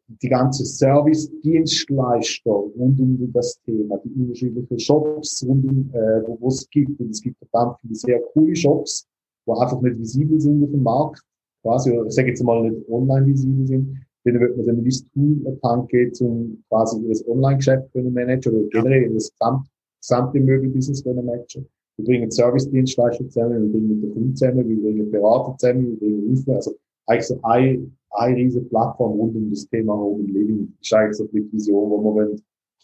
die 0.07 0.29
ganze 0.29 0.65
Service-Dienstleister 0.65 2.51
rund 2.51 2.99
um 2.99 3.31
das 3.33 3.59
Thema, 3.65 3.99
die 4.03 4.11
unterschiedlichen 4.21 4.79
Shops 4.79 5.43
rund 5.47 5.65
um, 5.65 5.89
äh, 5.93 6.21
wo 6.27 6.47
es 6.47 6.69
gibt. 6.69 6.99
Und 6.99 7.09
es 7.09 7.21
gibt 7.21 7.38
verdammt 7.39 7.79
viele 7.81 7.95
sehr 7.95 8.21
coole 8.33 8.55
Shops, 8.55 9.07
wo 9.45 9.55
einfach 9.55 9.81
nicht 9.81 9.97
visibel 9.97 10.39
sind 10.39 10.63
auf 10.63 10.71
dem 10.71 10.83
Markt, 10.83 11.21
quasi, 11.63 11.91
oder 11.91 12.07
ich 12.07 12.13
sage 12.13 12.29
jetzt 12.29 12.43
mal 12.43 12.69
nicht 12.69 12.88
online 12.89 13.25
visibel 13.25 13.67
sind, 13.67 13.97
denen 14.25 14.39
wird 14.39 14.57
man 14.57 14.65
dann 14.65 14.77
ein 14.77 14.89
Tool 15.13 15.47
an 15.47 15.55
die 15.55 15.67
Hand 15.67 15.89
geben, 15.89 16.11
um 16.19 16.63
quasi 16.69 16.99
ihr 16.99 17.27
Online-Geschäft 17.27 17.91
zu 17.91 18.01
managen 18.01 18.53
oder 18.53 18.67
generell 18.69 19.13
das 19.13 19.31
gesamte, 19.31 19.69
gesamte 20.08 20.39
Möbelbusiness 20.39 21.03
managen. 21.06 21.68
Wir 21.97 22.06
bringen 22.06 22.30
Service-Dienstleister 22.30 23.28
zusammen, 23.30 23.64
wir 23.64 23.72
bringen 23.72 24.01
den 24.01 24.12
Kunden 24.12 24.36
zusammen, 24.36 24.68
wir 24.68 24.82
bringen 24.82 25.12
Berater 25.12 25.58
zusammen, 25.58 25.91
wir 25.91 25.97
bringen 25.97 26.30
Info, 26.30 26.53
also 26.53 26.76
eigentlich 27.08 27.28
so 27.28 27.39
eine, 27.43 27.91
eine 28.12 28.36
riesige 28.36 28.66
Plattform 28.66 29.14
rund 29.20 29.36
um 29.36 29.49
das 29.49 29.68
Thema 29.70 29.95
Home 29.95 30.24
and 30.24 30.32
Living. 30.32 30.74
Das 30.80 30.88
ist 30.88 30.93
eigentlich 30.93 31.18
so 31.18 31.26
die 31.26 31.51
Vision, 31.51 31.89
wo 31.89 31.97
wir 31.99 32.14
wollen, 32.14 32.41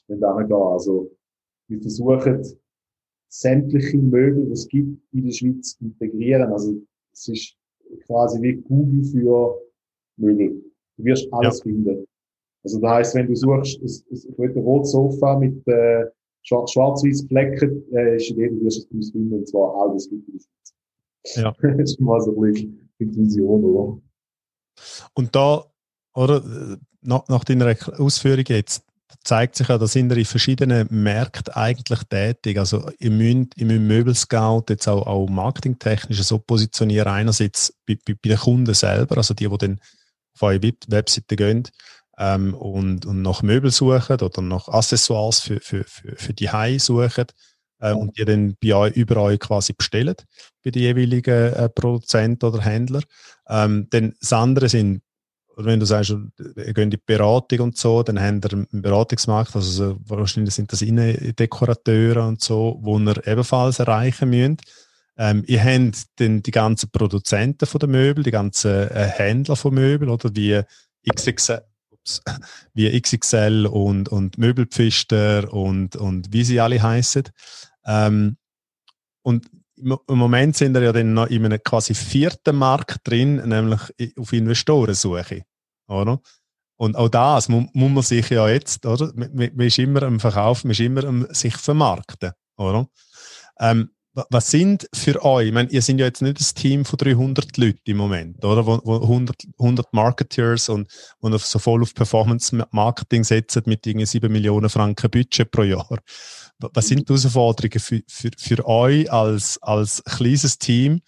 wenn 0.08 0.20
da 0.20 0.42
gehen. 0.42 0.54
Also, 0.54 1.12
wir 1.68 1.82
versuchen, 1.82 2.46
sämtliche 3.30 3.98
Möbel, 3.98 4.46
die 4.46 4.52
es 4.52 4.68
gibt, 4.68 5.02
in 5.14 5.26
der 5.26 5.32
Schweiz 5.32 5.78
zu 5.78 5.86
integrieren. 5.86 6.52
Also, 6.52 6.76
es 7.14 7.28
ist 7.28 7.58
quasi 8.06 8.42
wie 8.42 8.56
Google 8.56 9.04
für 9.04 9.58
Möbel. 10.18 10.64
Du 10.98 11.04
wirst 11.04 11.28
alles 11.34 11.58
ja. 11.60 11.64
finden. 11.64 12.06
Also, 12.64 12.80
das 12.80 12.92
heisst, 12.92 13.16
wenn 13.16 13.28
du 13.28 13.36
suchst, 13.36 13.82
ich 13.82 14.38
will 14.38 14.52
ein 14.52 14.64
rotes 14.64 14.92
Sofa 14.92 15.38
mit, 15.40 15.68
äh, 15.68 16.06
schwarz-weiß 16.44 17.28
Flecken, 17.28 17.84
äh, 17.94 18.16
ist 18.16 18.32
in 18.32 18.38
jedem 18.38 18.60
du 18.60 18.68
es 18.68 19.12
finden, 19.12 19.34
und 19.34 19.48
zwar 19.48 19.76
alles 19.82 20.10
gibt 20.10 20.28
in 20.28 20.34
der 20.34 20.39
Schweiz. 20.39 20.74
Ja. 21.36 21.56
das 21.78 21.92
ist 21.92 22.00
mal 22.00 22.22
so 22.22 22.36
ein 22.36 22.42
bisschen 22.42 22.89
die 23.00 23.18
Vision, 23.18 23.64
oder? 23.64 24.02
Und 25.14 25.36
da, 25.36 25.66
oder, 26.14 26.44
nach, 27.02 27.28
nach 27.28 27.44
deiner 27.44 27.76
Ausführung 28.00 28.46
jetzt, 28.48 28.84
zeigt 29.24 29.56
sich 29.56 29.68
ja, 29.68 29.78
da 29.78 29.88
sind 29.88 30.10
wir 30.10 30.18
in 30.18 30.26
verschiedenen 30.26 30.88
Märkten 30.89 31.54
eigentlich 31.54 32.00
tätig. 32.06 32.58
Also 32.58 32.89
ihr 32.98 33.12
müsst, 33.12 33.58
ihr 33.58 33.66
müsst 33.66 33.82
Möbelscout 33.82 34.66
jetzt 34.70 34.88
auch, 34.88 35.06
auch 35.06 35.28
marketingtechnisch 35.28 36.24
so 36.24 36.39
positionieren, 36.39 37.08
einerseits 37.08 37.74
bei, 37.86 37.98
bei, 38.06 38.14
bei 38.14 38.30
den 38.30 38.38
Kunden 38.38 38.74
selber, 38.74 39.18
also 39.18 39.34
die, 39.34 39.48
die 39.48 39.58
dann 39.58 39.80
auf 40.34 40.44
eure 40.44 40.74
Webseite 40.88 41.36
gehen 41.36 41.68
ähm, 42.18 42.53
und, 42.53 43.05
und 43.05 43.22
nach 43.22 43.41
Möbel 43.41 43.72
suchen 43.72 44.20
oder 44.22 44.41
nach 44.41 44.68
Accessoires 44.68 45.39
für, 45.39 45.59
für, 45.59 45.84
für, 45.84 46.16
für 46.16 46.34
die 46.34 46.49
Hai 46.49 46.78
suchen 46.78 47.26
äh, 47.80 47.93
und 47.93 48.18
die 48.18 48.26
dann 48.26 48.55
bei 48.62 48.76
euch, 48.76 48.95
über 48.95 49.18
euch 49.18 49.39
quasi 49.39 49.74
bestellen, 49.74 50.16
bei 50.64 50.72
den 50.72 50.82
jeweiligen 50.82 51.53
äh, 51.53 51.70
Produzenten 51.70 52.45
oder 52.45 52.62
Händler. 52.62 53.01
Ähm, 53.47 53.88
dann 53.89 54.14
das 54.20 54.34
andere 54.34 54.70
sind 54.70 55.01
wenn 55.57 55.80
du 55.80 55.86
sagst, 55.86 56.12
ihr 56.12 56.74
geht 56.74 56.78
in 56.78 56.89
die 56.89 56.97
Beratung 56.97 57.59
und 57.59 57.78
so, 57.78 58.03
dann 58.03 58.20
habt 58.20 58.45
ihr 58.45 58.53
einen 58.53 58.82
Beratungsmarkt, 58.82 59.55
also 59.55 59.97
wahrscheinlich 60.05 60.55
sind 60.55 60.72
das 60.72 60.82
Innendekorateure 60.82 62.28
und 62.28 62.41
so, 62.41 62.80
wo 62.82 62.97
ihr 62.99 63.28
ebenfalls 63.28 63.80
erreichen 63.80 64.30
müsst. 64.30 64.62
Ähm, 65.18 65.43
ihr 65.47 65.64
habt 65.64 66.05
dann 66.16 66.41
die 66.41 66.51
ganzen 66.51 66.89
Produzenten 66.89 67.66
von 67.66 67.80
den 67.80 67.91
Möbeln, 67.91 68.24
die 68.24 68.32
ganzen 68.32 68.89
äh, 68.89 69.12
Händler 69.14 69.55
von 69.55 69.74
Möbeln, 69.74 70.09
oder 70.09 70.34
wie 70.34 70.62
XXL, 71.12 71.62
ups, 72.02 72.22
wie 72.74 72.99
XXL 72.99 73.66
und, 73.66 74.10
und 74.10 74.38
Möbelpfister 74.38 75.52
und, 75.54 75.95
und 75.95 76.34
wie 76.34 76.43
sie 76.43 76.60
alle 76.60 76.82
heißen. 76.82 77.24
Ähm, 77.86 78.38
und 79.24 79.47
im 79.78 79.97
Moment 80.08 80.56
sind 80.56 80.74
wir 80.76 80.84
ja 80.84 80.91
dann 80.91 81.14
noch 81.14 81.28
in 81.28 81.45
einem 81.45 81.60
quasi 81.64 81.95
vierten 81.95 82.56
Markt 82.56 82.99
drin, 83.04 83.38
nämlich 83.47 83.82
auf 84.18 84.32
Investorensuche. 84.32 85.43
Oder? 85.88 86.20
Und 86.78 86.95
auch 86.95 87.10
das 87.10 87.49
muss, 87.49 87.66
muss 87.74 87.91
man 87.91 88.04
sich 88.04 88.30
ja 88.30 88.47
jetzt, 88.47 88.86
oder? 88.86 89.12
Man, 89.16 89.32
man 89.34 89.68
ist 89.68 89.80
immer 89.80 90.04
am 90.04 90.20
Verkaufen, 90.20 90.68
man 90.68 90.72
ist 90.72 90.80
immer 90.80 91.04
am 91.04 91.28
sich 91.34 91.56
vermarkten, 91.58 92.32
oder? 92.58 92.88
Ähm, 93.60 93.91
was 94.14 94.51
sind 94.51 94.89
für 94.93 95.24
euch, 95.24 95.47
ich 95.47 95.53
meine, 95.53 95.70
ihr 95.70 95.82
seid 95.82 95.99
ja 95.99 96.05
jetzt 96.05 96.22
nicht 96.22 96.39
ein 96.39 96.55
Team 96.55 96.86
von 96.86 96.97
300 96.97 97.55
Leuten 97.57 97.80
im 97.86 97.97
Moment, 97.97 98.43
oder? 98.43 98.66
Wo, 98.66 98.82
wo 98.84 99.01
100, 99.01 99.36
100 99.57 99.93
Marketeers 99.93 100.70
und, 100.70 100.91
und 101.20 101.39
so 101.39 101.59
voll 101.59 101.82
auf 101.82 101.93
Performance-Marketing 101.93 103.24
setzen 103.24 103.64
mit 103.68 103.88
irgendwie 103.88 104.05
7 104.05 104.32
Millionen 104.32 104.70
Franken 104.70 105.09
Budget 105.09 105.49
pro 105.49 105.64
Jahr. 105.64 105.99
Was 106.59 106.88
sind 106.88 107.07
die 107.07 107.14
Herausforderungen 107.14 107.80
für, 107.80 108.01
für, 108.07 108.32
für 108.38 108.66
euch 108.68 109.12
als, 109.12 109.57
als 109.62 110.03
kleines 110.03 110.59
Team, 110.59 111.01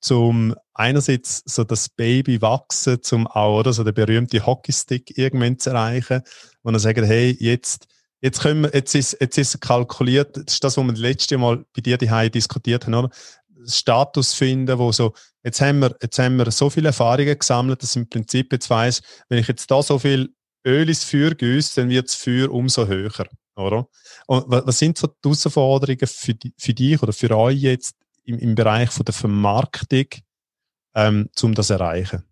zum 0.00 0.54
einerseits 0.74 1.42
so 1.46 1.62
das 1.62 1.88
Baby 1.88 2.42
wachsen, 2.42 3.02
zum 3.02 3.26
auch, 3.28 3.60
oder, 3.60 3.72
so 3.72 3.84
der 3.84 3.92
berühmte 3.92 4.44
Hockeystick 4.44 5.16
irgendwann 5.16 5.58
zu 5.58 5.70
erreichen, 5.70 6.22
wo 6.62 6.72
man 6.72 6.80
sagt, 6.80 6.98
hey, 6.98 7.36
jetzt, 7.38 7.86
jetzt 8.22 8.40
können 8.40 8.62
wir, 8.62 8.70
jetzt 8.72 8.94
ist, 8.94 9.16
jetzt 9.20 9.36
ist 9.36 9.60
kalkuliert, 9.60 10.36
das 10.36 10.54
ist 10.54 10.64
das, 10.64 10.76
was 10.76 10.84
wir 10.84 10.92
das 10.92 11.00
letzte 11.00 11.36
Mal 11.36 11.64
bei 11.74 11.82
dir 11.82 11.98
die 11.98 12.30
diskutiert 12.30 12.86
haben, 12.86 12.94
oder? 12.94 13.10
Status 13.66 14.34
finden, 14.34 14.78
wo 14.78 14.90
so, 14.90 15.12
jetzt 15.44 15.60
haben 15.60 15.80
wir, 15.80 15.96
jetzt 16.02 16.18
haben 16.18 16.36
wir 16.36 16.50
so 16.50 16.70
viele 16.70 16.88
Erfahrungen 16.88 17.38
gesammelt, 17.38 17.82
dass 17.82 17.96
im 17.96 18.08
Prinzip 18.08 18.52
jetzt 18.52 18.70
weiss, 18.70 19.02
wenn 19.28 19.38
ich 19.38 19.48
jetzt 19.48 19.70
da 19.70 19.82
so 19.82 19.98
viel 19.98 20.34
Öl 20.66 20.88
ins 20.88 21.04
Feuer 21.04 21.32
gieße, 21.32 21.80
dann 21.80 21.90
wird 21.90 22.08
das 22.08 22.14
Feuer 22.14 22.50
umso 22.50 22.86
höher, 22.86 23.26
oder? 23.56 23.88
Und 24.26 24.44
was 24.48 24.78
sind 24.78 24.98
so 24.98 25.08
die 25.08 25.28
Herausforderungen 25.28 26.06
für, 26.06 26.34
für 26.56 26.74
dich 26.74 27.02
oder 27.02 27.12
für 27.12 27.36
euch 27.36 27.58
jetzt 27.58 27.96
im, 28.24 28.38
im 28.38 28.54
Bereich 28.54 28.90
von 28.90 29.04
der 29.04 29.14
Vermarktung, 29.14 30.06
ähm, 30.94 31.28
um 31.42 31.54
das 31.54 31.68
zu 31.68 31.74
erreichen? 31.74 32.24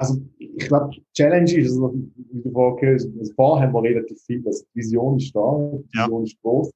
Also 0.00 0.18
ich 0.38 0.66
glaube, 0.66 0.90
die 0.94 1.04
Challenge 1.14 1.52
ist, 1.58 1.72
also, 1.72 1.92
wie 2.32 2.40
du 2.40 2.50
vorher 2.50 2.80
gehört 2.80 3.00
hast, 3.02 3.18
also 3.18 3.32
vorher 3.34 3.66
haben 3.66 3.74
wir 3.74 3.82
relativ 3.82 4.18
viel, 4.22 4.42
also 4.46 4.64
die 4.72 4.78
Vision 4.78 5.18
ist 5.18 5.36
da, 5.36 5.70
die 5.72 5.98
Vision 5.98 6.20
ja. 6.20 6.24
ist 6.24 6.42
groß. 6.42 6.70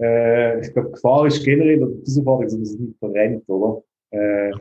Äh, 0.00 0.60
ich 0.60 0.72
glaube, 0.72 0.88
die 0.88 0.94
Gefahr 0.94 1.26
ist 1.28 1.44
generell, 1.44 1.80
oder 1.80 1.92
die 1.92 1.98
Herausforderung, 1.98 2.42
dass 2.42 2.54
man 2.54 2.64
sich 2.64 2.80
nicht 2.80 2.98
verrennt, 2.98 3.48
oder? 3.48 3.82
Äh, 4.10 4.52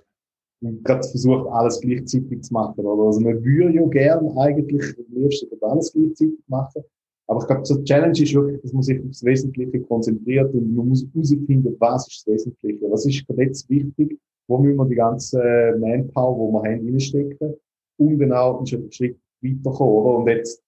und 0.61 0.83
gerade 0.83 1.07
versucht, 1.07 1.47
alles 1.49 1.81
gleichzeitig 1.81 2.43
zu 2.43 2.53
machen, 2.53 2.85
oder? 2.85 3.07
Also 3.07 3.21
man 3.21 3.43
würde 3.43 3.73
ja 3.73 3.85
gern 3.87 4.37
eigentlich 4.37 4.95
am 4.99 5.05
liebsten 5.09 5.47
alles 5.61 5.91
gleichzeitig 5.91 6.37
machen. 6.47 6.83
Aber 7.25 7.39
ich 7.39 7.47
glaube, 7.47 7.65
so 7.65 7.75
die 7.75 7.85
Challenge 7.85 8.21
ist 8.21 8.33
wirklich, 8.35 8.61
dass 8.61 8.73
man 8.73 8.83
sich 8.83 9.03
aufs 9.03 9.23
Wesentliche 9.23 9.79
konzentriert 9.81 10.53
und 10.53 10.75
man 10.75 10.89
muss 10.89 11.07
herausfinden, 11.11 11.75
was 11.79 12.07
ist 12.07 12.27
das 12.27 12.33
Wesentliche? 12.33 12.91
Was 12.91 13.05
ist 13.07 13.25
gerade 13.25 13.43
jetzt 13.43 13.67
wichtig? 13.67 14.19
Wo 14.47 14.59
müssen 14.59 14.77
wir 14.77 14.85
die 14.85 14.95
ganze 14.95 15.75
Manpower, 15.79 16.47
die 16.47 16.53
wir 16.53 16.71
haben, 16.71 16.87
reinstecken? 16.87 17.55
Dann 17.99 18.31
auch 18.33 18.57
einen 18.57 18.91
Schritt 18.91 19.17
weiterkommen, 19.41 19.93
oder? 19.93 20.17
Und 20.19 20.27
jetzt, 20.27 20.63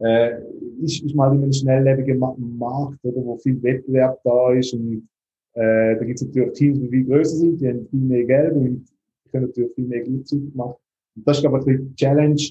äh, 0.00 0.40
ist, 0.82 1.02
ist 1.02 1.14
mal 1.14 1.34
in 1.34 1.42
einem 1.42 1.52
schnelllebigen 1.52 2.18
Markt, 2.18 3.04
oder? 3.04 3.24
Wo 3.24 3.36
viel 3.36 3.62
Wettbewerb 3.62 4.20
da 4.24 4.52
ist 4.52 4.72
und, 4.74 5.08
äh, 5.54 5.96
da 5.96 6.04
gibt 6.04 6.20
es 6.20 6.26
natürlich 6.26 6.52
Teams, 6.52 6.78
die 6.80 6.88
viel 6.88 7.04
größer 7.04 7.36
sind, 7.36 7.60
die 7.60 7.68
haben 7.68 7.88
viel 7.88 8.00
mehr 8.00 8.24
Geld 8.24 8.52
und 8.54 8.86
können 9.32 9.46
natürlich 9.46 9.74
viel 9.74 9.86
mehr 9.86 10.02
gleichzeitig 10.02 10.54
machen. 10.54 10.74
Und 11.16 11.26
das 11.26 11.38
ist, 11.38 11.42
glaube 11.42 11.58
ich, 11.58 11.78
die 11.80 11.94
Challenge, 11.96 12.42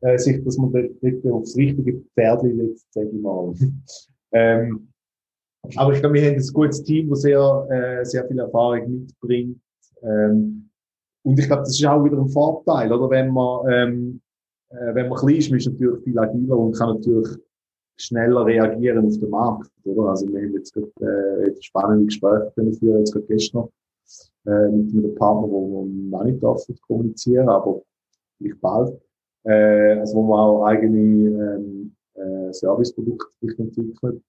äh, 0.00 0.18
sich, 0.18 0.42
dass 0.44 0.56
man 0.58 0.72
dort 0.72 1.32
aufs 1.32 1.56
richtige 1.56 2.00
Pferd 2.14 2.42
setzt, 2.42 2.92
sage 2.92 3.08
ich 3.08 3.20
mal. 3.20 3.54
ähm, 4.32 4.88
aber 5.74 5.92
ich 5.92 6.00
glaube, 6.00 6.14
wir 6.14 6.28
haben 6.28 6.36
ein 6.36 6.52
gutes 6.52 6.82
Team, 6.82 7.10
das 7.10 7.22
sehr, 7.22 7.66
äh, 7.70 8.04
sehr 8.04 8.26
viel 8.26 8.38
Erfahrung 8.38 9.00
mitbringt. 9.00 9.58
Ähm, 10.02 10.65
und 11.26 11.38
ich 11.38 11.46
glaube, 11.46 11.62
das 11.62 11.78
ist 11.78 11.84
auch 11.84 12.04
wieder 12.04 12.18
ein 12.18 12.28
Vorteil, 12.28 12.92
oder? 12.92 13.10
Wenn 13.10 13.30
man, 13.30 13.70
ähm, 13.70 14.20
äh, 14.70 14.94
wenn 14.94 15.08
man 15.08 15.18
klein 15.18 15.36
ist, 15.36 15.50
man 15.50 15.58
ist 15.58 15.66
natürlich 15.66 16.04
viel 16.04 16.18
agiler 16.18 16.56
und 16.56 16.76
kann 16.76 16.96
natürlich 16.96 17.28
schneller 17.98 18.46
reagieren 18.46 19.06
auf 19.06 19.18
den 19.18 19.30
Markt, 19.30 19.70
oder? 19.84 20.10
Also, 20.10 20.28
wir 20.28 20.40
haben 20.40 20.54
jetzt 20.54 20.72
gerade, 20.72 20.88
äh, 21.00 21.62
spannende 21.62 22.06
Gespräche 22.06 22.52
können 22.54 22.72
führen, 22.74 22.98
jetzt 22.98 23.12
gerade 23.12 23.26
gestern, 23.26 23.68
äh, 24.46 24.68
mit, 24.68 24.94
mit 24.94 25.04
einem 25.04 25.14
Partner, 25.16 25.50
wo 25.50 25.84
wir 25.84 26.10
noch 26.10 26.24
nicht 26.24 26.42
dürfen 26.42 26.78
kommunizieren, 26.86 27.48
aber 27.48 27.82
vielleicht 28.38 28.60
bald 28.60 29.00
äh, 29.46 29.98
also 30.00 30.16
wo 30.16 30.22
man 30.22 30.40
auch 30.40 30.64
eigene 30.64 30.98
ähm, 30.98 31.96
äh, 32.14 32.52
Serviceprodukte 32.52 33.30
entwickelt. 33.58 34.22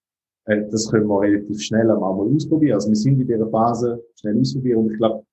Äh, 0.46 0.68
das 0.70 0.90
können 0.90 1.06
wir 1.06 1.20
relativ 1.20 1.60
schnell 1.60 1.90
einmal 1.90 2.12
ausprobieren. 2.34 2.74
Also 2.74 2.88
wir 2.88 2.96
sind 2.96 3.20
in 3.20 3.26
dieser 3.26 3.48
Phase 3.48 4.02
schnell 4.14 4.40
ausprobieren 4.40 4.78
und 4.78 4.92
ich 4.92 4.98
glaube, 4.98 5.24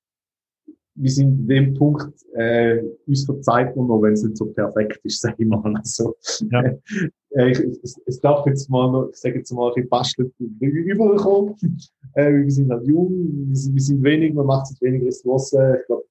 wir 0.95 1.11
sind 1.11 1.39
in 1.39 1.47
dem 1.47 1.73
Punkt, 1.73 2.13
äh, 2.33 2.81
uns 3.05 3.25
verzeiht 3.25 3.75
man 3.75 3.87
noch, 3.87 4.01
wenn 4.01 4.13
es 4.13 4.23
nicht 4.23 4.37
so 4.37 4.45
perfekt 4.45 4.99
ist, 5.03 5.21
sage 5.21 5.35
ich 5.39 5.47
mal. 5.47 5.75
Also, 5.75 6.15
ja. 6.51 6.63
äh, 7.31 7.51
ich, 7.51 7.59
es, 7.83 7.99
es 8.05 8.19
darf 8.21 8.45
jetzt 8.45 8.69
mal, 8.69 8.91
noch, 8.91 9.09
ich 9.09 9.17
sage 9.17 9.37
jetzt 9.37 9.51
mal, 9.51 9.71
ein 9.75 9.89
bastelt 9.89 10.33
übergekommen. 10.39 11.55
Äh, 12.17 12.31
wir 12.31 12.51
sind 12.51 12.71
halt 12.71 12.87
jung, 12.87 13.11
wir 13.49 13.57
sind, 13.57 13.75
wir 13.75 13.81
sind 13.81 14.01
wenig, 14.01 14.33
man 14.33 14.45
macht 14.45 14.67
sich 14.67 14.81
weniger 14.81 15.07
Ressourcen. 15.07 15.75
Ich 15.81 15.85
glaube, 15.85 16.05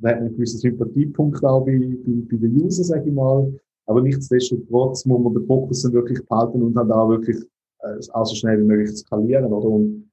da 0.00 0.10
hat 0.10 0.16
man 0.16 0.26
einen 0.26 0.36
gewissen 0.36 0.58
Sympathiepunkt 0.58 1.42
auch 1.42 1.64
bei, 1.64 1.78
bei, 1.78 2.12
bei 2.30 2.36
den 2.36 2.62
Usern, 2.62 2.84
sage 2.84 3.08
ich 3.08 3.14
mal. 3.14 3.58
Aber 3.86 4.02
nichtsdestotrotz 4.02 5.06
muss 5.06 5.22
man 5.22 5.32
den 5.32 5.46
Fokus 5.46 5.82
dann 5.82 5.94
wirklich 5.94 6.22
behalten 6.26 6.62
und 6.62 6.74
dann 6.74 6.92
auch 6.92 7.08
wirklich 7.08 7.38
äh, 7.80 7.98
auch 8.12 8.26
so 8.26 8.34
schnell 8.34 8.60
wie 8.60 8.66
möglich 8.66 8.98
skalieren, 8.98 9.46
oder? 9.46 9.66
Und 9.66 10.10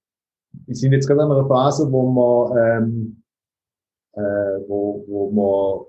wir 0.66 0.76
sind 0.76 0.94
jetzt 0.94 1.08
gerade 1.08 1.24
in 1.24 1.32
einer 1.32 1.46
Phase, 1.46 1.92
wo 1.92 2.04
wir, 2.04 2.78
ähm, 2.78 3.23
äh, 4.14 4.60
wo, 4.68 5.04
wo 5.08 5.32
wir 5.32 5.88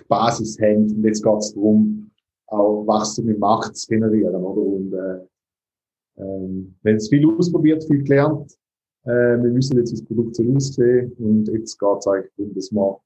die 0.00 0.08
Basis 0.08 0.58
haben 0.60 0.90
und 0.90 1.04
jetzt 1.04 1.22
geht 1.22 1.38
es 1.38 1.54
darum, 1.54 2.10
auch 2.48 2.86
Wachstum 2.86 3.28
im 3.28 3.38
Markt 3.38 3.76
zu 3.76 3.86
generieren, 3.86 4.34
oder? 4.34 4.60
Und 4.60 4.92
äh, 4.92 6.22
ähm, 6.22 6.74
wenn 6.82 6.96
es 6.96 7.08
viel 7.08 7.28
ausprobiert, 7.28 7.84
viel 7.84 8.02
gelernt, 8.02 8.52
äh, 9.04 9.36
wir 9.42 9.54
wissen 9.54 9.76
jetzt, 9.76 9.92
das 9.92 10.04
Produkt 10.04 10.36
soll 10.36 10.56
aussehen 10.56 11.12
und 11.18 11.48
jetzt 11.48 11.78
geht 11.78 11.98
es 11.98 12.06
eigentlich 12.06 12.32
darum, 12.36 12.54
dass 12.54 12.72
wir 12.72 13.00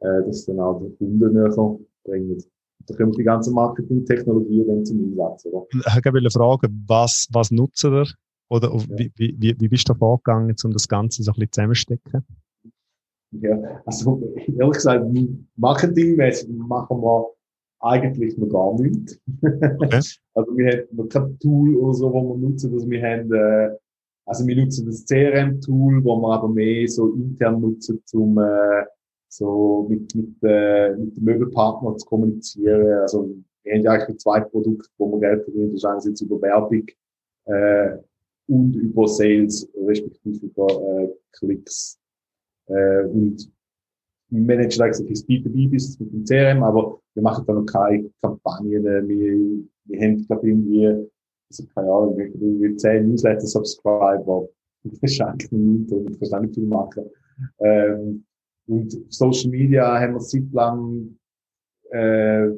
äh, 0.00 0.26
das 0.26 0.44
dann 0.46 0.60
auch 0.60 0.80
den 0.80 0.96
Kunden 0.96 1.32
näher 1.32 1.78
bringen. 2.04 2.42
Da 2.86 2.94
kommen 2.96 3.12
die 3.12 3.24
ganzen 3.24 3.54
Marketing-Technologien 3.54 4.66
dann 4.66 4.84
zum 4.84 5.04
Einsatz. 5.04 5.44
Oder? 5.46 5.66
Ich 5.70 6.04
wollte 6.04 6.30
fragen, 6.30 6.84
was, 6.86 7.28
was 7.32 7.50
nutzen 7.50 7.92
wir? 7.92 8.06
Oder 8.48 8.72
ja. 8.72 8.98
wie, 8.98 9.12
wie, 9.16 9.56
wie 9.58 9.68
bist 9.68 9.88
du 9.88 9.92
da 9.92 9.98
vorgegangen, 9.98 10.54
um 10.64 10.70
das 10.72 10.88
Ganze 10.88 11.22
so 11.22 11.32
ein 11.32 11.34
bisschen 11.34 11.52
zusammenstecken? 11.52 12.24
Ja, 13.32 13.82
also 13.84 14.22
ehrlich 14.46 14.72
gesagt, 14.72 15.06
marketingmäßig 15.56 16.48
machen 16.48 17.02
wir 17.02 17.30
eigentlich 17.80 18.36
noch 18.38 18.48
gar 18.48 18.80
nichts. 18.80 19.20
Okay. 19.42 20.00
also 20.34 20.56
wir 20.56 20.72
haben 20.72 20.96
noch 20.96 21.08
kein 21.08 21.38
Tool 21.38 21.76
oder 21.76 21.94
so, 21.94 22.12
wo 22.12 22.34
wir 22.34 22.48
nutzen. 22.48 22.72
Also 22.72 22.88
wir 22.88 23.02
haben, 23.02 23.32
äh, 23.32 23.76
also 24.26 24.46
wir 24.46 24.56
nutzen 24.56 24.86
das 24.86 25.04
CRM-Tool, 25.04 26.04
wo 26.04 26.16
wir 26.16 26.34
aber 26.34 26.48
mehr 26.48 26.88
so 26.88 27.12
intern 27.14 27.60
nutzen, 27.60 28.00
zum 28.04 28.38
äh, 28.38 28.84
so 29.28 29.86
mit, 29.88 30.14
mit, 30.14 30.34
äh, 30.42 30.96
mit 30.96 31.16
den 31.16 31.24
Möbelpartnern 31.24 31.98
zu 31.98 32.06
kommunizieren. 32.06 32.92
Also 33.02 33.30
wir 33.62 33.74
haben 33.74 33.82
ja 33.82 33.92
eigentlich 33.92 34.18
zwei 34.18 34.40
Produkte, 34.40 34.88
wo 34.96 35.12
wir 35.12 35.20
Geld 35.20 35.44
verdienen. 35.44 35.72
Das 35.72 35.80
ist 35.80 35.84
einerseits 35.84 36.20
über 36.22 36.40
Werbung 36.40 36.86
äh, 37.44 37.98
und 38.48 38.74
über 38.74 39.06
Sales, 39.06 39.68
respektive 39.86 40.46
über 40.46 40.66
äh, 40.66 41.08
Klicks. 41.32 41.98
Äh, 42.68 43.04
und 43.04 43.50
wir 44.30 44.40
managen 44.40 44.82
eigentlich 44.82 45.08
das 45.08 45.26
B2B-Business 45.26 46.00
mit 46.00 46.12
dem 46.12 46.24
CRM, 46.24 46.62
aber 46.62 47.00
wir 47.14 47.22
machen 47.22 47.44
da 47.46 47.54
noch 47.54 47.64
keine 47.64 48.10
Kampagnen. 48.20 48.84
Wir, 48.84 49.08
wir 49.84 50.00
haben, 50.00 50.26
glaube 50.26 50.46
ich, 50.46 50.52
irgendwie, 50.52 50.86
also 51.50 51.66
keine 51.74 51.90
Ahnung, 51.90 52.18
irgendwie 52.18 52.76
10 52.76 53.08
Newsletter-Subscriber. 53.08 54.48
Das 54.84 55.20
eigentlich 55.20 55.50
nicht, 55.50 55.92
und 55.92 56.22
ich 56.22 56.30
kann 56.30 56.42
nicht 56.42 56.54
viel 56.54 56.66
machen. 56.66 57.04
Ähm, 57.60 58.24
und 58.66 59.12
Social 59.12 59.50
Media 59.50 59.98
haben 59.98 60.14
wir 60.14 60.20
seit 60.20 60.52
lang 60.52 61.16
äh, 61.90 62.48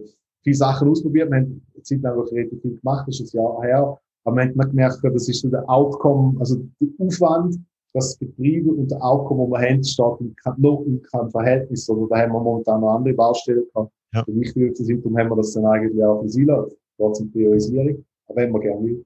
viele 0.43 0.57
Sachen 0.57 0.89
ausprobiert. 0.89 1.31
Wir 1.31 1.39
haben 1.39 1.67
Zeit 1.83 2.03
lang 2.03 2.19
auch 2.19 2.31
relativ 2.33 2.61
viel 2.61 2.77
gemacht, 2.79 3.07
das 3.09 3.21
ist 3.21 3.35
ein 3.35 3.39
Jahr 3.39 3.63
her. 3.63 3.99
Aber 4.25 4.37
man 4.37 4.49
hat 4.59 4.71
gemerkt, 4.71 4.99
das 5.03 5.29
ist 5.29 5.41
so 5.41 5.49
der 5.49 5.69
Outcome, 5.69 6.39
also 6.41 6.63
der 6.81 6.89
Aufwand, 7.07 7.59
das 7.93 8.17
Betriebe 8.17 8.71
und 8.71 8.91
der 8.91 9.03
Outcome, 9.03 9.59
haben, 9.59 9.83
steht 9.85 10.59
noch 10.59 10.85
in 10.87 11.03
keinem 11.03 11.31
Verhältnis. 11.31 11.89
Oder 11.89 12.09
da 12.09 12.23
haben 12.23 12.33
wir 12.33 12.41
momentan 12.41 12.81
noch 12.81 12.95
andere 12.95 13.15
Baustellen 13.15 13.65
gehabt. 13.73 13.93
Ja. 14.13 14.25
Die 14.25 14.41
wichtigsten 14.41 14.85
sind, 14.85 15.05
darum 15.05 15.19
haben 15.19 15.31
wir 15.31 15.37
das 15.37 15.53
dann 15.53 15.67
eigentlich 15.67 16.03
auch 16.03 16.23
für 16.23 16.29
Sila, 16.29 16.69
da 16.99 17.13
zum 17.13 17.31
Priorisierung. 17.31 18.05
Aber 18.27 18.37
wenn 18.37 18.53
wir 18.53 18.61
gerne 18.61 18.85
will. 18.85 19.05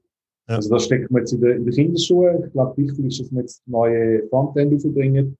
Ja. 0.49 0.57
Also 0.57 0.71
da 0.71 0.79
stecken 0.79 1.15
wir 1.15 1.21
jetzt 1.21 1.33
in 1.33 1.41
den, 1.41 1.57
in 1.59 1.65
den 1.65 1.75
Kinderschuhen. 1.75 2.45
Ich 2.45 2.53
glaube, 2.53 2.77
wichtig 2.77 3.07
ist, 3.07 3.21
dass 3.21 3.33
wir 3.33 3.41
jetzt 3.41 3.63
neue 3.67 4.27
Frontend 4.29 4.75
aufbringen. 4.75 5.37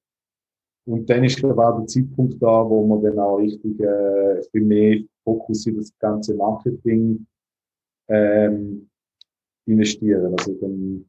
Und 0.87 1.09
dann 1.09 1.25
ist, 1.25 1.39
glaube 1.39 1.55
ich, 1.55 1.67
auch 1.67 1.79
der 1.79 1.87
Zeitpunkt 1.87 2.43
da, 2.43 2.69
wo 2.69 2.87
man 2.87 3.03
dann 3.03 3.19
auch 3.19 3.37
richtig 3.37 3.81
äh, 3.81 4.37
bisschen 4.53 4.69
mehr 4.69 5.01
Fokus 5.25 5.67
in 5.67 5.77
das 5.77 5.91
ganze 5.99 6.35
Marketing 6.35 7.27
ähm, 8.09 8.89
investieren. 9.67 10.35
Also 10.39 10.53
dann 10.61 11.07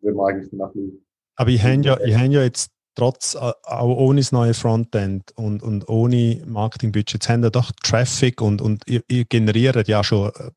wenn 0.00 0.14
man 0.14 0.34
eigentlich 0.34 0.50
dann 0.50 0.60
ein 0.60 0.72
bisschen 0.72 1.05
aber 1.36 1.50
ich 1.50 1.62
habe 1.62 1.82
ja, 1.82 2.00
ich 2.00 2.14
ja 2.14 2.42
jetzt 2.42 2.70
trotz, 2.94 3.34
äh, 3.34 3.52
auch 3.62 3.96
ohne 3.96 4.20
das 4.20 4.32
neue 4.32 4.54
Frontend 4.54 5.32
und, 5.36 5.62
und 5.62 5.88
ohne 5.88 6.42
Marketingbudget, 6.46 7.28
haben 7.28 7.44
ja 7.44 7.50
doch 7.50 7.70
Traffic 7.82 8.40
und, 8.40 8.60
und 8.60 8.82
ihr, 8.86 9.02
ihr 9.08 9.24
generiert 9.24 9.86
ja 9.86 10.02
schon 10.02 10.30
äh, 10.30 10.50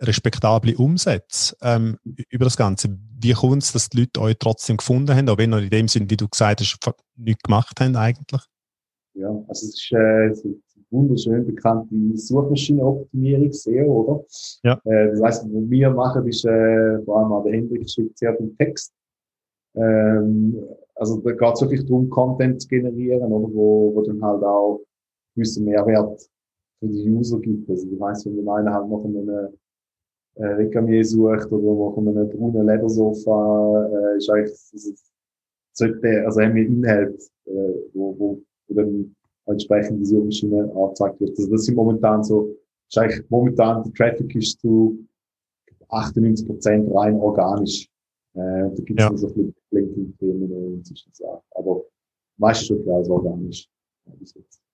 respektable 0.00 0.76
Umsätze 0.76 1.56
ähm, 1.60 1.98
über 2.30 2.44
das 2.44 2.56
Ganze. 2.56 2.96
Wie 3.20 3.32
kommt 3.32 3.62
es, 3.62 3.72
dass 3.72 3.90
die 3.90 3.98
Leute 3.98 4.20
euch 4.22 4.36
trotzdem 4.38 4.78
gefunden 4.78 5.14
haben, 5.14 5.28
auch 5.28 5.36
wenn 5.36 5.52
ihr 5.52 5.58
in 5.58 5.70
dem 5.70 5.88
Sinn, 5.88 6.08
wie 6.08 6.16
du 6.16 6.28
gesagt 6.28 6.60
hast, 6.60 6.78
nichts 7.16 7.42
gemacht 7.42 7.78
haben 7.80 7.96
eigentlich? 7.96 8.40
Ja, 9.14 9.28
also 9.28 9.66
es 9.66 9.74
ist, 9.74 9.92
äh, 9.92 10.28
es 10.28 10.44
ist 10.44 10.56
wunderschön 10.90 11.46
bekannte 11.46 11.94
Suchmaschinenoptimierung 12.14 13.52
sehr, 13.52 13.86
oder? 13.86 14.24
Ja. 14.62 14.80
Äh, 14.84 15.10
das 15.10 15.22
heißt, 15.22 15.44
was 15.44 15.70
wir 15.70 15.90
machen, 15.90 16.26
ist 16.26 16.44
äh, 16.44 17.02
vor 17.04 17.18
allem 17.18 17.32
an 17.32 17.44
der 17.44 17.52
Hendrik 17.54 17.90
schreibt 17.90 18.18
sehr 18.18 18.36
viel 18.36 18.54
Text. 18.58 18.92
Ähm, 19.74 20.64
also 20.94 21.20
da 21.20 21.32
geht 21.32 21.54
es 21.54 21.60
wirklich 21.62 21.84
darum, 21.86 22.10
Content 22.10 22.60
zu 22.60 22.68
generieren, 22.68 23.32
oder 23.32 23.52
wo, 23.54 23.94
wo 23.94 24.02
dann 24.02 24.22
halt 24.22 24.42
auch 24.42 24.80
gewissen 25.34 25.64
Mehrwert 25.64 26.28
für 26.78 26.88
die 26.88 27.10
User 27.10 27.38
gibt. 27.40 27.68
Also 27.70 27.88
du 27.88 27.98
weißt, 27.98 28.26
wenn 28.26 28.44
der 28.44 28.54
eine 28.54 28.72
halt 28.72 28.88
noch 28.88 29.04
eine 29.04 29.52
äh, 30.34 30.44
Recamier 30.44 31.04
sucht 31.04 31.50
oder 31.50 31.90
nach 31.90 31.96
einem 31.96 32.28
braunen 32.28 32.66
Ledersofa, 32.66 33.86
äh, 33.86 34.16
ist 34.18 34.30
eigentlich, 34.30 34.58
also, 34.72 34.92
sollte, 35.72 36.24
also 36.26 36.40
haben 36.40 36.54
wir 36.54 36.66
Inhalt, 36.66 37.22
äh, 37.46 37.74
wo, 37.94 38.18
wo, 38.18 38.42
wo 38.68 38.74
dann 38.74 39.14
entsprechend 39.46 40.00
die 40.00 40.04
Suchmaschine 40.04 40.70
angezeigt 40.74 41.20
wird. 41.20 41.38
Also 41.38 41.50
das 41.50 41.64
sind 41.64 41.76
momentan 41.76 42.22
so, 42.22 42.54
ist 42.88 42.98
eigentlich 42.98 43.24
momentan 43.30 43.82
der 43.84 43.92
Traffic 43.94 44.34
ist 44.34 44.60
zu 44.60 44.98
98 45.88 46.46
Prozent 46.46 46.94
rein 46.94 47.16
organisch. 47.16 47.88
Äh, 48.34 48.38
da 48.38 48.82
gibt 48.84 49.00
es 49.00 49.06
ja. 49.06 49.16
so 49.16 49.28
viele 49.28 49.52
Linking-Themen 49.70 50.52
und 50.52 50.86
so 50.86 51.42
Aber 51.54 51.82
meistens 52.36 52.68
schon 52.68 52.82
klar, 52.82 53.08
organisch. 53.08 53.68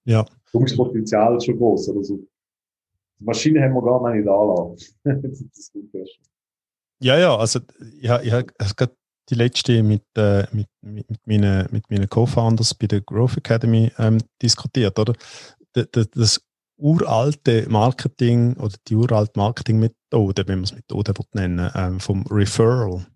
Ja. 0.05 0.21
Ist 0.21 0.71
das 0.71 0.77
Potenzial 0.77 1.41
schon 1.41 1.59
groß. 1.59 1.89
Oder 1.91 2.05
so 2.05 2.27
die 3.19 3.25
Maschine 3.25 3.63
haben 3.63 3.75
wir 3.75 3.83
gar 3.83 4.15
nicht 4.15 4.29
anlassen. 4.29 4.95
ja, 7.01 7.19
ja, 7.19 7.37
also 7.37 7.61
ich, 8.01 8.05
ich 8.05 8.33
habe 8.33 8.53
gerade 8.77 8.97
die 9.29 9.35
letzte 9.35 9.83
mit, 9.83 10.05
äh, 10.17 10.45
mit, 10.53 10.69
mit, 10.83 11.11
mit 11.11 11.27
meinen, 11.27 11.67
mit 11.73 11.91
meinen 11.91 12.09
Co-Founders 12.09 12.75
bei 12.75 12.87
der 12.87 13.01
Growth 13.01 13.39
Academy 13.39 13.91
ähm, 13.99 14.19
diskutiert, 14.43 14.99
oder? 14.99 15.15
Das, 15.73 16.09
das, 16.11 16.41
uralte 16.79 17.67
Marketing 17.71 18.55
oder 18.59 18.75
die 18.87 18.97
uralte 18.97 19.33
Marketingmethode, 19.37 20.47
wenn 20.47 20.59
man 20.59 20.65
es 20.65 20.75
Methode 20.75 21.15
nennen 21.33 21.71
ähm, 21.75 22.01
vom 22.01 22.27
Referral, 22.27 23.07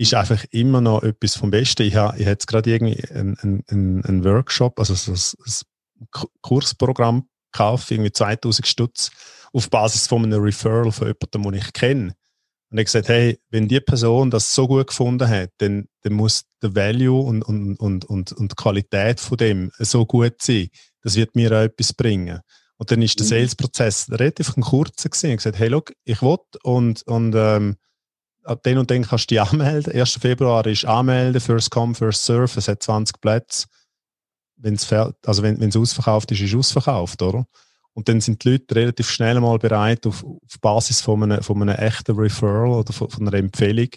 ist 0.00 0.14
einfach 0.14 0.46
immer 0.50 0.80
noch 0.80 1.02
etwas 1.02 1.36
vom 1.36 1.50
Besten. 1.50 1.82
Ich 1.82 1.94
habe 1.94 2.18
ich 2.18 2.24
jetzt 2.24 2.46
gerade 2.46 2.70
irgendwie 2.70 3.06
einen, 3.10 3.36
einen, 3.68 4.02
einen 4.02 4.24
Workshop, 4.24 4.78
also 4.78 4.94
ein, 4.94 5.18
ein 5.44 6.30
Kursprogramm 6.40 7.28
gekauft, 7.52 7.90
irgendwie 7.90 8.10
2000 8.10 8.66
Stutz, 8.66 9.10
auf 9.52 9.68
Basis 9.68 10.06
von 10.06 10.24
einem 10.24 10.42
Referral 10.42 10.90
von 10.90 11.08
jemandem, 11.08 11.42
den 11.42 11.54
ich 11.54 11.72
kenne. 11.74 12.14
Und 12.70 12.78
ich 12.78 12.86
gesagt, 12.86 13.08
hey, 13.08 13.38
wenn 13.50 13.68
die 13.68 13.80
Person 13.80 14.30
das 14.30 14.54
so 14.54 14.66
gut 14.66 14.86
gefunden 14.86 15.28
hat, 15.28 15.50
dann, 15.58 15.86
dann 16.00 16.14
muss 16.14 16.44
der 16.62 16.74
Value 16.74 17.20
und, 17.20 17.42
und, 17.42 17.76
und, 17.76 18.06
und, 18.06 18.32
und 18.32 18.52
die 18.52 18.56
Qualität 18.56 19.20
von 19.20 19.36
dem 19.36 19.70
so 19.80 20.06
gut 20.06 20.40
sein. 20.40 20.68
Das 21.02 21.16
wird 21.16 21.36
mir 21.36 21.52
auch 21.52 21.64
etwas 21.64 21.92
bringen. 21.92 22.40
Und 22.78 22.90
dann 22.90 23.02
ist 23.02 23.18
der 23.18 23.26
mhm. 23.26 23.30
Sales-Prozess 23.30 24.10
relativ 24.10 24.56
ein 24.56 24.62
kurzer 24.62 25.10
gewesen. 25.10 25.30
Ich 25.30 25.36
gesagt, 25.36 25.58
hey, 25.58 25.68
look, 25.68 25.92
ich 26.04 26.22
will 26.22 26.38
und, 26.62 27.02
und, 27.02 27.34
ähm, 27.36 27.76
den 28.64 28.78
und 28.78 28.90
dann 28.90 29.02
kannst 29.02 29.30
du 29.30 29.34
dich 29.34 29.42
anmelden. 29.42 29.92
1. 29.92 30.12
Februar 30.20 30.66
ist 30.66 30.84
anmelden, 30.84 31.40
first 31.40 31.70
come, 31.70 31.94
first 31.94 32.24
serve. 32.24 32.58
Es 32.58 32.68
hat 32.68 32.82
20 32.82 33.20
Plätze 33.20 33.66
wenn's 34.62 34.92
also 34.92 35.42
wenn 35.42 35.60
es 35.62 35.76
ausverkauft 35.76 36.30
ist, 36.32 36.40
ist 36.40 36.50
es 36.50 36.58
ausverkauft, 36.58 37.22
oder? 37.22 37.46
Und 37.92 38.08
dann 38.08 38.20
sind 38.20 38.44
die 38.44 38.50
Leute 38.52 38.74
relativ 38.74 39.10
schnell 39.10 39.40
mal 39.40 39.58
bereit, 39.58 40.06
auf, 40.06 40.24
auf 40.24 40.60
Basis 40.60 41.00
von 41.00 41.22
einem, 41.22 41.42
von 41.42 41.60
einem 41.60 41.74
echten 41.74 42.16
Referral 42.16 42.70
oder 42.70 42.92
von, 42.92 43.10
von 43.10 43.26
einer 43.26 43.36
Empfehlung 43.36 43.88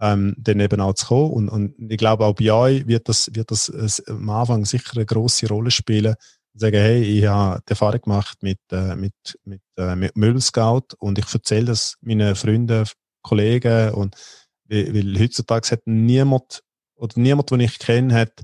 ähm, 0.00 0.34
dann 0.38 0.60
eben 0.60 0.80
auch 0.80 0.94
zu 0.94 1.06
kommen. 1.06 1.32
Und, 1.32 1.48
und 1.48 1.90
ich 1.90 1.98
glaube, 1.98 2.24
auch 2.26 2.34
bei 2.34 2.52
euch 2.52 2.86
wird 2.86 3.08
das, 3.08 3.30
wird 3.32 3.50
das 3.50 3.70
am 4.06 4.28
Anfang 4.28 4.64
sicher 4.64 4.96
eine 4.96 5.06
grosse 5.06 5.48
Rolle 5.48 5.70
spielen. 5.70 6.14
Sagen, 6.54 6.76
hey, 6.76 7.02
ich 7.02 7.26
habe 7.26 7.60
die 7.66 7.70
Erfahrung 7.70 8.00
gemacht 8.02 8.38
mit, 8.42 8.58
äh, 8.70 8.96
mit, 8.96 9.14
mit, 9.44 9.62
äh, 9.76 9.96
mit 9.96 10.16
Möbelscout 10.16 10.94
und 10.98 11.18
ich 11.18 11.32
erzähle 11.32 11.66
das 11.66 11.94
meinen 12.00 12.34
Freunden, 12.34 12.84
Kollegen 13.28 13.94
und 13.94 14.16
weil, 14.64 14.94
weil 14.94 15.18
heutzutage 15.18 15.70
hat 15.70 15.82
niemand 15.86 16.62
oder 16.96 17.18
niemand, 17.18 17.50
den 17.50 17.60
ich 17.60 17.78
kenne, 17.78 18.14
hat 18.14 18.42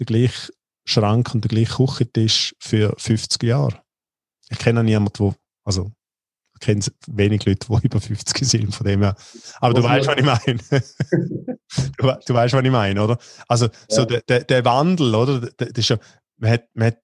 den 0.00 0.06
gleichen 0.06 0.52
Schrank 0.84 1.34
und 1.34 1.44
der 1.44 1.48
gleiche 1.48 1.74
Küchentisch 1.74 2.54
für 2.58 2.94
50 2.98 3.42
Jahre. 3.42 3.82
Ich 4.50 4.58
kenne 4.58 4.84
niemanden, 4.84 5.18
wo, 5.18 5.34
also, 5.64 5.90
ich 6.54 6.60
kenne 6.60 6.84
wenig 7.06 7.44
Leute, 7.44 7.66
die 7.68 7.74
über 7.86 8.00
50 8.00 8.46
sind, 8.46 8.74
von 8.74 8.86
dem 8.86 9.02
her. 9.02 9.16
Aber 9.60 9.74
was 9.74 9.82
du 9.82 9.88
weißt, 9.88 10.06
was 10.06 10.16
ich 10.16 10.24
meine. 10.24 11.58
du, 11.98 12.18
du 12.26 12.34
weißt, 12.34 12.54
was 12.54 12.64
ich 12.64 12.70
meine, 12.70 13.02
oder? 13.02 13.18
Also, 13.48 13.66
ja. 13.66 13.72
so 13.88 14.04
der, 14.04 14.22
der, 14.22 14.44
der 14.44 14.64
Wandel, 14.64 15.14
oder? 15.14 15.40
Das 15.40 15.70
ist 15.70 15.88
ja, 15.88 15.98
man 16.36 16.50
hat, 16.50 16.68
man 16.74 16.88
hat 16.88 16.98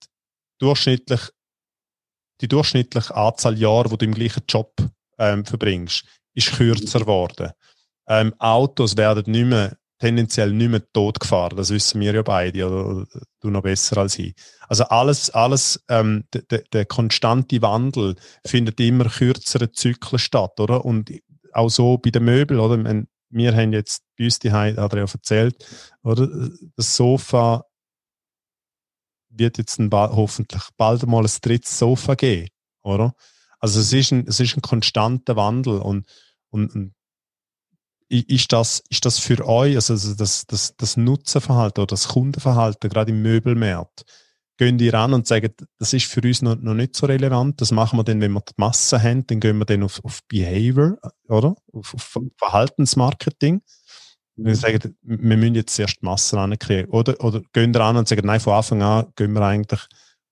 durchschnittlich, 0.59 1.21
die 2.41 2.49
durchschnittliche 2.49 3.15
Anzahl 3.15 3.59
Jahre, 3.59 3.91
wo 3.91 3.97
du 3.97 4.05
im 4.05 4.15
gleichen 4.15 4.43
Job 4.49 4.75
ähm, 5.19 5.45
verbringst, 5.45 6.05
ist 6.35 6.53
kürzer 6.53 7.01
geworden. 7.01 7.51
Ähm, 8.09 8.35
Autos 8.39 8.97
werden 8.97 9.31
nicht 9.31 9.47
mehr 9.47 9.77
tendenziell 10.01 10.53
nicht 10.53 10.71
mehr 10.71 10.93
tot 10.93 11.21
gefahren. 11.21 11.57
Das 11.57 11.71
wissen 11.71 12.01
wir 12.01 12.15
ja 12.15 12.23
beide, 12.23 12.67
oder, 12.67 13.07
du 13.41 13.51
noch 13.51 13.63
besser 13.63 13.99
als 13.99 14.19
ich. 14.19 14.35
Also 14.67 14.85
alles, 14.85 15.31
alles, 15.31 15.85
ähm, 15.89 16.25
der, 16.33 16.63
der 16.73 16.87
konstante 16.87 17.61
Wandel 17.63 18.17
findet 18.45 18.81
immer 18.81 19.05
kürzere 19.05 19.71
Zyklen 19.71 20.19
statt, 20.19 20.59
oder? 20.59 20.85
Und 20.85 21.13
auch 21.53 21.69
so 21.69 21.99
bei 21.99 22.11
den 22.11 22.25
Möbeln, 22.25 22.61
oder? 22.61 23.05
Wir 23.29 23.55
haben 23.55 23.73
jetzt 23.73 24.03
bei 24.19 24.25
uns 24.25 24.39
die 24.39 24.51
hat 24.51 24.77
er 24.77 24.97
ja 24.97 25.05
erzählt, 25.05 25.65
oder? 26.03 26.29
Das 26.77 26.97
Sofa 26.97 27.65
wird 29.29 29.59
jetzt 29.59 29.79
ein 29.79 29.91
hoffentlich 29.93 30.63
bald 30.77 31.07
mal 31.07 31.25
ein 31.25 31.31
drittes 31.43 31.79
Sofa 31.79 32.15
geben, 32.15 32.49
oder? 32.83 33.15
Also 33.61 33.81
es 33.81 33.93
ist 33.93 34.13
ein, 34.13 34.27
es 34.27 34.41
ist 34.41 34.57
ein 34.57 34.63
konstanter 34.63 35.37
Wandel 35.37 35.79
und, 35.79 36.07
und, 36.51 36.75
und 36.75 36.95
ist 38.09 38.53
das, 38.53 38.83
ist 38.89 39.05
das 39.05 39.19
für 39.21 39.47
euch, 39.47 39.77
also 39.77 39.95
das, 40.15 40.47
das, 40.47 40.77
das 40.77 40.97
Nutzenverhalten 40.97 41.83
oder 41.83 41.95
das 41.95 42.09
Kundenverhalten, 42.09 42.91
gerade 42.91 43.13
im 43.13 43.23
Möbelmarkt, 43.23 44.05
gehen 44.59 44.79
die 44.79 44.89
ran 44.89 45.15
und 45.15 45.27
sagen, 45.27 45.55
das 45.79 45.93
ist 45.93 46.07
für 46.07 46.21
uns 46.21 46.43
noch, 46.43 46.57
noch 46.57 46.75
nicht 46.75 46.97
so 46.97 47.07
relevant, 47.07 47.61
das 47.61 47.71
machen 47.71 47.99
wir 47.99 48.05
dann, 48.05 48.21
wenn 48.21 48.33
wir 48.33 48.41
die 48.41 48.53
Masse 48.57 49.01
haben, 49.01 49.27
dann 49.27 49.41
gehen 49.41 49.59
wir 49.59 49.65
dann 49.65 49.85
auf, 49.85 50.05
auf 50.05 50.21
Behavior, 50.29 50.99
oder? 51.29 51.55
Auf, 51.73 51.95
auf 51.95 52.19
Verhaltensmarketing. 52.37 53.63
Und 54.37 54.45
wir 54.45 54.57
sagen, 54.57 54.97
wir 55.03 55.37
müssen 55.37 55.55
jetzt 55.55 55.79
erst 55.79 56.03
die 56.03 56.05
Masse 56.05 56.37
rankriegen. 56.37 56.91
Oder, 56.91 57.23
oder 57.25 57.41
gehen 57.53 57.75
ran 57.75 57.97
und 57.97 58.09
sagen, 58.09 58.27
nein, 58.27 58.41
von 58.41 58.55
Anfang 58.55 58.83
an 58.83 59.13
gehen 59.17 59.33
wir 59.33 59.43
eigentlich 59.43 59.81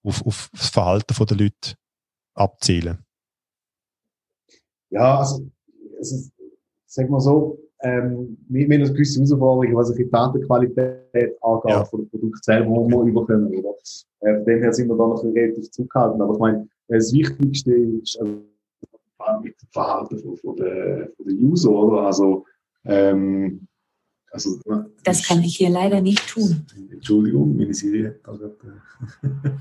auf, 0.03 0.25
auf 0.27 0.51
das 0.53 0.69
Verhalten 0.69 1.27
der 1.27 1.37
Leute 1.37 1.75
abzielen. 2.35 3.05
Ja, 4.91 5.19
also, 5.19 5.47
also 5.99 6.31
sagen 6.87 7.11
wir 7.11 7.21
so, 7.21 7.59
ähm, 7.83 8.37
wir, 8.49 8.69
wir 8.69 8.77
haben 8.77 8.85
eine 8.85 8.93
gewisse 8.93 9.21
Herausforderungen, 9.21 9.77
was 9.77 9.95
die 9.95 10.11
Datenqualität 10.11 11.37
angeht, 11.43 11.71
ja. 11.71 11.85
von 11.85 12.01
dem 12.01 12.11
Produkt 12.11 12.45
selber, 12.45 12.71
wo 12.71 12.89
wir 12.89 13.03
überkommen. 13.03 13.55
Oder? 13.55 13.75
Äh, 14.21 14.37
von 14.37 14.45
dem 14.45 14.63
her 14.63 14.73
sind 14.73 14.89
wir 14.89 14.97
da 14.97 15.07
noch 15.07 15.23
relativ 15.23 15.71
zurückhaltend. 15.71 16.21
Aber 16.21 16.35
ich 16.35 16.41
meine, 16.41 16.69
das 16.89 17.13
Wichtigste 17.13 17.73
ist 17.73 18.19
also, 18.21 18.43
mit 19.43 19.61
dem 19.61 19.69
Verhalten 19.71 20.19
von, 20.19 20.37
von, 20.39 20.57
der, 20.57 21.11
von 21.17 21.27
der 21.27 21.35
User, 21.37 21.71
oder? 21.71 22.03
Also, 22.07 22.45
ähm, 22.85 23.69
also, 24.31 24.61
das 25.05 25.27
kann 25.27 25.43
ich 25.43 25.57
hier 25.57 25.71
leider 25.71 26.01
nicht 26.01 26.29
tun. 26.29 26.67
Entschuldigung, 26.91 27.57
meine 27.57 27.73
Siri 27.73 28.05
hat 28.05 28.17
da 28.25 28.33
gerade. 28.37 29.61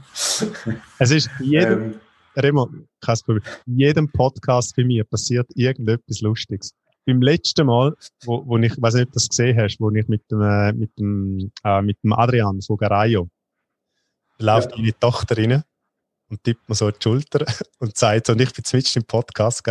es 0.99 1.11
ist 1.11 1.30
jedem, 1.39 1.82
ähm, 1.84 1.93
Remo, 2.38 2.70
kein 3.02 3.18
Problem. 3.26 3.44
In 3.66 3.80
jedem 3.80 4.12
Podcast 4.12 4.76
bei 4.76 4.84
mir 4.84 5.04
passiert 5.04 5.50
irgendetwas 5.56 6.22
Lustiges 6.22 6.74
beim 7.08 7.22
letzten 7.22 7.66
Mal, 7.66 7.96
wo, 8.26 8.46
wo 8.46 8.58
ich, 8.58 8.80
weiß 8.80 8.96
nicht, 8.96 9.08
ob 9.08 9.12
du 9.12 9.14
das 9.14 9.30
gesehen 9.30 9.58
hast, 9.58 9.80
wo 9.80 9.90
ich 9.90 10.08
mit 10.08 10.30
dem, 10.30 10.42
äh, 10.42 10.74
mit 10.74 10.92
dem, 11.00 11.52
äh, 11.64 11.82
mit 11.82 11.98
dem 12.04 12.14
Adrian 12.14 12.62
von 12.62 12.78
Garayo, 12.78 13.30
läuft 14.40 14.72
ja. 14.72 14.78
meine 14.78 15.00
Tochter 15.00 15.38
rein 15.38 15.64
und 16.30 16.44
tippt 16.44 16.68
mir 16.68 16.76
so 16.76 16.92
die 16.92 16.98
Schulter 17.02 17.46
und 17.80 17.98
sagt 17.98 18.28
so, 18.28 18.34
und 18.34 18.42
ich 18.42 18.54
bin 18.54 18.64
zwischen 18.64 19.00
im 19.00 19.06
Podcast, 19.06 19.64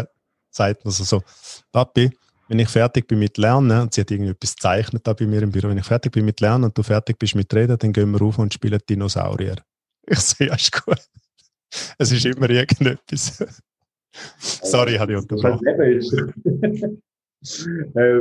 sagt 0.51 0.85
mir 0.85 0.91
so, 0.91 1.05
so, 1.05 1.23
Papi, 1.71 2.11
wenn 2.49 2.59
ich 2.59 2.69
fertig 2.69 3.07
bin 3.07 3.19
mit 3.19 3.37
Lernen, 3.37 3.83
und 3.83 3.93
sie 3.93 4.01
hat 4.01 4.11
irgendwie 4.11 4.31
etwas 4.31 4.55
gezeichnet 4.55 5.07
da 5.07 5.13
bei 5.13 5.27
mir 5.27 5.43
im 5.43 5.51
Büro, 5.51 5.69
wenn 5.69 5.79
ich 5.79 5.85
fertig 5.85 6.13
bin 6.13 6.25
mit 6.25 6.41
Lernen 6.41 6.65
und 6.65 6.79
du 6.79 6.83
fertig 6.83 7.19
bist 7.19 7.35
mit 7.35 7.53
Reden, 7.53 7.77
dann 7.77 7.93
gehen 7.93 8.11
wir 8.13 8.21
rauf 8.21 8.39
und 8.39 8.55
spielen 8.55 8.81
Dinosaurier. 8.89 9.57
Ich 10.07 10.21
so, 10.21 10.45
ja, 10.45 10.55
ist 10.55 10.73
gut. 10.73 11.01
Es 11.99 12.13
ist 12.13 12.27
immer 12.27 12.49
irgendetwas. 12.51 13.45
Sorry, 14.39 14.95
habe 14.95 15.13
ich 15.13 15.19
unterbrochen. 15.19 15.67
äh, 17.95 18.21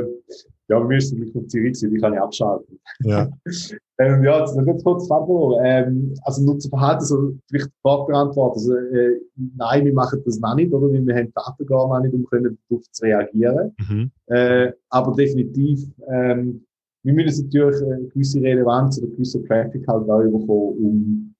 ja, 0.68 0.80
wir 0.80 0.84
müssen 0.84 1.20
mich 1.20 1.34
auf 1.36 1.46
Zürich 1.46 1.78
sein, 1.78 1.90
die 1.90 1.98
kann 1.98 2.12
ich 2.12 2.20
abschalten. 2.20 2.78
Ja. 3.00 3.28
ähm, 3.98 4.24
ja, 4.24 4.40
jetzt 4.40 4.56
noch 4.56 4.66
ganz 4.66 4.82
kurz 4.82 5.06
Fabio. 5.06 5.60
Ähm, 5.62 6.14
also 6.22 6.42
Nutzerverhalten, 6.44 7.06
so 7.06 7.34
vielleicht 7.48 7.68
die 7.68 7.80
Frage 7.82 8.06
beantworten. 8.06 8.58
Also, 8.58 8.74
äh, 8.74 9.20
nein, 9.56 9.84
wir 9.84 9.94
machen 9.94 10.22
das 10.24 10.40
noch 10.40 10.54
nicht, 10.56 10.72
oder? 10.72 10.92
Weil 10.92 11.06
wir 11.06 11.14
haben 11.14 11.32
Daten 11.34 11.66
gar 11.66 11.88
noch 11.88 12.00
nicht, 12.00 12.14
um 12.14 12.26
können 12.26 12.58
darauf 12.68 12.82
zu 12.90 13.04
reagieren. 13.04 13.74
Mhm. 13.88 14.10
Äh, 14.26 14.72
aber 14.90 15.14
definitiv, 15.14 15.88
ähm, 16.08 16.64
wir 17.04 17.14
müssen 17.14 17.44
natürlich 17.44 17.82
eine 17.82 18.08
gewisse 18.08 18.40
Relevanz 18.40 18.98
oder 18.98 19.08
gewisse 19.12 19.44
Traffic 19.44 19.86
halt 19.86 20.10
auch 20.10 20.22
bekommen, 20.22 20.46
um, 20.48 21.34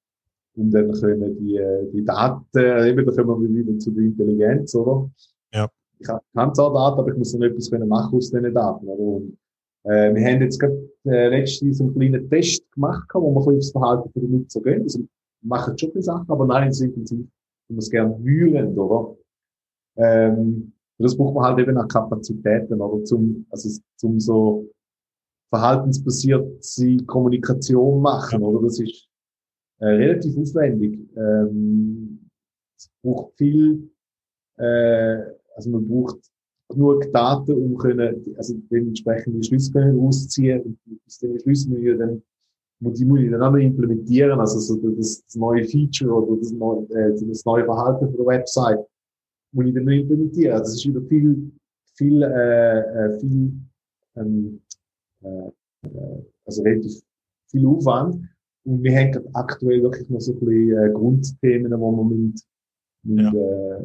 um 0.56 0.70
dann 0.70 0.92
können 0.92 1.36
die, 1.38 1.60
die 1.92 2.04
Daten, 2.04 2.46
eben, 2.54 3.06
da 3.06 3.22
kommen 3.22 3.42
wir 3.42 3.64
wieder 3.64 3.78
zu 3.78 3.90
der 3.90 4.04
Intelligenz, 4.04 4.74
oder? 4.74 5.10
Ja 5.52 5.70
ich 5.98 6.08
habe 6.08 6.52
zwar 6.52 6.72
Daten, 6.72 7.00
aber 7.00 7.12
ich 7.12 7.18
muss 7.18 7.34
noch 7.34 7.46
etwas 7.46 7.70
machen 7.70 8.16
aus 8.16 8.30
diesen 8.30 8.54
Daten. 8.54 8.86
Oder? 8.86 9.02
Und, 9.02 9.38
äh, 9.84 10.14
wir 10.14 10.24
haben 10.26 10.42
jetzt 10.42 10.58
gerade 10.58 10.90
äh, 11.04 11.28
letztens 11.28 11.78
so 11.78 11.84
einen 11.84 11.94
kleinen 11.94 12.28
Test 12.28 12.70
gemacht, 12.72 13.08
wo 13.14 13.20
wir 13.20 13.28
ein 13.28 13.34
bisschen 13.34 13.58
aufs 13.58 13.70
Verhalten 13.70 14.10
der 14.14 14.28
Nutzer 14.28 14.60
gehen. 14.60 14.82
Also, 14.82 14.98
wir 15.00 15.08
machen 15.42 15.78
schon 15.78 15.92
die 15.94 16.02
Sachen, 16.02 16.28
aber 16.28 16.46
nein, 16.46 16.72
sind 16.72 16.96
wenn 16.96 17.28
wir 17.68 17.78
es 17.78 17.90
gerne 17.90 18.16
wühlen, 18.22 18.78
oder? 18.78 19.16
Ähm, 19.96 20.72
das 20.98 21.16
braucht 21.16 21.34
man 21.34 21.44
halt 21.44 21.58
eben 21.58 21.74
nach 21.74 21.88
Kapazitäten, 21.88 22.80
oder? 22.80 23.04
Zum, 23.04 23.46
also, 23.50 23.80
zum 23.96 24.20
so 24.20 24.68
verhaltensbasierte 25.50 27.04
Kommunikation 27.06 28.02
machen, 28.02 28.42
oder? 28.42 28.64
Das 28.64 28.80
ist 28.80 29.08
äh, 29.80 29.86
relativ 29.86 30.36
aufwendig. 30.38 30.98
Ähm, 31.16 32.28
es 32.76 32.90
braucht 33.02 33.36
viel, 33.36 33.90
äh, 34.58 35.18
also 35.54 35.70
man 35.70 35.88
braucht 35.88 36.18
genug 36.68 37.10
Daten, 37.12 37.52
um 37.52 37.76
können, 37.76 38.34
also 38.36 38.54
dementsprechend 38.70 39.36
die 39.36 39.46
Schlüsse 39.46 39.72
können 39.72 39.98
rausziehen 39.98 40.62
und 40.62 40.78
aus 41.06 41.18
den 41.18 41.38
Schlüssen 41.40 41.72
müssen 41.72 41.84
wir 41.84 41.98
dann 41.98 42.22
die 42.80 43.04
muss 43.04 43.20
ich 43.20 43.30
dann 43.30 43.42
auch 43.42 43.52
noch 43.52 43.58
implementieren, 43.58 44.38
also 44.38 44.58
so 44.58 44.76
das, 44.90 45.24
das 45.24 45.34
neue 45.34 45.64
Feature 45.64 46.12
oder 46.12 46.38
das 46.38 46.52
neue, 46.52 46.82
äh, 46.90 47.26
das 47.26 47.44
neue 47.44 47.64
Verhalten 47.64 48.06
von 48.06 48.16
der 48.16 48.26
Website 48.26 48.78
muss 49.52 49.66
ich 49.66 49.74
dann 49.74 49.84
noch 49.84 49.92
implementieren. 49.92 50.52
Also 50.52 50.72
es 50.72 50.74
ist 50.76 50.86
wieder 50.86 51.00
viel, 51.02 51.50
viel, 51.94 52.22
äh, 52.22 52.80
äh 52.80 53.20
viel, 53.20 53.52
ähm, 54.16 54.60
äh, 55.22 55.48
äh, 55.88 56.22
also 56.44 56.62
relativ 56.62 57.00
viel 57.50 57.66
Aufwand. 57.66 58.28
Und 58.66 58.82
wir 58.82 58.96
haben 58.96 59.28
aktuell 59.34 59.80
wirklich 59.82 60.10
noch 60.10 60.20
so 60.20 60.32
ein 60.32 60.40
bisschen 60.40 60.78
äh, 60.78 60.90
Grundthemen, 60.92 61.70
die 61.70 61.78
wir 61.78 62.04
müssen, 62.04 62.34
ja. 63.04 63.32
äh, 63.32 63.80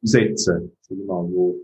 umsetzen, 0.00 0.70
mal, 1.06 1.24
wo, 1.30 1.56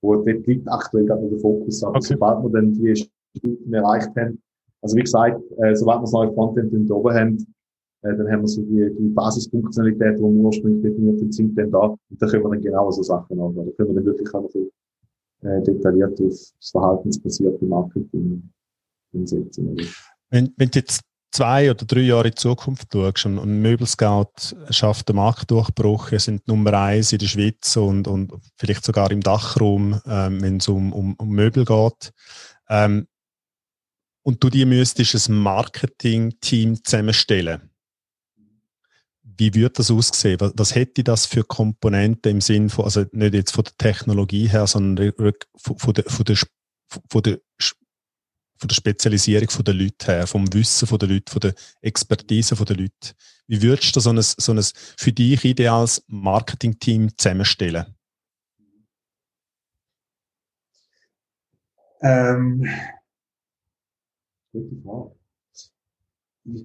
wo 0.00 0.14
dort 0.14 0.46
liegt 0.46 0.68
aktuell 0.68 1.04
gerade 1.06 1.28
der 1.28 1.38
Fokus. 1.40 1.82
Aber 1.82 1.96
okay. 1.96 2.06
sobald 2.06 2.44
wir 2.44 2.50
dann 2.50 2.72
die 2.72 2.94
Stufen 2.94 3.74
erreicht 3.74 4.10
haben, 4.16 4.40
also 4.82 4.96
wie 4.96 5.02
gesagt, 5.02 5.42
äh, 5.58 5.74
sobald 5.74 5.98
wir 5.98 6.02
das 6.02 6.12
neue 6.12 6.32
Frontend 6.32 6.90
oben 6.90 7.14
haben, 7.14 7.54
äh, 8.02 8.16
dann 8.16 8.30
haben 8.30 8.42
wir 8.42 8.48
so 8.48 8.62
die, 8.62 8.88
die 8.98 9.08
Basisfunktionalität, 9.08 10.18
die 10.18 10.22
wir 10.22 10.28
ursprünglich 10.28 10.82
definiert 10.82 11.20
haben, 11.20 11.32
sind 11.32 11.58
dann 11.58 11.70
da. 11.72 11.86
Und 11.88 12.22
da 12.22 12.26
können 12.28 12.44
wir 12.44 12.50
dann 12.50 12.60
genau 12.60 12.90
so 12.92 13.02
Sachen 13.02 13.40
an. 13.40 13.54
Da 13.54 13.62
können 13.62 13.88
wir 13.88 13.94
dann 13.94 14.04
wirklich 14.04 14.34
auch 14.34 14.48
viel, 14.50 14.70
äh, 15.42 15.60
detailliert 15.62 16.20
auf 16.20 16.28
das 16.28 16.54
verhaltensbasierte 16.70 17.64
Marketing 17.64 18.48
umsetzen. 19.12 19.76
Wenn, 20.30 20.52
wenn 20.56 20.70
du 20.70 20.78
jetzt 20.78 21.02
zwei 21.32 21.70
oder 21.70 21.84
drei 21.84 22.00
Jahre 22.00 22.28
in 22.28 22.34
die 22.34 22.40
Zukunft 22.40 22.92
schaust 22.92 23.26
und, 23.26 23.38
und 23.38 23.60
Möbelscout 23.60 24.54
schafft 24.70 25.08
den 25.08 25.16
Marktdurchbruch, 25.16 26.12
wir 26.12 26.20
sind 26.20 26.46
Nummer 26.46 26.74
eins 26.74 27.12
in 27.12 27.18
der 27.18 27.26
Schweiz 27.26 27.76
und, 27.76 28.06
und 28.06 28.32
vielleicht 28.56 28.84
sogar 28.84 29.10
im 29.10 29.22
Dachraum, 29.22 30.00
ähm, 30.06 30.40
wenn 30.42 30.58
es 30.58 30.68
um, 30.68 30.92
um, 30.92 31.14
um 31.14 31.28
Möbel 31.30 31.64
geht. 31.64 32.12
Ähm, 32.68 33.08
und 34.22 34.44
du 34.44 34.50
dir 34.50 34.66
müsstest 34.66 35.28
ein 35.28 35.36
Marketing-Team 35.36 36.84
zusammenstellen. 36.84 37.70
Wie 39.24 39.54
würde 39.54 39.74
das 39.76 39.90
aussehen? 39.90 40.38
Was, 40.40 40.52
was, 40.56 40.74
hätte 40.74 41.02
das 41.02 41.26
für 41.26 41.42
Komponenten 41.42 42.30
im 42.30 42.40
Sinn 42.40 42.68
von, 42.68 42.84
also 42.84 43.04
nicht 43.10 43.34
jetzt 43.34 43.52
von 43.52 43.64
der 43.64 43.72
Technologie 43.78 44.46
her, 44.46 44.66
sondern 44.66 45.12
von, 45.56 45.78
von 45.78 45.94
der, 45.94 46.04
von 46.04 46.24
der, 46.24 46.36
von 47.08 47.22
der 47.22 47.40
von 48.62 48.68
der 48.68 48.76
Spezialisierung 48.76 49.48
der 49.64 49.74
Leute 49.74 50.06
her, 50.06 50.26
vom 50.28 50.52
Wissen 50.54 50.86
der 50.96 51.08
Leute, 51.08 51.32
von 51.32 51.40
der 51.40 51.54
Expertise 51.80 52.54
der 52.54 52.76
Leute. 52.76 53.12
Wie 53.48 53.60
würdest 53.60 53.96
du 53.96 54.00
so 54.00 54.10
ein, 54.10 54.22
so 54.22 54.52
ein 54.52 54.62
für 54.96 55.10
dich 55.10 55.44
ideales 55.44 56.04
Marketing-Team 56.06 57.10
zusammenstellen? 57.18 57.86
Ähm, 62.02 62.64
gute 64.52 64.76
Frage. 64.84 65.16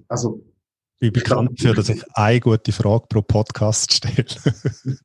Also, 0.06 0.40
ich 0.94 1.00
bin 1.00 1.12
bekannt 1.12 1.58
dafür, 1.58 1.74
dass 1.74 1.88
ich 1.88 2.04
eine 2.14 2.38
gute 2.38 2.70
Frage 2.70 3.06
pro 3.08 3.22
Podcast 3.22 3.92
stelle. 3.92 4.24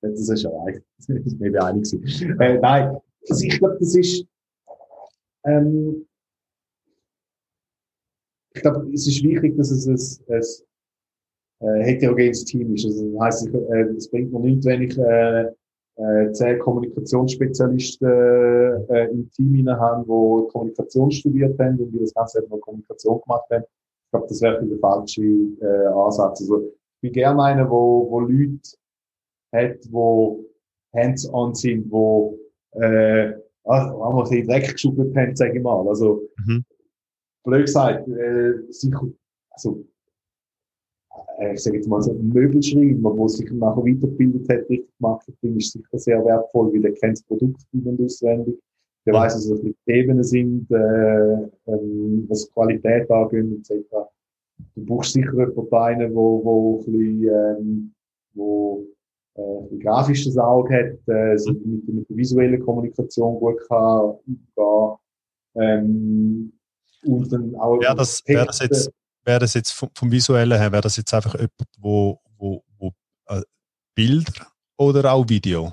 das 0.00 0.28
ist 0.28 0.42
schon 0.42 0.52
reicht. 0.62 0.82
Das 0.96 1.08
ist 1.08 1.40
mir 1.40 1.64
einig. 1.64 1.92
Äh, 1.92 2.58
nein, 2.58 2.96
also 3.28 3.44
ich 3.44 3.58
glaube, 3.58 3.78
das 3.80 3.96
ist 3.96 4.28
ähm, 5.44 6.06
ich 8.54 8.62
glaube, 8.62 8.90
es 8.92 9.06
ist 9.06 9.22
wichtig, 9.22 9.56
dass 9.56 9.70
es 9.70 9.86
ein, 9.86 10.34
ein 11.60 11.80
äh, 11.80 11.84
heterogenes 11.84 12.44
Team 12.44 12.74
ist. 12.74 12.84
Also, 12.86 13.10
das 13.12 13.20
heisst, 13.20 13.54
äh, 13.54 13.82
es 13.96 14.10
bringt 14.10 14.32
mir 14.32 14.40
nichts, 14.40 14.66
wenn 14.66 14.82
ich 14.82 14.98
äh, 14.98 15.44
äh, 15.96 16.32
zehn 16.32 16.58
Kommunikationsspezialisten 16.58 18.08
äh, 18.08 19.10
im 19.10 19.30
Team 19.30 19.68
habe, 19.68 20.04
die 20.04 20.52
Kommunikation 20.52 21.10
studiert 21.10 21.58
haben 21.58 21.78
und 21.80 21.92
die 21.92 22.00
das 22.00 22.14
Ganze 22.14 22.42
eben 22.42 22.60
Kommunikation 22.60 23.20
gemacht 23.22 23.44
haben. 23.50 23.64
Ich 23.64 24.10
glaube, 24.10 24.26
das 24.28 24.40
wäre 24.40 24.64
der 24.64 24.78
falsche 24.78 25.22
äh, 25.22 25.86
Ansatz. 25.86 26.40
Also, 26.40 26.62
ich 26.62 27.00
bin 27.00 27.12
gerne 27.12 27.42
einer, 27.42 27.70
wo, 27.70 28.10
wo 28.10 28.20
Leute 28.20 28.58
hat, 29.52 29.78
wo 29.90 30.44
hands-on 30.94 31.54
sind, 31.54 31.92
äh, 32.72 33.32
also, 33.68 34.04
haben 34.04 34.16
wir 34.16 34.24
ein 34.24 34.30
bisschen 34.30 34.46
Dreck 34.46 34.72
geschuppelt 34.72 35.16
haben, 35.16 35.36
sage 35.36 35.56
ich 35.56 35.62
mal. 35.62 35.86
Also, 35.88 36.22
mhm. 36.46 36.64
blöd 37.44 37.66
gesagt, 37.66 38.08
äh, 38.08 38.54
sicher, 38.70 39.06
also, 39.50 39.84
äh, 41.38 41.54
ich 41.54 41.62
sage 41.62 41.76
jetzt 41.76 41.88
mal 41.88 42.02
so 42.02 42.12
ein 42.12 42.28
Möbelschreiber, 42.28 43.14
der 43.14 43.28
sich 43.28 43.50
nachher 43.50 43.84
weitergebildet 43.84 44.48
hat, 44.48 44.68
richtig 44.68 44.94
Marketing, 44.98 45.56
ist 45.56 45.72
sicher 45.72 45.98
sehr 45.98 46.24
wertvoll, 46.24 46.72
weil 46.72 46.82
der 46.82 46.94
kennt 46.94 47.18
das 47.18 47.22
Produkt 47.24 47.60
und 47.72 48.00
auswendig. 48.00 48.58
Der 49.06 49.14
weiß, 49.14 49.36
was 49.36 49.50
also 49.50 49.62
die 49.62 49.74
Ebenen 49.86 50.24
sind, 50.24 50.70
äh, 50.70 51.32
ähm, 51.66 52.26
was 52.28 52.50
Qualität 52.52 53.10
angeht, 53.10 53.70
etc. 53.70 53.86
Du 54.74 54.84
brauchst 54.84 55.12
sicher 55.12 55.32
jemanden, 55.32 55.74
einen, 55.74 56.14
wo, 56.14 56.44
wo 56.44 56.78
ein 56.78 56.84
bisschen, 56.84 57.28
ähm, 57.28 57.94
wo, 58.34 58.84
äh, 59.38 59.74
ein 59.74 59.80
grafisches 59.80 60.36
Auge 60.36 60.74
hat, 60.74 61.14
äh, 61.14 61.38
so 61.38 61.52
mit, 61.52 61.88
mit 61.88 62.08
der 62.10 62.16
visuellen 62.16 62.60
Kommunikation 62.64 63.38
gut 63.38 63.60
kann 63.68 64.16
umgehen. 64.26 64.98
Ähm, 65.54 66.52
und 67.04 67.32
dann 67.32 67.54
auch 67.56 67.80
wäre 67.80 67.94
das, 67.94 68.22
wär 68.26 68.44
das 68.44 68.58
jetzt, 68.58 68.90
wär 69.24 69.38
das 69.38 69.54
jetzt 69.54 69.70
vom, 69.70 69.88
vom, 69.94 70.10
Visuellen 70.10 70.58
her, 70.58 70.72
wäre 70.72 70.82
das 70.82 70.96
jetzt 70.96 71.14
einfach 71.14 71.34
jemand, 71.34 71.52
wo, 71.78 72.20
wo, 72.36 72.62
wo 72.78 72.92
äh, 73.28 73.42
Bilder 73.94 74.46
oder 74.76 75.12
auch 75.12 75.28
Video? 75.28 75.72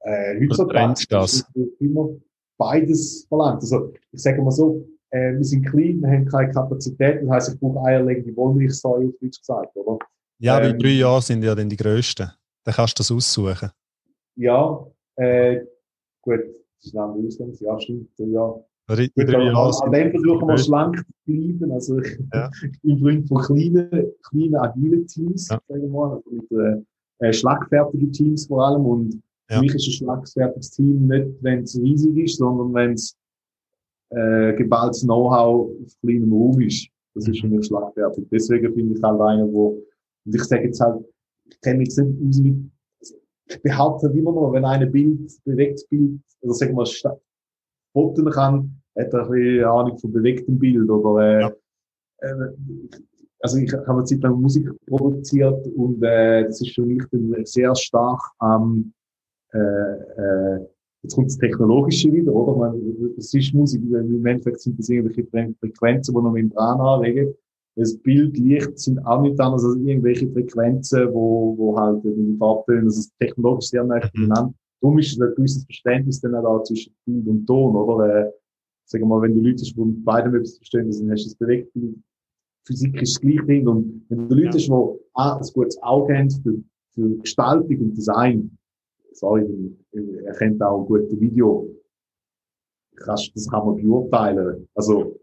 Äh, 0.00 0.40
heutzutage 0.40 1.06
das 1.08 1.44
immer 1.80 2.10
beides 2.56 3.26
verlangt. 3.28 3.62
Also 3.62 3.92
ich 4.12 4.22
sage 4.22 4.40
mal 4.42 4.52
so, 4.52 4.86
äh, 5.10 5.34
wir 5.34 5.44
sind 5.44 5.68
klein, 5.68 6.00
wir 6.00 6.10
haben 6.10 6.26
keine 6.26 6.52
Kapazität, 6.52 7.22
das 7.22 7.30
heisst, 7.30 7.54
ich 7.54 7.60
brauche 7.60 7.84
eierlegende 7.84 8.36
Wollmilchsäue, 8.36 9.08
auf 9.08 9.14
Deutsch 9.20 9.40
gesagt, 9.40 9.76
oder? 9.76 9.98
Ja, 10.38 10.58
ähm, 10.58 10.64
weil 10.64 10.78
drei 10.78 10.88
Jahre 10.90 11.22
sind 11.22 11.42
ja 11.42 11.54
dann 11.54 11.68
die 11.68 11.76
grössten. 11.76 12.30
Dann 12.64 12.74
kannst 12.74 12.98
du 12.98 13.00
das 13.00 13.10
aussuchen. 13.10 13.70
Ja, 14.36 14.86
äh, 15.16 15.60
gut, 16.22 16.40
das 16.40 16.86
ist 16.86 16.94
ein 16.94 17.00
anderes 17.00 17.60
Ja, 17.60 17.78
stimmt, 17.80 18.10
drei 18.18 18.26
Jahre. 18.26 18.64
Gut, 18.88 18.98
drei 19.16 19.44
Jahre 19.44 19.82
an 19.82 19.92
dem 19.92 20.10
versuchen 20.12 20.48
wir 20.48 20.58
schlank 20.58 20.96
zu 20.96 21.04
bleiben. 21.26 21.72
Also 21.72 21.98
ich, 21.98 22.18
ja. 22.32 22.50
ich 22.62 22.80
bin 22.82 22.98
Freund 22.98 23.28
von 23.28 23.42
kleinen, 23.42 24.12
kleinen, 24.28 24.54
agilen 24.56 25.06
Teams, 25.06 25.48
ja. 25.48 25.60
sagen 25.68 25.82
wir 25.82 25.88
mal, 25.88 26.16
also 26.16 26.30
mit 26.30 26.84
äh, 27.20 27.32
schlagfertigen 27.32 28.12
Teams 28.12 28.46
vor 28.46 28.66
allem. 28.66 28.86
Und 28.86 29.14
ja. 29.50 29.56
für 29.56 29.62
mich 29.62 29.74
ist 29.74 29.88
ein 29.88 29.92
schlagfertiges 29.92 30.70
Team 30.70 31.06
nicht, 31.06 31.28
wenn 31.42 31.64
es 31.64 31.76
riesig 31.76 32.16
ist, 32.16 32.38
sondern 32.38 32.72
wenn 32.74 32.92
es 32.92 33.16
äh, 34.10 34.54
geballtes 34.54 35.02
Know-how 35.02 35.70
auf 35.84 36.00
kleinem 36.00 36.32
Raum 36.32 36.60
ist. 36.60 36.88
Das 37.14 37.26
ist 37.28 37.40
für 37.40 37.48
mich 37.48 37.66
schlagfertig. 37.66 38.26
Deswegen 38.30 38.72
finde 38.72 38.94
ich 38.94 39.02
halt 39.02 39.20
einer, 39.20 39.52
wo, 39.52 39.82
und 40.28 40.34
ich 40.34 40.44
sage 40.44 40.64
jetzt 40.64 40.80
halt, 40.80 41.02
ich 41.46 41.60
kenne 41.62 41.78
mich 41.78 41.96
nicht 41.96 42.28
aus 42.28 42.40
mit, 42.40 42.70
ich 43.50 43.62
behaupte 43.62 44.08
halt 44.08 44.16
immer 44.16 44.32
noch, 44.32 44.52
wenn 44.52 44.64
einer 44.66 44.86
Bild, 44.86 45.32
bewegtes 45.44 45.86
Bild, 45.88 46.20
oder 46.42 46.52
sagen 46.52 46.72
wir 46.72 46.84
mal, 46.84 47.18
fotografieren 47.94 48.32
kann, 48.32 48.82
hat 48.98 49.14
er 49.14 49.24
ein 49.24 49.30
bisschen 49.30 49.64
Ahnung 49.64 49.98
von 49.98 50.12
bewegtem 50.12 50.58
Bild 50.58 50.90
oder, 50.90 51.22
äh, 51.22 51.40
ja. 51.40 51.52
äh, 52.18 52.52
also 53.40 53.56
ich 53.56 53.72
habe 53.72 53.90
eine 53.90 54.04
Zeit 54.04 54.20
lang 54.20 54.38
Musik 54.38 54.68
produziert 54.86 55.66
und 55.68 56.02
äh, 56.02 56.44
das 56.44 56.60
ist 56.60 56.74
für 56.74 56.84
mich 56.84 57.02
dann 57.10 57.46
sehr 57.46 57.74
stark 57.74 58.20
am 58.38 58.92
ähm, 59.54 59.60
äh, 59.60 60.56
äh, 60.56 60.66
Jetzt 61.02 61.14
kommt 61.14 61.28
das 61.28 61.38
Technologische 61.38 62.12
wieder, 62.12 62.34
oder? 62.34 62.74
Es 63.16 63.32
ist 63.32 63.54
Musik, 63.54 63.80
im 63.82 64.26
Endeffekt 64.26 64.60
sind 64.60 64.78
das 64.78 64.88
irgendwelche 64.88 65.24
Frequenzen, 65.24 66.12
die 66.12 66.20
noch 66.20 66.32
Membran 66.32 66.80
anlegen. 66.80 67.34
Das 67.78 67.96
Bild, 67.96 68.36
Licht 68.36 68.76
sind 68.76 68.98
auch 69.06 69.22
nicht 69.22 69.38
anders 69.38 69.64
als 69.64 69.76
irgendwelche 69.76 70.28
Frequenzen, 70.32 71.14
wo, 71.14 71.56
wo 71.56 71.78
halt 71.78 72.02
die 72.02 72.36
Farbtöne, 72.36 72.82
also 72.82 72.98
das 72.98 73.12
technologisch 73.20 73.66
sehr 73.66 73.84
nah 73.84 74.00
beieinander. 74.12 74.52
Darum 74.80 74.98
ist 74.98 75.20
ein 75.20 75.32
gewisses 75.36 75.64
Verständnis 75.64 76.20
dann 76.20 76.34
auch 76.34 76.64
zwischen 76.64 76.92
Bild 77.04 77.26
und 77.28 77.46
Ton, 77.46 77.76
oder? 77.76 78.26
Äh, 78.26 78.32
sagen 78.84 79.04
wir 79.04 79.08
mal, 79.08 79.22
wenn 79.22 79.34
du 79.34 79.40
Leute 79.40 79.62
hast, 79.62 79.76
die 79.76 79.80
mit 79.80 80.04
beidem 80.04 80.34
etwas 80.34 80.56
verstehen, 80.56 80.90
dann 80.90 81.10
hast 81.12 81.24
du 81.24 81.28
das 81.28 81.34
bewegt. 81.36 81.72
Physik 82.66 83.00
ist 83.00 83.14
das 83.14 83.20
gleiche 83.20 83.44
Ding. 83.44 83.68
Und 83.68 84.04
wenn 84.08 84.28
du 84.28 84.34
Leute 84.34 84.46
ja. 84.46 84.54
hast, 84.54 84.66
die 84.66 85.00
ah, 85.14 85.36
ein 85.36 85.52
gutes 85.54 85.82
Auge 85.82 86.16
haben 86.16 86.30
für, 86.30 86.58
für 86.94 87.16
Gestaltung 87.18 87.78
und 87.78 87.96
Design, 87.96 88.58
sorry, 89.12 89.46
er 89.92 90.34
kennt 90.34 90.60
auch 90.62 90.82
ein 90.82 90.86
gutes 90.86 91.20
Video. 91.20 91.68
Das 93.06 93.30
kann 93.50 93.66
man 93.66 93.76
beurteilen. 93.76 94.66
Also, 94.74 95.20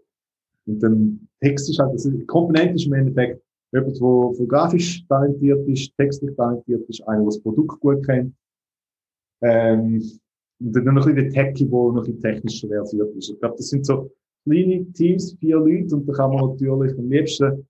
und 0.65 0.81
dann 0.81 1.24
Text 1.45 1.69
ist 1.69 1.79
halt, 1.79 1.91
also 1.91 2.11
Komponente 2.25 2.75
ist 2.75 2.87
im 2.87 2.93
Endeffekt 2.93 3.41
jemand, 3.71 4.39
der 4.39 4.47
grafisch 4.47 5.05
talentiert 5.07 5.67
ist, 5.67 5.95
textlich 5.97 6.35
talentiert 6.35 6.89
ist, 6.89 7.07
einer, 7.07 7.19
der 7.19 7.25
das 7.25 7.39
Produkt 7.39 7.79
gut 7.79 8.05
kennt. 8.05 8.33
Ähm, 9.41 10.01
und 10.59 10.75
dann 10.75 10.85
noch 10.85 11.05
ein 11.05 11.15
bisschen 11.15 11.15
der 11.15 11.29
Techie, 11.29 11.65
der 11.65 11.91
noch 11.91 12.07
ein 12.07 12.19
technisch 12.19 12.65
versiert 12.65 13.15
ist. 13.15 13.29
Ich 13.29 13.39
glaube, 13.39 13.55
das 13.57 13.67
sind 13.67 13.85
so 13.85 14.09
kleine 14.45 14.85
Teams, 14.93 15.35
vier 15.39 15.57
Leute, 15.57 15.95
und 15.95 16.07
da 16.07 16.13
kann 16.13 16.31
man 16.31 16.49
natürlich 16.51 16.97
am 16.97 17.09
liebsten 17.09 17.67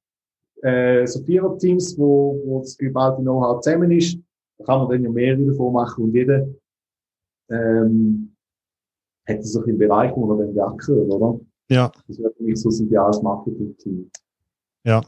äh, 0.61 1.05
so 1.05 1.23
Vierer-Teams, 1.23 1.97
wo, 1.97 2.39
wo 2.45 2.59
das 2.59 2.77
geballte 2.77 3.21
Know-how 3.21 3.61
zusammen 3.61 3.91
ist, 3.91 4.17
da 4.57 4.65
kann 4.65 4.79
man 4.79 4.89
dann 4.89 5.03
ja 5.03 5.09
mehrere 5.09 5.45
davon 5.45 5.73
machen 5.73 6.05
und 6.05 6.13
jeder 6.13 6.47
ähm, 7.49 8.35
hat 9.27 9.43
so 9.43 9.63
ein 9.63 9.77
Bereich, 9.77 10.15
wo 10.15 10.25
man 10.27 10.37
dann 10.37 10.55
werken 10.55 10.99
oder? 11.09 11.39
Ja. 11.69 11.91
Das 12.07 12.19
wäre 12.19 12.33
für 12.35 12.43
mich 12.43 12.61
so 12.61 12.69
ein 12.69 12.87
ideales 12.87 13.21
Marketing-Team. 13.21 14.11
Ja. 14.83 15.01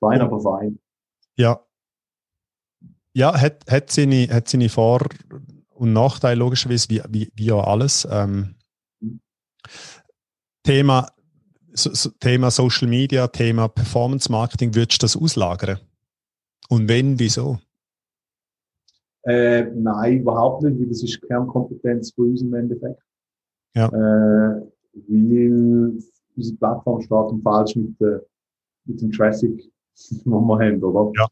Fein, 0.00 0.20
aber 0.20 0.40
fein. 0.40 0.78
Ja. 1.36 1.64
Ja, 3.14 3.40
hat, 3.40 3.64
hat, 3.70 3.90
seine, 3.90 4.28
hat 4.28 4.48
seine 4.48 4.68
Vor- 4.68 5.08
und 5.70 5.92
Nachteile 5.92 6.38
logischerweise, 6.38 6.88
wie, 6.90 7.02
wie, 7.08 7.32
wie 7.34 7.46
ja 7.46 7.58
alles. 7.58 8.06
Ähm, 8.10 8.54
mhm. 9.00 9.20
Thema, 10.62 11.10
so, 11.72 11.92
so, 11.94 12.10
Thema 12.20 12.50
Social 12.50 12.88
Media, 12.88 13.26
Thema 13.28 13.68
Performance 13.68 14.30
Marketing, 14.30 14.74
würdest 14.74 15.02
du 15.02 15.04
das 15.04 15.16
auslagern? 15.16 15.78
Und 16.68 16.88
wenn, 16.88 17.18
wieso? 17.18 17.58
Äh, 19.22 19.64
nein, 19.74 20.20
überhaupt 20.20 20.62
nicht, 20.62 20.78
weil 20.78 20.86
das 20.88 21.02
ist 21.02 21.20
Kernkompetenz 21.22 22.12
von 22.12 22.30
uns 22.30 22.42
im 22.42 22.54
Endeffekt. 22.54 23.02
Ja. 23.74 23.88
Äh, 23.88 24.70
weil 24.92 25.98
unsere 26.36 26.56
Plattform 26.58 27.00
steht 27.00 27.10
und 27.10 27.42
falsch 27.42 27.76
mit, 27.76 28.00
äh, 28.00 28.20
mit 28.84 29.00
dem 29.00 29.12
Traffic, 29.12 29.70
den 30.10 30.24
wir 30.24 30.58
haben, 30.58 30.82
oder? 30.82 31.12
Ja. 31.16 31.28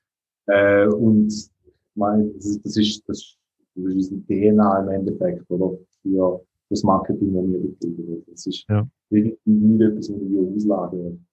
Äh, 0.85 0.89
und 0.89 1.29
ich 1.29 1.51
meine, 1.95 2.29
das 2.35 2.47
ist, 2.47 2.65
das 2.65 2.77
ist, 2.77 3.09
das 3.09 3.19
ist, 3.19 3.39
unsere 3.75 4.21
DNA 4.23 4.83
im 4.83 4.89
Endeffekt, 4.89 5.51
oder? 5.51 5.79
Für 6.03 6.41
das 6.71 6.83
Marketing, 6.83 7.35
das 7.35 7.45
wir 7.47 7.61
betreiben. 7.61 8.25
Das 8.31 8.47
ist 8.47 8.65
ja. 8.69 8.89
nicht, 9.11 9.39
etwas, 9.45 10.11
was 10.11 10.21
wir 10.21 10.57
auslagern. 10.57 11.27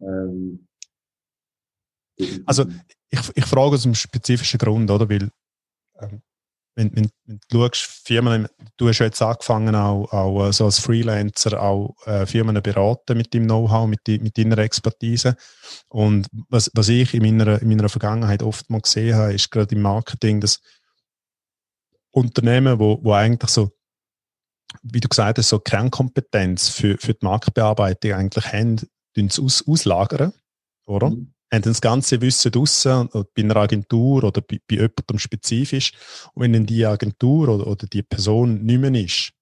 Ähm, 0.00 0.66
also, 2.44 2.64
ich, 3.10 3.20
ich 3.34 3.44
frage 3.44 3.74
aus 3.74 3.84
einem 3.84 3.94
spezifischen 3.94 4.58
Grund, 4.58 4.90
oder? 4.90 5.08
Weil 5.08 5.30
ähm, 6.00 6.20
wenn, 6.74 6.94
wenn, 6.94 7.10
wenn, 7.26 7.40
du 7.48 7.66
schaust, 7.66 8.06
Firmen, 8.06 8.48
du 8.76 8.88
hast 8.88 8.98
jetzt 9.00 9.22
angefangen, 9.22 9.74
auch, 9.74 10.12
auch 10.12 10.46
äh, 10.48 10.52
so 10.52 10.66
als 10.66 10.78
Freelancer 10.78 11.60
auch 11.60 11.94
äh, 12.06 12.26
Firmen 12.26 12.60
beraten 12.62 13.16
mit 13.16 13.34
deinem 13.34 13.46
Know-how, 13.46 13.88
mit, 13.88 14.00
die, 14.06 14.18
mit 14.18 14.38
deiner 14.38 14.58
Expertise. 14.58 15.36
Und 15.88 16.28
was, 16.48 16.70
was 16.74 16.88
ich 16.88 17.14
in 17.14 17.22
meiner, 17.22 17.60
in 17.60 17.68
meiner 17.68 17.88
Vergangenheit 17.88 18.42
oft 18.42 18.70
mal 18.70 18.80
gesehen 18.80 19.16
habe, 19.16 19.34
ist 19.34 19.50
gerade 19.50 19.74
im 19.74 19.82
Marketing, 19.82 20.40
dass 20.40 20.60
Unternehmen, 22.12 22.78
wo, 22.78 22.98
wo 23.02 23.12
eigentlich 23.12 23.50
so, 23.50 23.70
wie 24.82 25.00
du 25.00 25.08
gesagt 25.08 25.38
hast, 25.38 25.48
so 25.48 25.58
Kernkompetenz 25.58 26.68
für, 26.68 26.96
für 26.98 27.14
die 27.14 27.24
Marktbearbeitung 27.24 28.12
eigentlich 28.12 28.52
haben, 28.52 28.80
aus, 29.18 29.64
auslagern, 29.66 30.32
oder? 30.86 31.10
Mhm 31.10 31.34
haben 31.52 31.62
das 31.62 31.80
ganze 31.80 32.20
Wissen 32.20 32.52
draussen, 32.52 33.08
bei 33.12 33.42
einer 33.42 33.56
Agentur 33.56 34.22
oder 34.24 34.40
bei, 34.40 34.60
bei 34.68 34.76
jemandem 34.76 35.18
spezifisch. 35.18 35.92
Und 36.34 36.42
wenn 36.42 36.52
dann 36.52 36.66
die 36.66 36.86
Agentur 36.86 37.48
oder, 37.48 37.66
oder 37.66 37.86
die 37.86 38.02
Person 38.02 38.62
nicht 38.64 38.80
mehr 38.80 38.94
ist, 38.94 39.32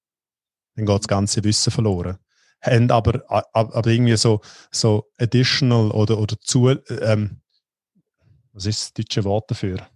dann 0.75 0.87
geht 0.87 1.01
das 1.01 1.09
ganze 1.09 1.45
Wissen 1.45 1.71
verloren. 1.71 2.17
Haben 2.63 2.91
aber, 2.91 3.23
aber 3.53 3.87
irgendwie 3.87 4.17
so, 4.17 4.41
so 4.71 5.11
additional 5.19 5.91
oder, 5.91 6.19
oder 6.19 6.41
zu, 6.41 6.71
ähm, 6.71 7.43
was 8.53 8.65
ist 8.67 8.83
das 8.83 8.93
deutsche 8.95 9.25
Wort 9.25 9.51
dafür? 9.51 9.87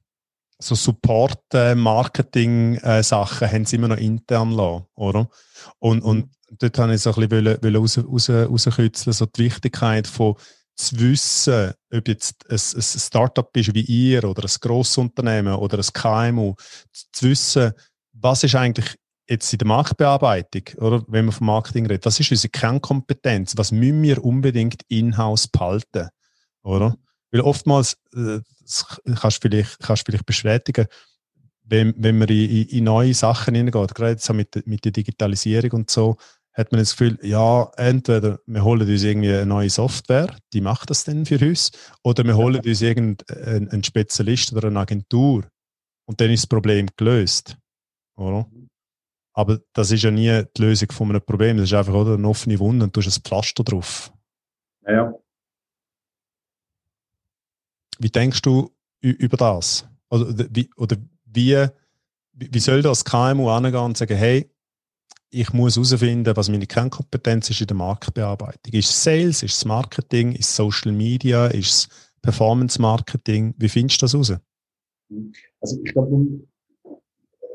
So 0.61 0.75
Support-Marketing-Sachen 0.77 3.51
haben 3.51 3.65
sie 3.65 3.77
immer 3.77 3.89
noch 3.89 3.97
intern 3.97 4.53
lassen, 4.53 4.85
oder? 4.95 5.29
Und, 5.81 6.03
und 6.03 6.31
dort 6.53 6.79
habe 6.79 6.95
ich 6.95 7.01
so 7.01 7.13
ein 7.13 7.29
bisschen 7.29 7.77
raus, 7.77 7.99
raus, 7.99 8.31
rauskitzeln, 8.31 9.13
so 9.13 9.27
die 9.27 9.47
Wichtigkeit 9.47 10.07
von 10.07 10.37
zu 10.75 10.99
wissen, 10.99 11.73
ob 11.93 12.09
jetzt 12.09 12.51
ein, 12.51 12.57
ein 12.57 12.83
Startup 12.83 13.57
ist 13.57 13.75
wie 13.75 13.83
ihr 13.83 14.25
oder 14.25 14.45
ein 14.45 14.57
Grossunternehmen 14.61 15.55
oder 15.55 15.79
ein 15.79 15.93
KMU, 15.93 16.55
zu 17.12 17.29
wissen, 17.29 17.73
was 18.12 18.45
ist 18.45 18.55
eigentlich 18.55 18.97
jetzt 19.29 19.53
in 19.53 19.59
der 19.59 19.68
Marktbearbeitung, 19.68 20.62
oder 20.79 21.05
wenn 21.09 21.27
wir 21.27 21.33
vom 21.33 21.47
Marketing 21.47 21.87
reden, 21.87 22.05
was 22.05 22.20
ist 22.20 22.31
unsere 22.31 22.51
Kernkompetenz, 22.51 23.57
was 23.57 23.73
müssen 23.73 24.03
wir 24.03 24.25
unbedingt 24.25 24.83
in-house 24.89 25.49
behalten, 25.49 26.09
oder? 26.62 26.97
Weil 27.31 27.41
oftmals, 27.41 27.95
äh, 28.14 28.41
das 28.61 29.01
kannst 29.20 29.39
du 29.39 29.49
vielleicht, 29.49 29.79
kannst 29.81 30.05
vielleicht 30.07 30.27
bestätigen, 30.27 30.87
wenn, 31.64 31.95
wenn 31.97 32.18
man 32.18 32.29
in, 32.29 32.66
in, 32.66 32.85
neue 32.85 33.14
Sachen 33.14 33.55
hineingeht, 33.55 33.95
gerade 33.95 34.11
jetzt 34.11 34.31
mit, 34.33 34.66
mit 34.66 34.85
der 34.85 34.93
Digitalisierung 34.93 35.70
und 35.73 35.91
so, 35.91 36.16
hat 36.55 36.70
man 36.70 36.80
das 36.80 36.92
Gefühl, 36.92 37.18
ja, 37.22 37.70
entweder 37.76 38.40
wir 38.46 38.62
holen 38.62 38.88
uns 38.88 39.03
irgendwie 39.03 39.32
eine 39.32 39.46
neue 39.46 39.70
Software, 39.70 40.36
die 40.53 40.61
macht 40.61 40.90
das 40.90 41.05
dann 41.05 41.24
für 41.24 41.38
uns, 41.38 41.72
oder 42.03 42.24
wir 42.24 42.36
holen 42.36 42.61
uns 42.61 42.82
irgendeinen 42.82 43.84
Spezialist 43.84 44.53
oder 44.53 44.68
eine 44.68 44.80
Agentur 44.80 45.44
und 46.07 46.20
dann 46.20 46.30
ist 46.30 46.42
das 46.42 46.48
Problem 46.48 46.88
gelöst. 46.96 47.57
Oder? 48.16 48.46
Aber 49.34 49.61
das 49.72 49.90
ist 49.90 50.03
ja 50.03 50.11
nie 50.11 50.44
die 50.57 50.62
Lösung 50.62 50.92
von 50.92 51.09
einem 51.09 51.22
Problem. 51.22 51.57
Das 51.57 51.64
ist 51.64 51.74
einfach 51.74 51.94
oder, 51.94 52.14
eine 52.14 52.28
offene 52.28 52.59
Wunde 52.59 52.84
und 52.84 52.94
du 52.94 53.00
hast 53.00 53.18
ein 53.18 53.22
Pflaster 53.22 53.64
drauf. 53.64 54.12
Ja, 54.86 54.92
ja. 54.92 55.14
Wie 57.98 58.11
denkst 58.11 58.42
du 58.42 58.70
über 59.00 59.36
das? 59.36 59.88
Oder 60.11 60.46
wie, 60.50 60.70
oder 60.76 60.96
wie, 61.24 61.66
wie 62.32 62.59
soll 62.59 62.82
das 62.82 63.05
KMU 63.05 63.48
angehen 63.48 63.76
und 63.76 63.96
sagen, 63.96 64.16
hey, 64.16 64.51
ich 65.33 65.53
muss 65.53 65.76
herausfinden, 65.76 66.37
was 66.37 66.51
meine 66.51 66.66
Kernkompetenz 66.66 67.49
ist 67.49 67.62
in 67.62 67.66
der 67.66 67.76
Marktbearbeitung. 67.76 68.74
Ist 68.74 68.91
es 68.91 69.03
Sales, 69.03 69.43
ist 69.43 69.57
es 69.57 69.64
Marketing, 69.64 70.33
ist 70.33 70.51
es 70.51 70.57
Social 70.57 70.93
Media, 70.93 71.47
ist 71.47 71.68
es 71.68 71.89
Performance 72.20 72.80
Marketing? 72.80 73.55
Wie 73.57 73.68
findest 73.68 74.03
du 74.03 74.05
das 74.05 74.12
heraus? 74.12 74.35
Also 75.61 75.80
ich 75.83 75.93
glaube, 75.93 76.26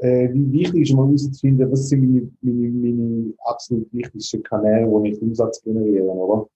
äh, 0.02 0.30
wichtig 0.34 0.82
ist 0.82 0.94
mal 0.96 1.06
herauszufinden, 1.06 1.72
was 1.72 1.88
sind 1.88 2.02
meine, 2.02 2.32
meine, 2.42 2.96
meine 2.96 3.34
absolut 3.46 3.94
wichtigsten 3.94 4.42
Kanäle, 4.42 4.90
wo 4.90 5.04
ich 5.04 5.22
Umsatz 5.22 5.62
generiere, 5.62 6.06
oder? 6.06 6.50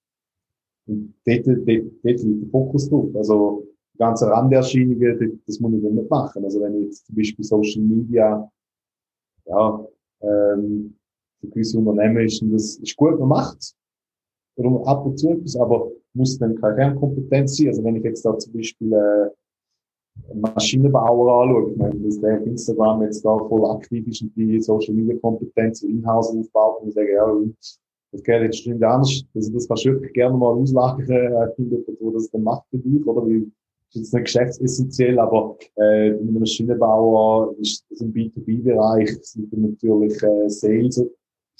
Und 0.88 1.14
dort, 1.24 1.46
liegt 1.66 2.04
der 2.04 2.50
Fokus 2.50 2.90
drauf. 2.90 3.14
Also 3.14 3.64
ganze 3.96 4.26
Randerscheinungen, 4.26 5.40
das 5.46 5.60
muss 5.60 5.72
ich 5.72 5.82
nicht 5.82 6.10
machen. 6.10 6.44
Also 6.44 6.60
wenn 6.60 6.78
ich 6.78 6.84
jetzt 6.86 7.06
zum 7.06 7.14
Beispiel 7.14 7.44
Social 7.44 7.82
Media, 7.82 8.50
ja, 9.46 9.86
ähm, 10.20 10.96
für 11.42 11.48
gewisse 11.48 11.78
Unternehmen 11.78 12.24
ist 12.24 12.42
das 12.50 12.76
ist 12.76 12.96
gut, 12.96 13.18
man 13.18 13.28
macht's. 13.28 13.76
Oder 14.56 14.86
ab 14.86 15.04
und 15.06 15.18
zu 15.18 15.30
etwas, 15.30 15.56
aber 15.56 15.90
muss 16.14 16.38
dann 16.38 16.60
keine 16.60 16.76
Kernkompetenz 16.76 17.56
sein. 17.56 17.68
Also 17.68 17.84
wenn 17.84 17.96
ich 17.96 18.04
jetzt 18.04 18.24
da 18.24 18.36
zum 18.38 18.52
Beispiel 18.52 18.92
äh, 18.92 20.34
Maschinenbauer 20.34 21.42
anschaue, 21.42 21.70
ich 21.70 21.76
meine, 21.76 22.00
dass 22.00 22.20
der 22.20 22.38
auf 22.38 22.46
Instagram 22.46 23.02
jetzt 23.02 23.24
da 23.24 23.38
voll 23.38 23.70
aktiv 23.70 24.06
ist 24.06 24.22
und 24.22 24.36
die 24.36 24.60
Social 24.60 24.94
Media 24.94 25.16
Kompetenz 25.18 25.82
in-house 25.82 26.36
aufbaut 26.36 26.82
und 26.82 26.88
ich 26.88 26.94
sage, 26.94 27.12
ja, 27.14 27.34
das 28.12 28.22
geht 28.22 28.42
jetzt 28.42 28.58
stimmt 28.58 28.84
anders. 28.84 29.24
Also 29.34 29.52
das 29.52 29.66
kannst 29.66 29.84
du 29.86 29.92
wirklich 29.92 30.12
gerne 30.12 30.36
mal 30.36 30.52
auslagern, 30.52 31.08
äh, 31.10 31.54
findet, 31.54 31.88
wo 31.98 32.10
das 32.10 32.30
dann 32.30 32.42
macht 32.42 32.66
für 32.70 32.78
dich, 32.78 33.06
oder? 33.06 33.26
Wie, 33.26 33.50
ist 33.94 33.96
jetzt 33.96 34.14
nicht 34.14 34.24
geschäftsessentiell, 34.24 35.18
aber 35.18 35.56
äh, 35.76 36.12
mit 36.12 36.20
einem 36.20 36.38
Maschinenbauer 36.38 37.54
ist 37.58 37.84
das 37.90 38.00
im 38.00 38.12
B2B-Bereich, 38.12 39.18
sind 39.22 39.52
natürlich 39.52 40.22
äh, 40.22 40.48
Sales 40.48 41.04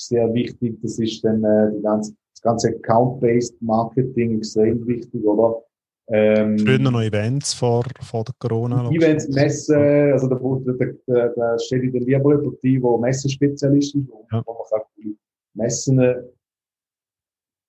sehr 0.07 0.33
wichtig. 0.35 0.79
Das 0.83 0.99
ist 0.99 1.25
dann 1.25 1.43
äh, 1.45 1.73
die 1.77 1.83
ganze, 1.83 2.15
das 2.35 2.43
ganze 2.43 2.69
Account-Based 2.69 3.61
Marketing 3.63 4.39
extrem 4.39 4.87
wichtig, 4.87 5.25
oder? 5.25 5.63
Ähm, 6.09 6.59
Früher 6.59 6.79
noch 6.79 7.01
Events 7.01 7.55
vor, 7.55 7.85
vor 8.01 8.25
der 8.25 8.35
Corona. 8.39 8.91
Events, 8.91 9.29
Messen, 9.29 9.77
also 10.13 10.29
da, 10.29 10.37
da, 10.37 10.87
da, 11.07 11.29
da 11.29 11.59
steht 11.59 11.85
in 11.85 11.93
der 11.93 12.01
lieber 12.03 12.35
jemand 12.35 12.63
der 12.63 12.99
Messenspezialist 12.99 13.95
ist, 13.95 14.09
wo, 14.09 14.27
ja. 14.33 14.43
wo 14.45 14.53
man 14.53 14.63
kann 14.69 15.17
Messen 15.55 16.01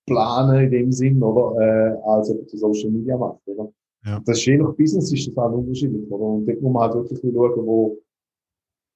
planen 0.06 0.64
in 0.64 0.70
dem 0.70 0.92
Sinn, 0.92 1.22
oder? 1.22 1.60
Äh, 1.60 1.96
als 2.06 2.28
jemand 2.28 2.52
der 2.52 2.58
Social 2.58 2.90
Media 2.90 3.16
macht, 3.16 3.40
oder? 3.46 3.72
Ja. 4.04 4.20
Das 4.26 4.38
ist 4.38 4.44
je 4.44 4.58
nach 4.58 4.74
Business 4.74 5.12
ist 5.12 5.28
das 5.28 5.36
auch 5.36 5.52
unterschiedlich, 5.52 6.10
oder? 6.10 6.24
Und 6.24 6.46
dort 6.46 6.60
muss 6.60 6.72
man 6.72 6.82
halt 6.82 6.94
wirklich 6.94 7.20
schauen, 7.20 7.66
wo, 7.66 7.98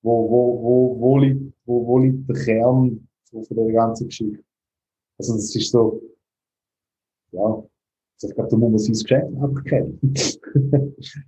wo, 0.03 0.31
wo, 0.31 0.63
wo, 0.63 1.01
wo, 1.01 1.19
liegt, 1.19 1.53
wo, 1.65 1.87
wo 1.87 1.99
liegt 1.99 2.29
der 2.29 2.37
Kern 2.45 3.08
so 3.31 3.43
von 3.43 3.57
der 3.57 3.73
ganzen 3.73 4.09
Geschichte. 4.09 4.43
Also 5.19 5.35
das 5.35 5.55
ist 5.55 5.71
so, 5.71 6.03
ja, 7.33 7.65
ich 8.21 8.35
glaube, 8.35 8.51
da 8.51 8.57
muss 8.57 8.71
man 8.71 8.79
sein 8.79 8.93
Geschäft 8.93 9.43
einfach 9.43 9.65
kennen. 9.65 10.15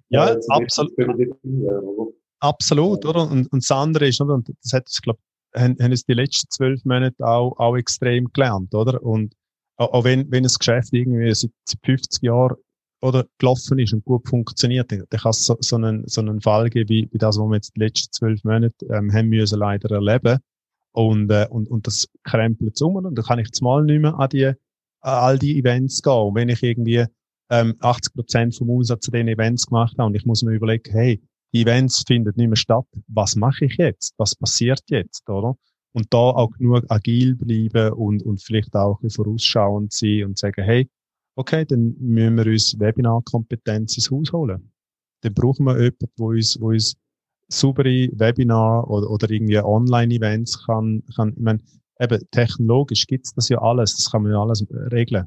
ja, 0.08 0.24
also 0.34 0.48
absolut. 0.48 2.14
Absolut, 2.42 3.04
oder? 3.04 3.30
Und, 3.30 3.52
und 3.52 3.62
das 3.62 3.70
andere 3.70 4.08
ist, 4.08 4.20
oder? 4.20 4.34
Und 4.34 4.48
das 4.62 4.72
hat 4.72 4.88
es, 4.88 5.00
glaube 5.02 5.20
haben, 5.54 5.76
haben 5.80 5.92
es 5.92 6.04
die 6.04 6.14
letzten 6.14 6.48
zwölf 6.50 6.84
Monate 6.84 7.26
auch, 7.26 7.58
auch 7.58 7.76
extrem 7.76 8.32
gelernt, 8.32 8.74
oder? 8.74 9.02
Und 9.02 9.34
auch, 9.76 10.04
wenn, 10.04 10.30
wenn 10.30 10.42
das 10.42 10.58
Geschäft 10.58 10.92
irgendwie 10.92 11.32
seit 11.34 11.52
50 11.84 12.22
Jahren 12.22 12.56
oder 13.00 13.26
gelaufen 13.38 13.78
ist 13.78 13.94
und 13.94 14.04
gut 14.04 14.28
funktioniert, 14.28 14.92
dann 14.92 15.06
kann 15.08 15.30
es 15.30 15.46
so, 15.46 15.56
so, 15.60 15.76
einen, 15.76 16.06
so 16.06 16.20
einen 16.20 16.40
Fall 16.40 16.68
geben, 16.68 16.90
wie, 16.90 17.08
wie 17.10 17.18
das, 17.18 17.38
was 17.38 17.46
wir 17.46 17.54
jetzt 17.54 17.74
die 17.76 17.80
letzten 17.80 18.12
zwölf 18.12 18.44
Monate 18.44 18.86
ähm, 18.90 19.12
haben 19.12 19.28
müssen 19.28 19.58
leider 19.58 19.90
erleben. 19.90 20.38
Und, 20.92 21.30
äh, 21.30 21.46
und, 21.48 21.68
und 21.68 21.86
das 21.86 22.08
krempelt 22.24 22.80
um 22.82 22.96
und 22.96 23.04
dann 23.04 23.24
kann 23.24 23.38
ich 23.38 23.46
jetzt 23.46 23.62
mal 23.62 23.84
nicht 23.84 24.00
mehr 24.00 24.18
an, 24.18 24.28
die, 24.28 24.46
an 24.46 24.56
all 25.00 25.38
die 25.38 25.58
Events 25.58 26.02
gehen. 26.02 26.12
Und 26.12 26.34
wenn 26.34 26.48
ich 26.48 26.62
irgendwie 26.62 27.04
ähm, 27.50 27.76
80 27.80 28.14
Prozent 28.14 28.56
vom 28.56 28.70
Umsatz 28.70 29.04
zu 29.04 29.10
den 29.10 29.28
Events 29.28 29.66
gemacht 29.66 29.96
habe 29.98 30.08
und 30.08 30.16
ich 30.16 30.26
muss 30.26 30.42
mir 30.42 30.52
überlegen, 30.52 30.90
hey, 30.92 31.22
die 31.52 31.62
Events 31.62 32.04
finden 32.06 32.32
nicht 32.36 32.48
mehr 32.48 32.56
statt, 32.56 32.86
was 33.08 33.36
mache 33.36 33.66
ich 33.66 33.76
jetzt? 33.76 34.14
Was 34.16 34.34
passiert 34.34 34.82
jetzt, 34.88 35.28
oder? 35.28 35.56
Und 35.92 36.06
da 36.12 36.18
auch 36.18 36.50
genug 36.52 36.84
agil 36.88 37.34
bleiben 37.34 37.92
und, 37.94 38.22
und 38.22 38.42
vielleicht 38.42 38.74
auch 38.76 38.98
ein 38.98 39.02
bisschen 39.02 39.24
vorausschauend 39.24 39.92
sein 39.92 40.24
und 40.26 40.38
sagen, 40.38 40.64
hey, 40.64 40.88
okay, 41.34 41.64
dann 41.64 41.96
müssen 41.98 42.36
wir 42.36 42.46
uns 42.46 42.78
Webinarkompetenz 42.78 43.96
ins 43.96 44.10
Haus 44.10 44.32
holen. 44.32 44.72
Dann 45.22 45.34
brauchen 45.34 45.66
wir 45.66 45.76
jemanden, 45.76 46.08
der 46.16 46.26
uns, 46.26 46.60
wo 46.60 46.68
uns 46.68 46.96
saubere 47.52 48.08
Webinar 48.12 48.88
oder, 48.88 49.10
oder 49.10 49.30
irgendwie 49.30 49.58
Online-Events 49.58 50.66
kann, 50.66 51.02
kann, 51.14 51.30
ich 51.30 51.42
meine, 51.42 51.60
eben 51.98 52.24
technologisch 52.30 53.06
gibt's 53.06 53.34
das 53.34 53.48
ja 53.48 53.60
alles, 53.60 53.96
das 53.96 54.10
kann 54.10 54.22
man 54.22 54.32
ja 54.32 54.40
alles 54.40 54.64
regeln. 54.70 55.26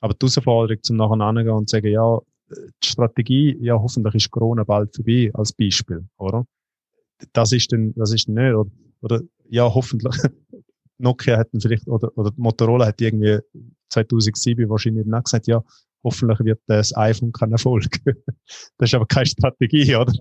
Aber 0.00 0.14
die 0.14 0.26
Herausforderung, 0.26 0.82
zum 0.82 0.96
nachher 0.96 1.20
angehen 1.20 1.50
und 1.50 1.68
sagen, 1.68 1.92
ja, 1.92 2.18
die 2.50 2.88
Strategie, 2.88 3.56
ja, 3.60 3.74
hoffentlich 3.74 4.14
ist 4.14 4.30
Corona 4.30 4.64
bald 4.64 4.94
vorbei, 4.94 5.30
als 5.34 5.52
Beispiel, 5.52 6.08
oder? 6.16 6.46
Das 7.32 7.52
ist 7.52 7.72
dann, 7.72 7.94
das 7.94 8.12
ist 8.12 8.28
dann 8.28 8.34
nicht, 8.34 8.54
oder, 8.54 8.70
oder 9.02 9.20
ja, 9.48 9.72
hoffentlich, 9.72 10.14
Nokia 10.98 11.44
dann 11.44 11.60
vielleicht, 11.60 11.86
oder, 11.86 12.16
oder 12.16 12.32
Motorola 12.36 12.86
hat 12.86 13.00
irgendwie 13.00 13.38
2007 13.90 14.68
wahrscheinlich 14.68 15.06
dann 15.08 15.22
gesagt, 15.22 15.46
ja, 15.46 15.62
hoffentlich 16.02 16.38
wird 16.40 16.60
das 16.66 16.96
iPhone 16.96 17.32
kein 17.32 17.52
Erfolg. 17.52 17.86
das 18.78 18.90
ist 18.90 18.94
aber 18.94 19.06
keine 19.06 19.26
Strategie, 19.26 19.96
oder? 19.96 20.12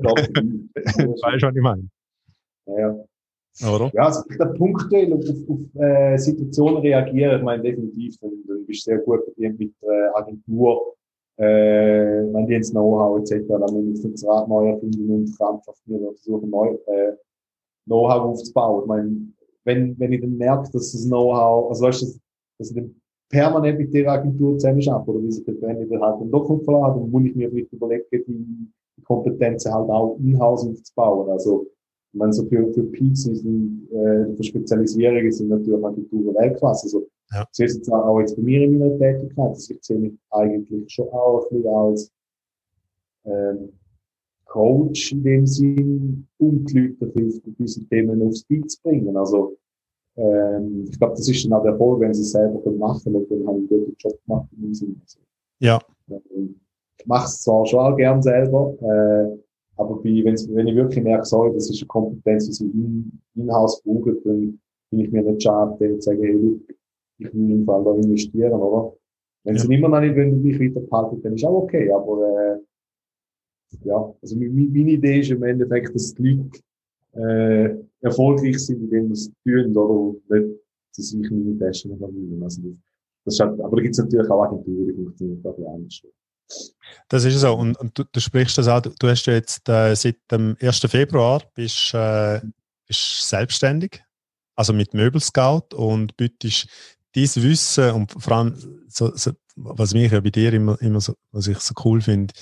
Du, 0.00 0.08
was 0.74 1.54
ich 1.56 1.62
meine? 1.62 1.88
Ja, 2.66 3.04
Oder? 3.74 3.90
Ja, 3.94 4.04
also 4.04 4.22
der 4.38 4.46
punktuell 4.46 5.12
auf, 5.12 5.20
auf, 5.20 5.36
auf 5.48 5.82
äh, 5.82 6.16
Situationen 6.16 6.80
reagieren, 6.80 7.38
ich 7.38 7.44
meine 7.44 7.62
definitiv, 7.62 8.16
dann, 8.20 8.30
dann 8.46 8.64
bist 8.66 8.86
du 8.86 8.90
sehr 8.90 8.98
gut 8.98 9.20
mit 9.36 9.74
der 9.82 10.16
Agentur, 10.16 10.94
äh, 11.36 11.44
wenn 11.44 12.46
die 12.46 12.54
ins 12.54 12.70
Know-how 12.70 13.18
etc., 13.20 13.46
dann 13.48 13.74
muss 13.74 13.98
ich 13.98 14.04
jetzt 14.04 14.22
das 14.22 14.28
Rad 14.28 14.48
neu 14.48 14.70
erfinden 14.70 15.10
und 15.10 15.36
krampfhaft 15.36 15.80
mir 15.86 15.98
versuchen, 15.98 16.50
neu, 16.50 16.76
äh, 16.86 17.16
Know-how 17.86 18.30
aufzubauen. 18.30 18.82
Ich 18.82 18.88
meine, 18.88 19.32
wenn, 19.64 19.98
wenn 19.98 20.12
ich 20.12 20.20
dann 20.20 20.36
merke, 20.36 20.70
dass 20.72 20.92
das 20.92 21.06
Know-how, 21.06 21.70
also 21.70 21.86
weißt 21.86 22.02
du, 22.02 22.06
dass, 22.06 22.20
dass 22.58 22.70
ich 22.70 22.76
dann 22.76 22.94
permanent 23.28 23.78
mit 23.78 23.92
der 23.94 24.10
Agentur 24.10 24.58
zusammenarbeite 24.58 25.10
oder 25.10 25.22
wie 25.24 25.32
sich 25.32 25.44
der 25.44 25.52
Brand 25.52 25.78
halt 25.78 25.90
dann 25.90 26.30
doch 26.30 26.48
nicht 26.48 26.64
verlassen, 26.64 27.00
dann 27.00 27.10
muss 27.10 27.24
ich 27.24 27.34
mir 27.34 27.50
vielleicht 27.50 27.72
überlegen, 27.72 28.04
die, 28.12 28.72
die 28.96 29.02
Kompetenzen 29.02 29.72
halt 29.72 29.90
auch 29.90 30.16
in-house 30.18 30.66
aufzubauen. 30.66 31.30
Also, 31.30 31.66
ich 32.12 32.18
meine, 32.18 32.32
so 32.32 32.44
für, 32.46 32.72
für 32.72 32.82
Peaks 32.84 33.22
sind, 33.22 33.88
äh, 33.90 34.34
für 34.36 34.42
Spezialisierungen 34.42 35.32
sind 35.32 35.48
natürlich 35.48 35.84
Agenturen 35.84 36.34
Weltklasse. 36.34 36.86
Also, 36.86 37.06
ja. 37.32 37.42
ich 37.42 37.56
sehe 37.56 37.66
es 37.66 37.76
jetzt 37.76 37.92
auch 37.92 38.20
jetzt 38.20 38.36
bei 38.36 38.42
mir 38.42 38.62
in 38.62 38.78
meiner 38.78 38.98
Tätigkeit, 38.98 39.48
also 39.48 39.74
ich 39.74 39.82
sehe 39.82 39.98
mich 39.98 40.12
eigentlich 40.30 40.92
schon 40.92 41.08
auch 41.08 41.46
ein 41.50 41.56
bisschen 41.56 41.74
als, 41.74 42.12
ähm, 43.24 43.72
Coach 44.52 45.12
in 45.12 45.22
dem 45.22 45.46
Sinn 45.46 46.26
und 46.38 46.66
die 46.66 46.78
Leute 47.00 47.10
hilft, 47.14 47.42
gewisse 47.44 47.88
Themen 47.88 48.20
aufs 48.22 48.44
Beat 48.44 48.70
zu 48.70 48.82
bringen. 48.82 49.16
Also, 49.16 49.56
ähm, 50.16 50.84
ich 50.90 50.98
glaube, 50.98 51.14
das 51.16 51.26
ist 51.26 51.42
dann 51.44 51.54
auch 51.54 51.62
der 51.62 51.72
Erfolg, 51.72 52.00
wenn 52.00 52.12
sie 52.12 52.20
es 52.20 52.32
selber 52.32 52.60
machen 52.72 53.14
und 53.14 53.30
dann 53.30 53.46
haben 53.46 53.56
einen 53.56 53.68
guten 53.68 53.94
Job 53.98 54.12
gemacht 54.26 54.46
in 54.54 54.62
dem 54.62 54.74
Sinne. 54.74 54.96
Also, 55.00 55.18
ja. 55.60 55.80
Ähm, 56.10 56.56
ich 56.56 56.71
mache 57.06 57.26
es 57.26 57.42
zwar 57.42 57.66
schon 57.66 57.80
auch 57.80 57.96
gern 57.96 58.22
selber, 58.22 58.74
äh, 58.80 59.38
aber 59.76 59.96
bei, 59.96 60.22
wenn 60.24 60.34
ich 60.68 60.76
wirklich 60.76 61.02
merke, 61.02 61.24
sorry, 61.24 61.52
das 61.54 61.70
ist 61.70 61.80
eine 61.82 61.88
Kompetenz, 61.88 62.46
die 62.46 62.52
sie 62.52 62.64
in, 62.64 63.20
in-house 63.34 63.82
brauchen, 63.82 64.18
dann 64.24 64.60
bin 64.90 65.00
ich 65.00 65.10
mir 65.10 65.22
nicht 65.22 65.42
schade, 65.42 65.76
zu 65.78 66.00
sagen, 66.00 66.22
hey, 66.22 66.60
ich 67.18 67.34
will 67.34 67.50
im 67.50 67.64
Fall 67.64 67.84
da 67.84 67.94
investieren, 67.94 68.52
oder? 68.52 68.94
Wenn 69.44 69.56
ja. 69.56 69.62
sie 69.62 69.74
immer 69.74 69.88
noch 69.88 70.00
nicht 70.00 70.14
wenn 70.14 70.42
mich 70.42 70.60
weiter 70.60 70.80
behalten, 70.80 71.22
dann 71.22 71.34
ist 71.34 71.44
auch 71.44 71.64
okay, 71.64 71.90
aber 71.90 72.28
äh, 72.28 72.58
ja, 73.84 74.14
also 74.20 74.36
meine, 74.36 74.50
meine 74.50 74.90
Idee 74.90 75.20
ist 75.20 75.30
im 75.30 75.42
Endeffekt, 75.42 75.94
dass 75.94 76.14
die 76.14 76.22
Leute 76.22 76.60
äh, 77.14 77.76
erfolgreich 78.00 78.58
sind, 78.58 78.82
indem 78.82 79.14
sie 79.14 79.30
es 79.30 79.32
tun, 79.44 79.76
oder 79.76 80.14
nicht, 80.38 80.60
dass 80.96 81.12
ich 81.12 81.30
meine 81.30 81.58
Taschen 81.58 81.98
verlieren. 81.98 82.42
Also 82.42 82.62
das, 82.62 82.72
das 83.24 83.34
ist 83.34 83.40
halt, 83.40 83.60
aber 83.60 83.76
da 83.76 83.82
gibt 83.82 83.94
es 83.94 83.98
natürlich 83.98 84.30
auch 84.30 84.42
Agenturen, 84.42 84.86
die 84.86 84.92
funktionieren 84.92 85.44
auch 85.44 85.74
anders. 85.74 86.02
Das 87.08 87.24
ist 87.24 87.40
so. 87.40 87.54
Und, 87.54 87.76
und 87.78 87.98
du, 87.98 88.04
du, 88.10 88.20
sprichst 88.20 88.56
das 88.58 88.68
auch, 88.68 88.80
du 88.80 89.08
hast 89.08 89.26
ja 89.26 89.34
jetzt 89.34 89.68
äh, 89.68 89.94
seit 89.94 90.16
dem 90.30 90.56
1. 90.60 90.78
Februar 90.80 91.42
bist, 91.54 91.92
äh, 91.94 92.40
bist 92.86 93.28
selbstständig. 93.28 94.02
also 94.54 94.72
mit 94.72 94.94
Möbelscout 94.94 95.74
und 95.74 96.16
bietest 96.16 96.68
dieses 97.14 97.42
Wissen 97.42 97.90
und 97.90 98.12
vor 98.12 98.36
allem, 98.36 98.84
so, 98.88 99.14
so, 99.14 99.32
was 99.56 99.92
mich 99.92 100.12
ja 100.12 100.20
bei 100.20 100.30
dir 100.30 100.52
immer, 100.52 100.80
immer 100.80 101.00
so, 101.00 101.14
was 101.30 101.46
ich 101.46 101.58
so 101.58 101.74
cool 101.84 102.00
finde, 102.00 102.32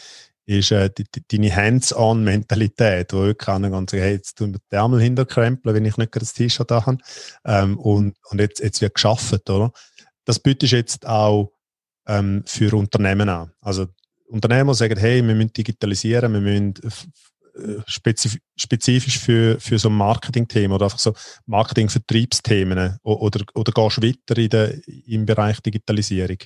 ist 0.47 0.73
äh, 0.73 0.91
deine 1.29 1.55
Hands-on-Mentalität, 1.55 3.13
wo 3.13 3.27
ich 3.27 3.39
kann 3.39 3.63
ganz 3.71 3.93
sagen, 3.93 4.03
hey, 4.03 4.15
jetzt 4.15 4.37
tun 4.37 4.53
wir 4.53 4.61
die 4.71 4.77
Ärmel 4.77 5.01
hinterkrempeln, 5.01 5.75
wenn 5.75 5.85
ich 5.85 5.97
nicht 5.97 6.13
gerade 6.13 6.25
das 6.25 6.33
T-Shirt 6.35 6.71
da 6.71 6.87
habe. 6.87 6.99
Ähm, 7.45 7.79
und, 7.79 8.17
und 8.31 8.41
jetzt, 8.41 8.61
jetzt 8.61 8.81
wird 8.81 8.95
geschafft, 8.95 9.49
oder? 9.49 9.73
Das 10.25 10.41
bietest 10.41 10.73
du 10.73 10.77
jetzt 10.77 11.07
auch 11.07 11.53
ähm, 12.07 12.43
für 12.47 12.77
Unternehmen 12.77 13.29
an. 13.29 13.53
Also 13.61 13.87
Unternehmen 14.31 14.74
sagen, 14.74 14.99
hey, 14.99 15.26
wir 15.26 15.35
müssen 15.35 15.53
digitalisieren, 15.53 16.33
wir 16.33 16.41
müssen 16.41 16.74
äh, 17.55 17.81
spezif 17.87 18.39
spezifisch 18.57 19.18
für, 19.18 19.59
für 19.59 19.78
so 19.78 19.89
ein 19.89 19.97
Marketing-Thema 19.97 20.76
oder 20.76 20.87
einfach 20.87 20.99
so 20.99 21.12
Marketing-Vertriebsthemen 21.47 22.99
oder, 23.03 23.41
oder 23.55 23.72
gehst 23.72 23.97
du 23.97 24.03
weiter 24.03 24.39
in 24.39 24.49
der, 24.51 24.74
im 25.07 25.26
Bereich 25.26 25.61
Digitalisierung? 25.61 26.39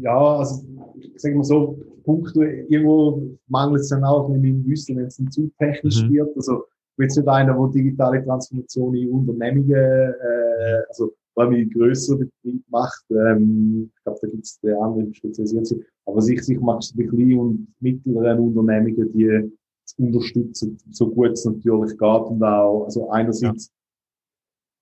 Ja, 0.00 0.38
also 0.38 0.64
ich 0.98 1.20
sage 1.20 1.36
mal 1.36 1.44
so, 1.44 1.78
Punkt, 2.04 2.34
irgendwo 2.36 3.38
mangelt 3.46 3.82
es 3.82 3.88
dann 3.88 4.04
auch 4.04 4.28
mit 4.28 4.42
meinem 4.42 4.66
Wissen, 4.66 4.96
wenn 4.96 5.06
es 5.06 5.16
dann 5.16 5.30
zu 5.30 5.50
technisch 5.58 6.02
mhm. 6.02 6.12
wird. 6.12 6.36
Also 6.36 6.64
ich 6.64 6.96
bin 6.96 7.06
jetzt 7.06 7.16
nicht 7.16 7.28
einer, 7.28 7.54
der 7.54 7.68
digitale 7.68 8.24
Transformation 8.24 8.94
in 8.94 9.10
Unternehmungen, 9.10 9.70
äh, 9.72 10.82
also 10.88 11.14
vor 11.36 11.44
allem 11.44 11.52
in 11.52 11.70
größeren 11.70 12.18
Betrieb 12.20 12.64
macht. 12.70 13.04
Ähm, 13.10 13.90
ich 13.94 14.02
glaube, 14.04 14.18
da 14.22 14.28
gibt 14.28 14.44
es 14.44 14.58
andere 14.64 15.14
spezialisieren 15.14 15.84
Aber 16.06 16.22
sich, 16.22 16.42
sich 16.42 16.58
macht 16.58 16.84
es 16.84 16.96
bei 16.96 17.04
kleinen 17.04 17.38
und 17.38 17.68
mittleren 17.80 18.40
Unternehmungen, 18.40 19.12
die 19.12 19.52
unterstützen, 19.98 20.78
so 20.90 21.10
gut 21.10 21.32
es 21.32 21.44
natürlich 21.44 21.92
geht 21.92 22.00
und 22.00 22.42
auch, 22.42 22.84
also 22.84 23.08
einerseits 23.10 23.66
ja. 23.66 23.72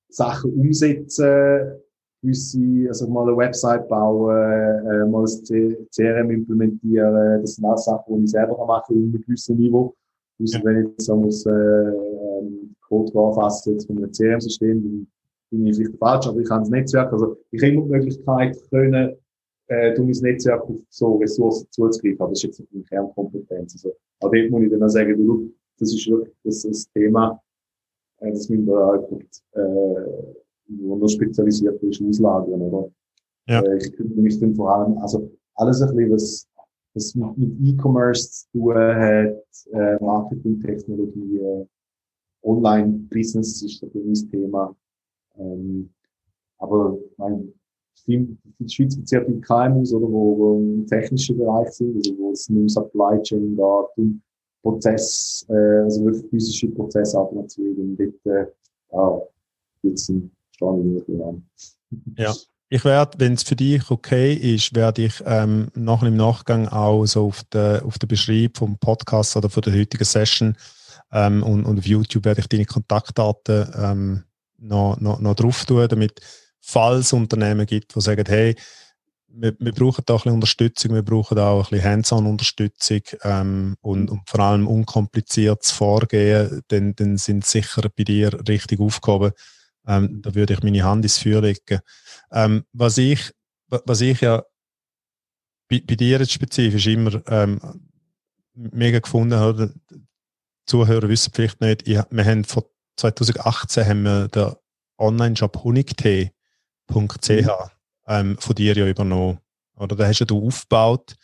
Sachen 0.09 0.53
umsetzen, 0.53 1.81
gewisse, 2.23 2.87
also 2.89 3.09
mal 3.09 3.29
eine 3.29 3.37
Website 3.37 3.89
bauen, 3.89 4.35
äh, 4.35 5.07
mal 5.07 5.23
das 5.23 5.43
CRM 5.43 6.31
implementieren, 6.31 7.43
das 7.43 7.57
sind 7.57 7.65
auch 7.65 7.77
Sachen, 7.77 8.19
die 8.19 8.25
ich 8.25 8.31
selber 8.31 8.65
machen 8.65 8.69
kann, 8.69 8.77
auf 8.79 8.91
einem 8.91 9.13
gewissen 9.13 9.57
Niveau. 9.57 9.95
Also 10.41 10.59
ja. 10.59 10.65
wenn 10.65 10.85
ich 10.85 10.91
jetzt 10.93 11.05
so 11.05 11.17
muss, 11.17 11.45
äh, 11.47 11.51
ähm, 11.51 12.75
Code 12.89 13.13
anfassen, 13.19 13.75
jetzt 13.75 13.87
von 13.87 13.99
einem 13.99 14.11
CRM-System, 14.11 15.07
bin 15.57 15.67
ich 15.67 15.77
vielleicht 15.77 15.99
falsch, 15.99 16.27
aber 16.27 16.41
ich 16.41 16.51
habe 16.51 16.61
das 16.61 16.71
Netzwerk, 16.71 17.13
also 17.13 17.37
ich 17.51 17.63
habe 17.63 17.73
immer 17.73 17.83
die 17.85 17.91
Möglichkeit 17.91 18.57
können, 18.71 19.17
äh, 19.69 19.95
durch 19.95 20.21
mein 20.21 20.33
Netzwerk 20.33 20.63
auf 20.63 20.77
so 20.89 21.17
Ressourcen 21.17 21.67
zuzugreifen, 21.71 22.21
aber 22.21 22.31
das 22.31 22.39
ist 22.39 22.45
jetzt 22.45 22.61
nicht 22.61 22.75
eine 22.75 22.85
Kernkompetenz. 22.85 23.75
Also, 23.75 23.97
aber 24.21 24.37
dort 24.37 24.51
muss 24.51 24.63
ich 24.65 24.71
dann 24.71 24.83
auch 24.83 24.89
sagen, 24.89 25.17
du, 25.17 25.53
das 25.79 25.95
ist 25.95 26.07
wirklich 26.09 26.35
das, 26.45 26.89
Thema, 26.93 27.41
äh, 28.21 28.31
das 28.31 28.49
müssen 28.49 28.67
wir 28.67 28.87
halt, 28.87 29.05
äh, 29.53 30.35
wo 30.69 30.97
noch 30.97 31.09
spezialisiert 31.09 31.83
ist, 31.83 32.03
auslagern, 32.03 32.61
oder? 32.61 32.91
Ja. 33.49 33.61
Äh, 33.63 33.79
ich 33.79 33.93
könnte 33.93 34.21
mich 34.21 34.39
dann 34.41 34.55
vor 34.55 34.75
allem, 34.75 34.99
also 34.99 35.31
alles 35.55 35.81
ein 35.83 35.95
bisschen, 35.95 36.13
was, 36.13 36.49
was 36.95 37.15
mit, 37.15 37.39
mit 37.39 37.53
E-Commerce 37.63 38.47
zu 38.53 38.59
tun 38.59 38.75
hat, 38.75 39.45
äh, 39.73 39.97
Marketing-Technologie, 40.03 41.39
äh, 41.39 41.67
Online-Business 42.45 43.63
ist 43.63 43.83
ein 43.83 43.91
mein 43.95 44.31
Thema. 44.31 44.77
Ähm, 45.39 45.91
aber 46.59 46.97
mein, 47.17 47.53
in 48.07 48.39
der 48.59 48.69
Schweiz 48.69 48.95
gibt 48.95 49.05
es 49.05 49.11
sehr 49.11 49.25
viele 49.25 49.41
KMUs, 49.41 49.93
oder, 49.93 50.07
wo, 50.07 50.39
wo 50.39 50.59
im 50.59 50.87
technischen 50.87 51.39
Bereich 51.39 51.71
sind, 51.71 51.97
also 51.97 52.19
wo 52.19 52.33
es 52.33 52.49
um 52.49 52.69
Supply 52.69 53.23
Chain 53.23 53.57
geht, 53.57 53.87
um 53.97 54.23
Prozess, 54.63 55.47
äh, 55.49 55.83
also 55.83 56.05
wirklich 56.05 56.31
physische 56.31 56.69
Prozessautomation, 56.69 57.97
dort, 57.97 58.37
äh, 58.37 58.47
ja, 58.93 59.23
jetzt 59.83 60.09
ein 60.09 60.31
an. 60.61 61.43
Ja. 62.17 62.33
Ich 62.71 62.85
werde, 62.85 63.19
wenn 63.19 63.35
es 63.35 63.43
für 63.43 63.57
dich 63.57 63.91
okay 63.91 64.35
ist, 64.35 64.75
werde 64.75 65.05
ich 65.05 65.23
ähm, 65.27 65.69
nachher 65.75 66.09
im 66.09 66.17
Nachgang 66.17 66.67
auch 66.69 67.05
so 67.07 67.27
auf 67.27 67.45
den 67.45 67.81
auf 67.81 67.99
der 67.99 68.07
Beschreibung 68.07 68.55
vom 68.55 68.79
Podcast 68.79 69.37
oder 69.37 69.51
von 69.51 69.63
der 69.63 69.75
heutigen 69.75 70.05
Session 70.05 70.57
ähm, 71.13 71.43
und, 71.43 71.67
und 71.67 71.79
auf 71.79 71.87
YouTube 71.87 72.25
werde 72.25 72.41
ich 72.41 72.49
deine 72.49 72.65
Kontaktdaten 72.65 73.69
ähm, 73.77 74.25
noch, 74.65 75.01
noch, 75.01 75.21
noch 75.21 75.35
drauf 75.35 75.65
tun, 75.65 75.87
damit 75.89 76.21
falls 76.61 77.07
es 77.07 77.13
Unternehmen 77.13 77.67
gibt, 77.67 77.95
die 77.95 78.01
sagen, 78.01 78.25
hey, 78.27 78.57
wir, 79.37 79.55
wir 79.59 79.73
brauchen 79.73 80.05
da 80.07 80.15
ein 80.15 80.19
bisschen 80.19 80.33
Unterstützung, 80.33 80.95
wir 80.95 81.03
brauchen 81.03 81.39
auch 81.39 81.65
ein 81.65 81.71
bisschen 81.71 81.91
Hands-on-Unterstützung 81.91 83.03
ähm, 83.23 83.77
und, 83.81 84.11
und, 84.11 84.29
vor 84.29 84.41
allem 84.41 84.67
unkompliziertes 84.67 85.73
Vorgehen, 85.73 86.63
dann, 86.69 86.95
dann 86.95 87.17
sind 87.17 87.45
sie 87.45 87.61
sicher 87.61 87.89
bei 87.95 88.05
dir 88.05 88.39
richtig 88.49 88.81
aufgehoben. 88.81 89.33
Ähm, 89.87 90.23
da 90.23 90.35
würde 90.35 90.55
ich 90.55 90.63
meine 90.63 90.85
Hand 90.85 91.05
ins 91.05 91.19
Feuer 91.19 91.43
legen. 91.43 91.81
Ähm, 92.33 92.65
was, 92.73 92.97
ich, 92.97 93.33
was 93.69 94.01
ich 94.01 94.21
ja 94.21 94.45
bei, 95.69 95.83
bei 95.87 95.97
dir 95.97 96.21
jetzt 96.21 96.33
spezifisch 96.33 96.87
immer 96.87 97.21
ähm, 97.29 97.61
mega 98.55 99.01
gefunden 99.01 99.39
habe, 99.39 99.75
Zuhörer 100.67 101.09
wissen 101.09 101.33
vielleicht 101.35 101.61
nicht, 101.61 101.87
ich, 101.87 101.99
wir 102.11 102.25
haben 102.25 102.45
vor 102.45 102.71
2018 102.97 103.87
haben 103.87 104.03
wir 104.03 104.29
den 104.29 104.53
Online-Shop 104.99 105.63
honigtee.ch 105.65 106.31
mhm. 106.91 107.49
ähm, 108.07 108.39
von 108.39 108.55
dir 108.55 108.77
ja 108.77 108.87
übernommen. 108.87 109.39
Oder 109.77 109.97
da 109.97 110.07
hast 110.07 110.21
ja 110.21 110.27
du 110.27 110.47
aufgebaut 110.47 111.17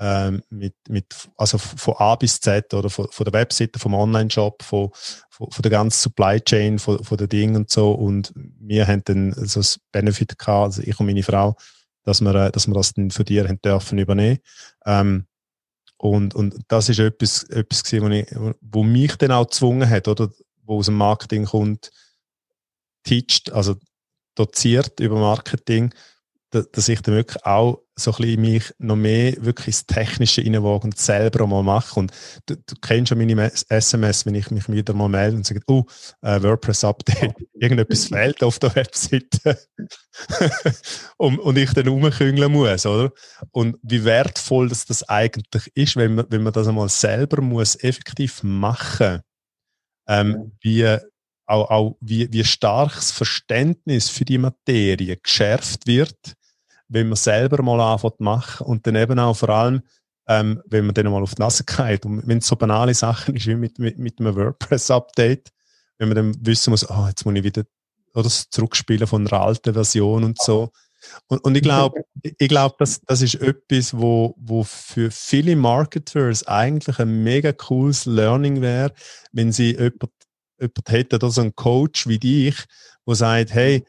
ähm, 0.00 0.42
mit, 0.48 0.74
mit, 0.88 1.06
also 1.36 1.58
von 1.58 1.94
A 1.98 2.16
bis 2.16 2.40
Z 2.40 2.72
oder 2.72 2.88
von, 2.88 3.08
von 3.10 3.24
der 3.24 3.34
Webseite, 3.34 3.78
vom 3.78 3.94
Online-Shop, 3.94 4.62
von, 4.62 4.90
von, 5.28 5.50
von, 5.50 5.62
der 5.62 5.70
ganzen 5.70 6.00
Supply 6.00 6.40
Chain, 6.40 6.78
von, 6.78 7.04
von 7.04 7.18
den 7.18 7.28
Dingen 7.28 7.56
und 7.56 7.70
so. 7.70 7.92
Und 7.92 8.32
wir 8.34 8.88
haben 8.88 9.02
dann 9.04 9.32
so 9.32 9.60
das 9.60 9.78
Benefit 9.92 10.38
gehabt, 10.38 10.64
also 10.64 10.82
ich 10.82 10.98
und 10.98 11.06
meine 11.06 11.22
Frau, 11.22 11.54
dass 12.02 12.22
wir, 12.22 12.34
äh, 12.34 12.50
dass 12.50 12.66
wir 12.66 12.74
das 12.74 12.94
dann 12.94 13.10
von 13.10 13.26
dir 13.26 13.46
haben 13.46 13.60
dürfen 13.60 13.98
übernehmen. 13.98 14.38
Ähm, 14.86 15.26
und, 15.98 16.34
und 16.34 16.56
das 16.68 16.88
ist 16.88 16.98
etwas, 16.98 17.42
etwas 17.50 17.84
gewesen, 17.84 18.04
wo, 18.06 18.08
ich, 18.08 18.56
wo 18.62 18.82
mich 18.82 19.16
dann 19.16 19.32
auch 19.32 19.44
gezwungen 19.44 19.88
hat, 19.88 20.08
oder, 20.08 20.30
wo 20.70 20.78
aus 20.78 20.86
dem 20.86 20.96
Marketing 20.96 21.44
kommt, 21.44 21.90
teacht, 23.04 23.52
also 23.52 23.74
doziert 24.36 25.00
über 25.00 25.18
Marketing, 25.18 25.92
dass 26.50 26.88
ich 26.88 27.00
dann 27.02 27.14
wirklich 27.14 27.44
auch 27.44 27.80
so 27.94 28.10
ein 28.12 28.16
bisschen 28.16 28.40
mich 28.40 28.74
noch 28.78 28.96
mehr 28.96 29.34
wirklich 29.38 29.68
ins 29.68 29.86
Technische 29.86 30.42
reinwage 30.42 30.84
und 30.84 30.98
selber 30.98 31.46
mal 31.46 31.62
mache. 31.62 32.00
Und 32.00 32.12
du, 32.46 32.56
du 32.56 32.74
kennst 32.80 33.10
schon 33.10 33.18
meine 33.18 33.52
SMS, 33.68 34.26
wenn 34.26 34.34
ich 34.34 34.50
mich 34.50 34.68
wieder 34.68 34.92
mal 34.94 35.08
melde 35.08 35.36
und 35.36 35.46
sage, 35.46 35.60
oh, 35.68 35.84
uh, 36.24 36.42
WordPress-Update, 36.42 37.34
irgendetwas 37.52 38.06
fehlt 38.06 38.42
auf 38.42 38.58
der 38.58 38.74
Webseite. 38.74 39.60
und, 41.18 41.38
und 41.38 41.56
ich 41.56 41.72
dann 41.72 41.86
rumküngeln 41.86 42.50
muss, 42.50 42.84
oder? 42.84 43.12
Und 43.52 43.76
wie 43.82 44.04
wertvoll 44.04 44.68
das, 44.68 44.86
das 44.86 45.08
eigentlich 45.08 45.70
ist, 45.74 45.94
wenn 45.96 46.16
man, 46.16 46.26
wenn 46.30 46.42
man 46.42 46.52
das 46.52 46.66
einmal 46.66 46.88
selber 46.88 47.42
muss 47.42 47.76
effektiv 47.76 48.42
machen 48.42 49.22
ähm, 50.10 50.52
wie, 50.60 50.84
auch, 51.46 51.70
auch 51.70 51.96
wie, 52.00 52.30
wie 52.32 52.44
stark 52.44 52.94
das 52.96 53.12
Verständnis 53.12 54.08
für 54.08 54.24
die 54.24 54.38
Materie 54.38 55.16
geschärft 55.16 55.86
wird, 55.86 56.34
wenn 56.88 57.08
man 57.08 57.16
selber 57.16 57.62
mal 57.62 57.80
anfängt 57.80 58.16
zu 58.16 58.24
machen 58.24 58.66
und 58.66 58.86
dann 58.86 58.96
eben 58.96 59.20
auch 59.20 59.36
vor 59.36 59.50
allem, 59.50 59.82
ähm, 60.26 60.60
wenn 60.66 60.84
man 60.84 60.94
dann 60.94 61.06
mal 61.06 61.22
auf 61.22 61.36
die 61.36 61.42
Nase 61.42 61.62
geht 61.64 62.04
und 62.04 62.26
wenn 62.26 62.38
es 62.38 62.48
so 62.48 62.56
banale 62.56 62.92
Sachen 62.92 63.36
ist 63.36 63.46
wie 63.46 63.54
mit, 63.54 63.78
mit, 63.78 63.98
mit 63.98 64.18
einem 64.18 64.34
WordPress-Update, 64.34 65.50
wenn 65.98 66.08
man 66.08 66.16
dann 66.16 66.34
wissen 66.40 66.70
muss, 66.70 66.88
oh, 66.90 67.06
jetzt 67.06 67.24
muss 67.24 67.36
ich 67.36 67.44
wieder 67.44 67.62
oder 68.12 68.24
das 68.24 68.50
Zurückspielen 68.50 69.06
von 69.06 69.24
einer 69.24 69.40
alten 69.40 69.72
Version 69.72 70.24
und 70.24 70.42
so. 70.42 70.72
Und, 71.28 71.44
und 71.44 71.56
ich 71.56 71.62
glaube, 71.62 72.02
ich 72.22 72.48
glaube, 72.48 72.76
das, 72.78 73.00
das 73.02 73.22
ist 73.22 73.36
etwas, 73.36 73.96
wo, 73.96 74.34
wo 74.38 74.64
für 74.64 75.10
viele 75.10 75.56
Marketers 75.56 76.46
eigentlich 76.46 76.98
ein 76.98 77.22
mega 77.22 77.52
cooles 77.52 78.06
Learning 78.06 78.60
wäre, 78.60 78.92
wenn 79.32 79.52
sie 79.52 79.72
jemand, 79.72 80.12
jemand 80.58 80.88
hätten 80.88 81.14
oder 81.16 81.30
so 81.30 81.40
einen 81.40 81.54
Coach 81.54 82.06
wie 82.06 82.18
dich, 82.18 82.56
der 83.06 83.14
sagt, 83.14 83.54
hey, 83.54 83.84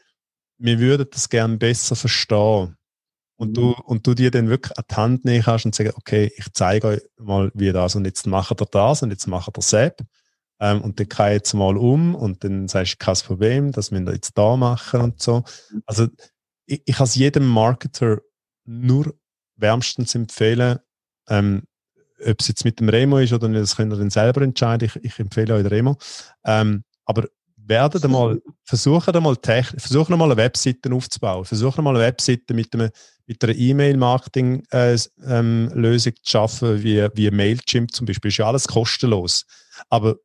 wir 0.58 0.78
würden 0.78 1.06
das 1.10 1.28
gerne 1.28 1.56
besser 1.56 1.96
verstehen. 1.96 2.76
Und 3.36 3.56
du, 3.56 3.72
und 3.72 4.06
du 4.06 4.14
dir 4.14 4.30
dann 4.30 4.48
wirklich 4.48 4.76
an 4.78 4.84
die 4.88 4.94
Hand 4.94 5.24
nehmen 5.24 5.42
kannst 5.42 5.64
und 5.64 5.74
sagen, 5.74 5.92
okay, 5.96 6.30
ich 6.36 6.46
zeige 6.52 6.86
euch 6.86 7.00
mal, 7.18 7.50
wie 7.54 7.72
das 7.72 7.96
und 7.96 8.04
jetzt 8.04 8.26
macht 8.26 8.60
er 8.60 8.66
das 8.66 9.02
und 9.02 9.10
jetzt 9.10 9.26
macht 9.26 9.48
er 9.48 9.52
das 9.52 9.72
ähm, 10.62 10.80
und 10.80 11.00
dann 11.00 11.08
kann 11.08 11.30
ich 11.30 11.34
jetzt 11.38 11.54
mal 11.54 11.76
um 11.76 12.14
und 12.14 12.44
dann 12.44 12.68
sagst 12.68 12.92
du, 12.92 13.04
kein 13.04 13.16
Problem, 13.16 13.72
das 13.72 13.90
müssen 13.90 14.06
wir 14.06 14.14
jetzt 14.14 14.38
da 14.38 14.56
machen 14.56 15.00
und 15.00 15.20
so. 15.20 15.42
Also 15.86 16.06
ich, 16.72 16.82
ich 16.86 16.96
kann 16.96 17.04
es 17.04 17.14
jedem 17.14 17.46
Marketer 17.46 18.20
nur 18.64 19.14
wärmstens 19.56 20.14
empfehlen, 20.14 20.78
ähm, 21.28 21.62
ob 22.24 22.40
es 22.40 22.48
jetzt 22.48 22.64
mit 22.64 22.80
dem 22.80 22.88
Remo 22.88 23.18
ist 23.18 23.32
oder 23.32 23.48
nicht, 23.48 23.62
das 23.62 23.76
könnt 23.76 23.92
ihr 23.92 23.98
dann 23.98 24.10
selber 24.10 24.42
entscheiden. 24.42 24.88
Ich, 24.88 25.04
ich 25.04 25.18
empfehle 25.18 25.54
euch 25.54 25.62
den 25.62 25.72
Remo. 25.72 25.96
Ähm, 26.44 26.84
aber 27.04 27.28
werden 27.56 28.10
mal, 28.10 28.40
versuchen 28.64 29.22
mal, 29.22 29.36
versuchen 29.36 30.18
mal 30.18 30.24
eine 30.26 30.36
Webseite 30.36 30.92
aufzubauen. 30.92 31.44
Versuchen 31.44 31.84
mal 31.84 31.90
eine 31.90 32.00
Webseite 32.04 32.54
mit, 32.54 32.72
einem, 32.74 32.90
mit 33.26 33.42
einer 33.42 33.54
E-Mail-Marketing-Lösung 33.54 34.70
äh, 34.72 35.38
ähm, 35.38 35.98
zu 35.98 36.12
schaffen, 36.22 36.82
wie, 36.82 37.06
wie 37.14 37.30
Mailchimp 37.30 37.92
zum 37.92 38.06
Beispiel. 38.06 38.30
Ist 38.30 38.38
ja 38.38 38.46
alles 38.46 38.68
kostenlos. 38.68 39.44
Aber 39.88 40.16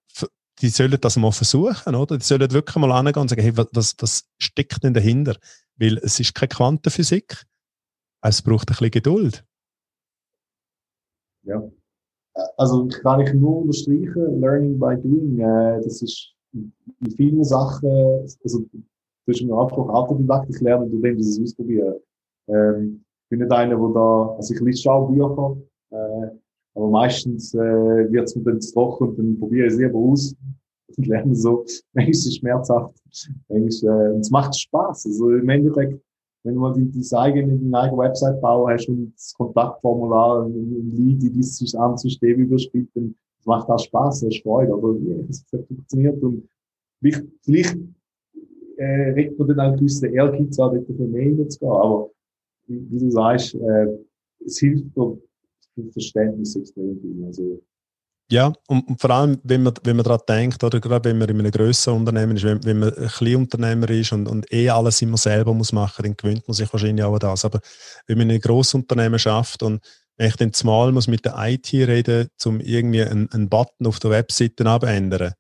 die 0.62 0.70
sollen 0.70 0.98
das 1.00 1.18
mal 1.18 1.32
versuchen, 1.32 1.96
oder? 1.96 2.18
Die 2.18 2.26
sollen 2.26 2.52
wirklich 2.52 2.76
mal 2.78 2.92
angehen 2.92 3.22
und 3.22 3.30
sagen, 3.30 3.42
hey, 3.42 3.56
was, 3.56 3.96
was 4.00 4.24
steckt 4.40 4.84
denn 4.84 4.94
dahinter? 4.94 5.36
Weil 5.78 5.98
es 5.98 6.20
ist 6.20 6.34
keine 6.34 6.50
Quantenphysik, 6.50 7.46
es 8.22 8.42
braucht 8.42 8.70
ein 8.70 8.74
bisschen 8.74 8.92
Geduld. 8.92 9.46
Ja. 11.44 11.64
Also 12.58 12.88
kann 12.88 13.22
ich 13.22 13.34
nur 13.34 13.62
unterstreichen, 13.62 14.40
Learning 14.40 14.78
by 14.78 14.96
Doing, 14.96 15.40
äh, 15.40 15.82
das 15.82 16.02
ist 16.02 16.34
in 16.54 17.12
vielen 17.16 17.44
Sachen, 17.44 17.90
also 18.44 18.60
du 18.72 18.84
hast 19.28 19.42
mir 19.42 19.56
Anspruch 19.56 19.90
Autodidakt, 19.90 20.50
ich 20.50 20.62
lerne, 20.62 20.90
du 20.90 21.02
willst 21.02 21.30
es 21.30 21.42
ausprobieren. 21.42 21.96
Ähm, 22.48 23.04
ich 23.24 23.30
bin 23.30 23.40
nicht 23.40 23.52
einer, 23.52 23.76
der 23.76 23.94
da, 23.94 24.36
also 24.36 24.54
ich 24.54 24.60
lese 24.62 24.84
schon 24.84 25.14
Bücher, 25.14 25.58
äh, 25.92 26.30
aber 26.76 26.90
meistens 26.90 27.54
äh, 27.56 28.12
wird 28.12 28.26
es 28.26 28.36
mir 28.36 28.44
dann 28.44 28.62
zu 28.62 28.74
trocken 28.74 29.10
und 29.10 29.18
dann 29.18 29.40
probiere 29.40 29.68
ich 29.68 29.74
es 29.74 29.80
lieber 29.80 29.98
aus 29.98 30.36
und 30.98 31.08
lerne 31.08 31.36
so. 31.36 31.66
Manchmal 31.94 32.12
ist 32.12 32.28
es 32.28 32.36
schmerzhaft, 32.38 32.96
manchmal, 33.50 34.16
äh, 34.16 34.20
es 34.20 34.30
macht 34.30 34.58
Spaß. 34.60 35.06
Also 35.06 35.32
im 35.32 35.50
Endeffekt, 35.50 36.02
wenn 36.44 36.56
du 36.56 36.62
mal 36.62 36.74
die, 36.74 36.86
die 36.86 37.16
eigene, 37.16 37.58
die 37.58 37.74
eigene 37.74 37.98
Website 37.98 38.42
bauen 38.42 38.72
hast 38.72 38.88
und 38.88 39.14
das 39.14 39.34
Kontaktformular 39.34 40.46
und 40.46 40.92
Lied, 40.92 41.22
die 41.22 41.32
dieses 41.32 41.58
System 41.58 42.36
überspielt, 42.40 42.90
dann 42.94 43.16
macht 43.46 43.70
auch 43.70 43.80
Spaß, 43.80 44.22
das 44.22 44.36
ist 44.36 44.44
Freude, 44.44 44.74
aber 44.74 44.96
ja, 45.00 45.16
es 45.30 45.46
funktioniert 45.50 46.22
und 46.22 46.48
vielleicht, 47.44 47.78
äh, 48.78 49.12
regt 49.12 49.40
man 49.40 49.48
dann 49.48 49.60
auch 49.60 49.76
gewisse 49.78 50.08
Ehrgeiz 50.08 50.60
an, 50.60 50.76
dort 50.76 50.90
ein 50.90 51.12
mehr 51.12 51.50
zu 51.50 51.60
gehen, 51.60 51.70
aber 51.70 52.10
wie, 52.68 52.92
wie 52.92 53.00
du 53.00 53.12
sagst, 53.12 53.56
äh, 53.56 53.88
es 54.46 54.60
hilft 54.60 54.96
dir 54.96 55.18
Verständnis 55.92 56.56
extrem 56.56 57.00
viel. 57.00 57.24
Also, 57.26 57.62
ja, 58.30 58.52
und, 58.68 58.88
und, 58.88 59.00
vor 59.00 59.10
allem, 59.12 59.40
wenn 59.44 59.64
man, 59.64 59.74
wenn 59.84 59.96
man 59.96 60.04
daran 60.04 60.20
denkt, 60.28 60.64
oder 60.64 60.82
gerade 60.82 61.10
wenn 61.10 61.18
man 61.18 61.30
in 61.30 61.40
einem 61.40 61.52
grösseren 61.52 62.00
Unternehmen 62.00 62.36
ist, 62.36 62.44
wenn, 62.44 62.64
wenn 62.66 62.80
man 62.80 62.94
ein 62.94 63.08
Kleinunternehmer 63.08 63.90
ist 63.90 64.12
und, 64.12 64.28
und 64.28 64.52
eh 64.52 64.70
alles 64.70 65.02
immer 65.02 65.18
selber 65.18 65.54
muss 65.54 65.72
machen, 65.72 66.04
dann 66.04 66.18
gewöhnt 66.18 66.46
man 66.46 66.54
sich 66.54 66.72
wahrscheinlich 66.74 67.06
auch 67.06 67.14
an 67.14 67.20
das. 67.20 67.46
Aber 67.46 67.62
wenn 68.06 68.18
man 68.18 68.28
in 68.28 68.32
einem 68.32 68.42
Grossunternehmen 68.42 69.18
schafft 69.18 69.64
und 69.64 69.82
wenn 70.18 70.28
ich 70.28 70.36
dann 70.36 70.52
zumal 70.52 70.92
muss 70.92 71.08
mit 71.08 71.24
der 71.24 71.36
IT 71.38 71.72
reden, 71.74 72.28
um 72.44 72.60
irgendwie 72.60 73.04
einen, 73.04 73.32
einen 73.32 73.48
Button 73.48 73.88
auf 73.88 74.00
der 74.00 74.12
Webseite 74.12 74.66
abändern 74.66 75.34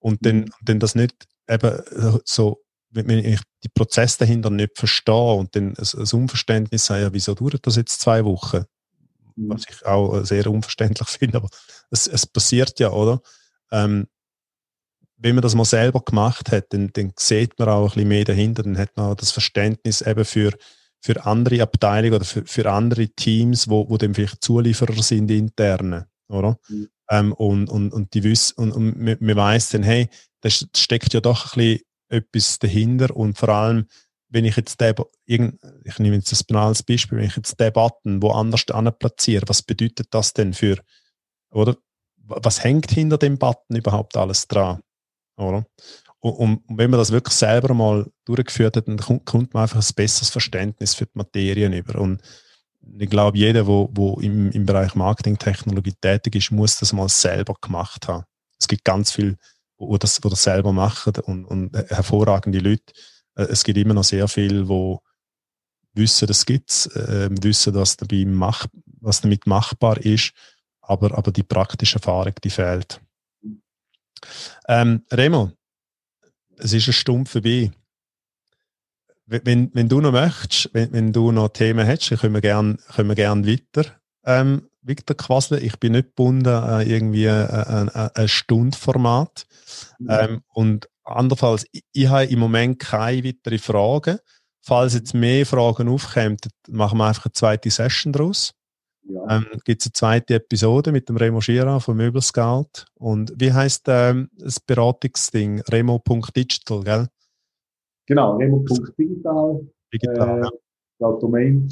und 0.00 0.26
dann, 0.26 0.40
mhm. 0.40 0.50
dann 0.62 0.80
das 0.80 0.96
nicht 0.96 1.14
eben 1.48 1.80
so, 2.24 2.58
wenn 2.90 3.18
ich 3.18 3.40
die 3.62 3.68
Prozesse 3.68 4.18
dahinter 4.18 4.50
nicht 4.50 4.76
verstehe 4.76 5.34
und 5.34 5.54
dann 5.54 5.74
ein, 5.76 5.86
ein 5.96 6.20
Unverständnis 6.20 6.90
habe, 6.90 7.02
ja, 7.02 7.12
wieso 7.12 7.34
dauert 7.34 7.66
das 7.66 7.76
jetzt 7.76 8.00
zwei 8.00 8.24
Wochen? 8.24 8.64
Was 9.36 9.64
ich 9.68 9.86
auch 9.86 10.24
sehr 10.24 10.46
unverständlich 10.46 11.08
finde, 11.08 11.38
aber 11.38 11.48
es, 11.90 12.06
es 12.06 12.26
passiert 12.26 12.78
ja, 12.80 12.90
oder? 12.90 13.20
Ähm, 13.70 14.06
wenn 15.16 15.36
man 15.36 15.42
das 15.42 15.54
mal 15.54 15.64
selber 15.64 16.00
gemacht 16.00 16.50
hat, 16.50 16.72
dann, 16.72 16.90
dann 16.92 17.12
sieht 17.18 17.58
man 17.58 17.68
auch 17.68 17.82
ein 17.82 17.94
bisschen 17.94 18.08
mehr 18.08 18.24
dahinter, 18.24 18.62
dann 18.64 18.76
hat 18.76 18.96
man 18.96 19.06
auch 19.06 19.14
das 19.14 19.30
Verständnis 19.30 20.02
eben 20.02 20.24
für, 20.24 20.52
für 21.00 21.24
andere 21.24 21.62
Abteilungen 21.62 22.14
oder 22.14 22.24
für, 22.24 22.44
für 22.44 22.70
andere 22.70 23.08
Teams, 23.08 23.68
wo, 23.68 23.88
wo 23.88 23.96
dann 23.96 24.14
vielleicht 24.14 24.42
Zulieferer 24.42 25.02
sind 25.02 25.30
interne, 25.30 26.08
oder? 26.28 26.58
Mhm. 26.68 26.88
Ähm, 27.10 27.32
und, 27.34 27.68
und, 27.68 27.92
und 27.92 28.14
die 28.14 28.24
wissen, 28.24 28.54
und, 28.56 28.72
und 28.72 29.00
man, 29.00 29.16
man 29.20 29.36
weiss 29.36 29.68
dann, 29.68 29.82
hey, 29.82 30.08
da 30.40 30.50
steckt 30.50 31.14
ja 31.14 31.20
doch 31.20 31.56
ein 31.56 31.58
bisschen 31.58 31.80
etwas 32.08 32.58
dahinter 32.58 33.14
und 33.16 33.38
vor 33.38 33.48
allem, 33.48 33.86
wenn 34.32 34.46
ich 34.46 34.56
jetzt 34.56 34.80
den, 34.80 34.94
ich 35.26 35.98
nehme 35.98 36.16
jetzt 36.16 36.32
ein 36.32 36.46
banales 36.48 36.82
Beispiel, 36.82 37.18
wenn 37.18 37.26
ich 37.26 37.36
jetzt 37.36 37.60
den 37.60 37.72
Button 37.72 38.22
woanders 38.22 38.64
platziere, 38.98 39.46
was 39.46 39.62
bedeutet 39.62 40.08
das 40.10 40.32
denn 40.32 40.54
für, 40.54 40.78
oder? 41.50 41.76
Was 42.24 42.64
hängt 42.64 42.90
hinter 42.90 43.18
dem 43.18 43.36
Button 43.36 43.76
überhaupt 43.76 44.16
alles 44.16 44.46
dran? 44.48 44.80
Oder? 45.36 45.66
Und, 46.20 46.62
und 46.68 46.78
wenn 46.78 46.90
man 46.90 46.98
das 46.98 47.10
wirklich 47.10 47.34
selber 47.34 47.74
mal 47.74 48.10
durchgeführt 48.24 48.76
hat, 48.76 48.88
dann 48.88 48.96
kommt 48.96 49.52
man 49.52 49.64
einfach 49.64 49.82
ein 49.82 49.94
besseres 49.94 50.30
Verständnis 50.30 50.94
für 50.94 51.04
die 51.04 51.12
Materien 51.14 51.72
über. 51.72 52.00
Und 52.00 52.22
ich 52.98 53.10
glaube, 53.10 53.36
jeder, 53.36 53.66
wo, 53.66 53.90
wo 53.92 54.18
im, 54.20 54.50
im 54.52 54.64
Bereich 54.64 54.94
Marketingtechnologie 54.94 55.94
tätig 56.00 56.36
ist, 56.36 56.52
muss 56.52 56.78
das 56.78 56.92
mal 56.92 57.08
selber 57.08 57.54
gemacht 57.60 58.08
haben. 58.08 58.24
Es 58.58 58.68
gibt 58.68 58.84
ganz 58.84 59.12
viele, 59.12 59.36
wo 59.76 59.98
das, 59.98 60.22
wo 60.22 60.28
das 60.28 60.44
selber 60.44 60.72
machen 60.72 61.12
und, 61.24 61.44
und 61.44 61.76
hervorragende 61.90 62.60
Leute 62.60 62.92
äh, 62.94 63.11
es 63.34 63.64
gibt 63.64 63.78
immer 63.78 63.94
noch 63.94 64.04
sehr 64.04 64.28
viel, 64.28 64.68
wo 64.68 65.02
wissen, 65.94 66.26
das 66.26 66.46
gibt's, 66.46 66.86
äh, 66.86 67.28
wissen, 67.42 67.74
was 67.74 67.96
dabei 67.96 68.24
mach, 68.26 68.66
was 69.00 69.20
damit 69.20 69.46
machbar 69.46 69.98
ist, 69.98 70.32
aber, 70.80 71.16
aber 71.16 71.32
die 71.32 71.42
praktische 71.42 71.96
Erfahrung, 71.96 72.34
die 72.42 72.50
fehlt. 72.50 73.00
Ähm, 74.68 75.02
Remo, 75.10 75.52
es 76.58 76.72
ist 76.72 76.86
eine 76.86 76.92
Stunde 76.92 77.30
vorbei. 77.30 77.70
Wenn, 79.26 79.74
wenn 79.74 79.88
du 79.88 80.00
noch 80.00 80.12
möchtest, 80.12 80.70
wenn, 80.74 80.92
wenn 80.92 81.12
du 81.12 81.32
noch 81.32 81.48
Themen 81.48 81.86
hättest, 81.86 82.20
können 82.20 82.34
wir 82.34 82.40
gerne 82.40 82.76
können 82.94 83.14
gern 83.14 83.46
weiter, 83.46 83.86
ähm, 84.24 84.68
weiter 84.82 85.14
quasseln. 85.14 85.64
Ich 85.64 85.78
bin 85.78 85.92
nicht 85.92 86.08
gebunden 86.08 86.48
an 86.48 86.86
irgendwie 86.86 87.28
ein, 87.28 87.48
ein, 87.48 87.88
ein 87.88 88.28
Stundformat. 88.28 89.46
Mhm. 89.98 90.08
Ähm, 90.10 90.42
und 90.48 90.88
Andernfalls, 91.04 91.66
ich, 91.72 91.84
ich 91.92 92.08
habe 92.08 92.26
im 92.26 92.38
Moment 92.38 92.78
keine 92.78 93.24
weiteren 93.24 93.58
Fragen. 93.58 94.18
Falls 94.64 94.94
jetzt 94.94 95.14
mehr 95.14 95.44
Fragen 95.44 95.88
aufkommen, 95.88 96.36
machen 96.68 96.98
wir 96.98 97.08
einfach 97.08 97.26
eine 97.26 97.32
zweite 97.32 97.70
Session 97.70 98.12
daraus. 98.12 98.52
Ja. 99.04 99.36
Ähm, 99.36 99.46
Gibt 99.64 99.82
es 99.82 99.86
eine 99.88 99.92
zweite 99.92 100.34
Episode 100.34 100.92
mit 100.92 101.08
dem 101.08 101.16
Remo 101.16 101.40
Schira 101.40 101.80
vom 101.80 101.96
Möbelscout. 101.96 102.84
Und 102.94 103.32
wie 103.36 103.52
heißt 103.52 103.86
ähm, 103.88 104.30
das 104.36 104.60
Beratungsding? 104.60 105.60
Remo.digital, 105.62 106.84
gell? 106.84 107.08
Genau, 108.06 108.36
Remo.digital. 108.36 109.66
Digital, 109.92 110.42
äh, 110.42 110.48
ja. 111.00 111.12
Domain. 111.18 111.68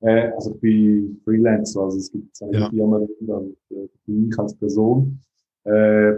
Äh, 0.00 0.30
also 0.30 0.54
ich 0.54 0.60
bin 0.60 1.20
Freelancer, 1.24 1.82
also 1.82 1.98
es 1.98 2.10
gibt 2.10 2.42
eine 2.42 2.58
ja. 2.58 2.70
Firma, 2.70 2.96
und 2.96 3.56
äh, 3.70 3.88
ich 4.06 4.38
als 4.38 4.56
Person. 4.56 5.22
Äh, 5.64 6.12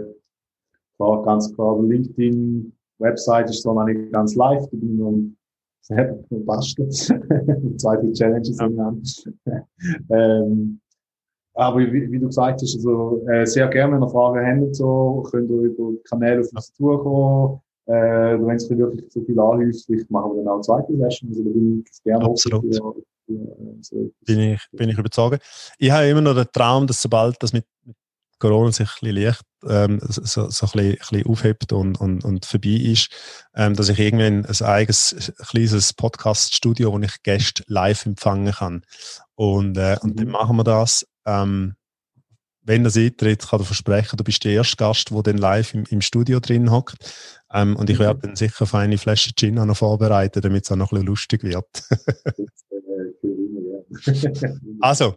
klar, 0.97 1.23
ganz 1.23 1.53
klar, 1.53 1.81
LinkedIn, 1.81 2.71
Website 2.99 3.49
ist 3.49 3.63
zwar 3.63 3.75
noch 3.75 3.85
nicht 3.85 4.11
ganz 4.11 4.35
live, 4.35 4.63
ich 4.71 4.79
bin 4.79 4.97
nur 4.97 5.13
selber 5.81 6.23
basteln. 6.29 6.91
Zweite 7.77 8.11
Challenges 8.13 8.57
ja. 8.57 8.93
ähm, 10.09 10.79
aber 11.55 11.79
wie, 11.79 12.11
wie, 12.11 12.19
du 12.19 12.27
gesagt 12.27 12.61
hast, 12.61 12.75
also, 12.75 13.23
äh, 13.27 13.45
sehr 13.45 13.67
gerne, 13.67 13.95
wenn 13.95 14.03
ihr 14.03 14.09
Fragen 14.09 14.63
habt, 14.63 14.75
so, 14.75 15.23
könnt 15.29 15.51
ihr 15.51 15.57
über 15.57 15.91
Kanäle 16.05 16.41
auf 16.41 16.47
uns 16.53 16.73
zukommen. 16.73 17.59
Äh, 17.85 18.39
wenn 18.39 18.55
es 18.55 18.69
wirklich 18.69 19.09
zu 19.11 19.21
viel 19.23 19.37
anhäuft, 19.39 19.85
vielleicht 19.85 20.09
machen 20.09 20.31
wir 20.31 20.37
dann 20.37 20.47
auch 20.47 20.53
eine 20.53 20.61
zweite 20.61 20.97
Session. 20.97 21.29
Also, 21.29 21.43
da 21.43 21.49
bin 21.49 21.83
ich 21.85 22.03
gerne 22.03 22.25
Absolut. 22.25 22.75
Für, 22.75 22.93
für, 23.25 23.33
äh, 23.33 23.77
so 23.81 24.11
bin, 24.25 24.39
ich, 24.39 24.61
bin 24.71 24.89
ich 24.89 24.97
überzeugt. 24.97 25.43
Ich 25.77 25.91
habe 25.91 26.07
immer 26.07 26.21
noch 26.21 26.33
den 26.33 26.47
Traum, 26.51 26.87
dass 26.87 27.01
sobald 27.01 27.35
das 27.43 27.53
mit, 27.53 27.65
mit 27.83 27.95
Corona 28.43 28.73
sich 28.73 28.89
ein 28.89 28.93
bisschen 28.99 29.15
leicht 29.23 29.41
ähm, 29.69 29.99
so, 30.01 30.49
so 30.49 30.65
ein, 30.65 30.71
bisschen, 30.73 30.79
ein 30.79 30.97
bisschen 30.97 31.25
aufhebt 31.25 31.71
und, 31.71 31.97
und, 32.01 32.25
und 32.25 32.45
vorbei 32.45 32.71
ist, 32.71 33.09
ähm, 33.55 33.73
dass 33.73 33.87
ich 33.87 33.97
irgendwann 33.97 34.45
ein 34.45 34.61
eigenes 34.61 35.31
kleines 35.47 35.93
Podcast-Studio, 35.93 36.91
wo 36.91 36.99
ich 36.99 37.23
Gäste 37.23 37.63
live 37.67 38.05
empfangen 38.05 38.51
kann. 38.53 38.83
Und, 39.35 39.77
äh, 39.77 39.97
und 40.01 40.19
dann 40.19 40.25
mhm. 40.25 40.33
machen 40.33 40.57
wir 40.57 40.65
das. 40.65 41.07
Ähm, 41.25 41.75
wenn 42.63 42.83
das 42.83 42.97
eintritt, 42.97 43.47
kann 43.47 43.61
ich 43.61 43.67
versprechen, 43.67 44.17
du 44.17 44.25
bist 44.25 44.43
der 44.43 44.51
erste 44.51 44.75
Gast, 44.75 45.09
der 45.11 45.23
dann 45.23 45.37
live 45.37 45.73
im, 45.73 45.85
im 45.89 46.01
Studio 46.01 46.41
drin 46.41 46.69
hockt. 46.69 46.95
Ähm, 47.53 47.77
und 47.77 47.89
ich 47.89 47.99
werde 47.99 48.17
mhm. 48.17 48.21
dann 48.23 48.35
sicher 48.35 48.63
auf 48.63 48.75
eine 48.75 48.97
Flasche 48.97 49.31
Gin 49.33 49.57
auch 49.57 49.65
noch 49.65 49.77
vorbereiten, 49.77 50.41
damit 50.41 50.65
es 50.65 50.71
auch 50.71 50.75
noch 50.75 50.91
ein 50.91 50.95
bisschen 50.95 51.07
lustig 51.07 51.43
wird. 51.43 51.65
also, 54.81 55.15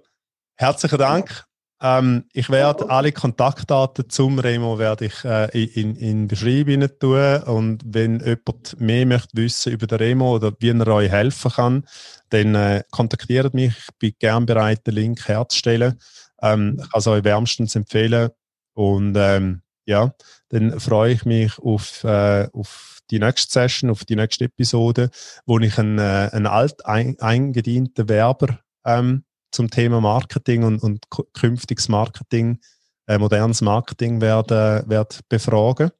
herzlichen 0.55 0.99
Dank. 0.99 1.45
Ähm, 1.83 2.25
ich 2.33 2.49
werde 2.49 2.89
alle 2.89 3.13
Kontaktdaten 3.13 4.09
zum 4.09 4.39
Remo 4.39 4.79
werde 4.79 5.07
ich 5.07 5.25
äh, 5.25 5.49
in, 5.51 5.95
in 5.97 6.27
Beschreibungen 6.27 6.99
tun 6.99 7.43
und 7.43 7.83
wenn 7.85 8.21
jemand 8.21 8.81
mehr 8.81 9.05
möchte 9.05 9.37
wissen 9.37 9.73
über 9.73 9.87
den 9.87 9.99
Remo 9.99 10.37
oder 10.37 10.53
wie 10.59 10.71
er 10.71 10.89
euch 10.89 11.11
helfen 11.11 11.51
kann, 11.51 11.87
dann 12.31 12.55
äh, 12.55 12.83
kontaktiert 12.91 13.53
mich. 13.53 13.75
Ich 13.77 13.95
bin 13.99 14.13
gern 14.19 14.47
bereit, 14.47 14.87
den 14.87 14.95
Link 14.95 15.29
herzustellen. 15.29 16.01
Ähm, 16.41 16.79
ich 16.81 16.91
kann 16.91 16.99
es 16.99 17.07
euch 17.09 17.25
wärmstens 17.25 17.77
empfehlen 17.77 18.31
und 18.73 19.15
ähm, 19.19 19.61
ja, 19.85 20.15
dann 20.49 20.81
freue 20.81 21.13
ich 21.13 21.27
mich 21.27 21.59
auf, 21.59 22.05
äh, 22.05 22.49
auf 22.55 23.01
die 23.11 23.19
nächste 23.19 23.53
Session, 23.53 23.91
auf 23.91 24.07
die 24.07 24.17
nächste 24.17 24.47
Episode, 24.47 25.11
wo 25.45 25.59
ich 25.59 25.79
einen, 25.79 25.99
äh, 25.99 26.31
einen 26.33 26.47
alt 26.47 26.87
ein, 26.87 27.21
eingedienten 27.21 28.09
Werber 28.09 28.61
ähm, 28.87 29.25
zum 29.57 29.71
Thema 29.71 30.01
Marketing 30.01 30.63
und, 30.63 30.83
und 30.83 31.07
künftiges 31.33 31.89
Marketing, 31.89 32.59
äh, 33.07 33.19
modernes 33.19 33.63
Marketing 33.63 34.21
werden, 34.21 34.89
werden 34.89 35.19
befragen. 35.29 35.91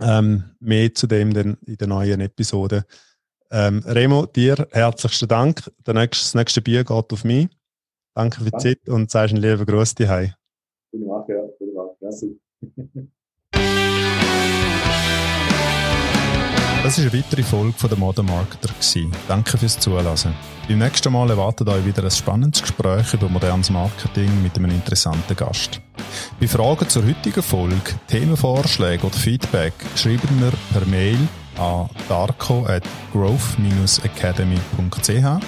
Ähm, 0.00 0.44
mehr 0.60 0.92
zu 0.92 1.06
dem 1.06 1.30
in 1.30 1.56
der 1.76 1.88
neuen 1.88 2.20
Episode. 2.20 2.84
Ähm, 3.50 3.82
Remo, 3.86 4.26
dir 4.26 4.68
herzlichsten 4.70 5.28
Dank. 5.28 5.62
Der 5.86 5.94
nächste, 5.94 6.24
das 6.24 6.34
nächste 6.34 6.60
Bier 6.60 6.84
geht 6.84 7.12
auf 7.12 7.24
mich. 7.24 7.48
Danke 8.14 8.38
für 8.38 8.44
die 8.44 8.50
Danke. 8.50 8.68
Zeit 8.68 8.88
und 8.88 9.10
sagst 9.10 9.34
einen 9.34 9.42
lieben 9.42 9.64
Gruß 9.64 9.94
dir. 9.94 10.34
Guten 10.92 11.10
Abend, 11.10 11.28
ja. 11.28 11.42
Guten 11.58 11.78
Abend. 11.78 12.02
Merci. 12.02 12.38
Das 16.86 16.98
war 16.98 17.04
eine 17.04 17.12
weitere 17.18 17.42
Folge 17.42 17.74
von 17.76 17.90
der 17.90 17.98
Modern 17.98 18.26
Marketer. 18.26 18.68
Danke 19.26 19.58
fürs 19.58 19.76
Zuhören. 19.76 20.36
Beim 20.68 20.78
nächsten 20.78 21.12
Mal 21.12 21.28
erwartet 21.30 21.68
euch 21.68 21.84
wieder 21.84 22.04
ein 22.04 22.12
spannendes 22.12 22.62
Gespräch 22.62 23.12
über 23.12 23.28
modernes 23.28 23.70
Marketing 23.70 24.40
mit 24.40 24.56
einem 24.56 24.70
interessanten 24.70 25.34
Gast. 25.34 25.80
Bei 26.38 26.46
Fragen 26.46 26.88
zur 26.88 27.04
heutigen 27.04 27.42
Folge, 27.42 27.96
Themenvorschläge 28.06 29.04
oder 29.04 29.16
Feedback 29.16 29.72
schreiben 29.96 30.40
wir 30.40 30.52
per 30.72 30.86
Mail 30.86 31.18
an 31.58 31.90
darko 32.08 32.64
at 32.66 32.84
growth-academy.ch 33.12 35.40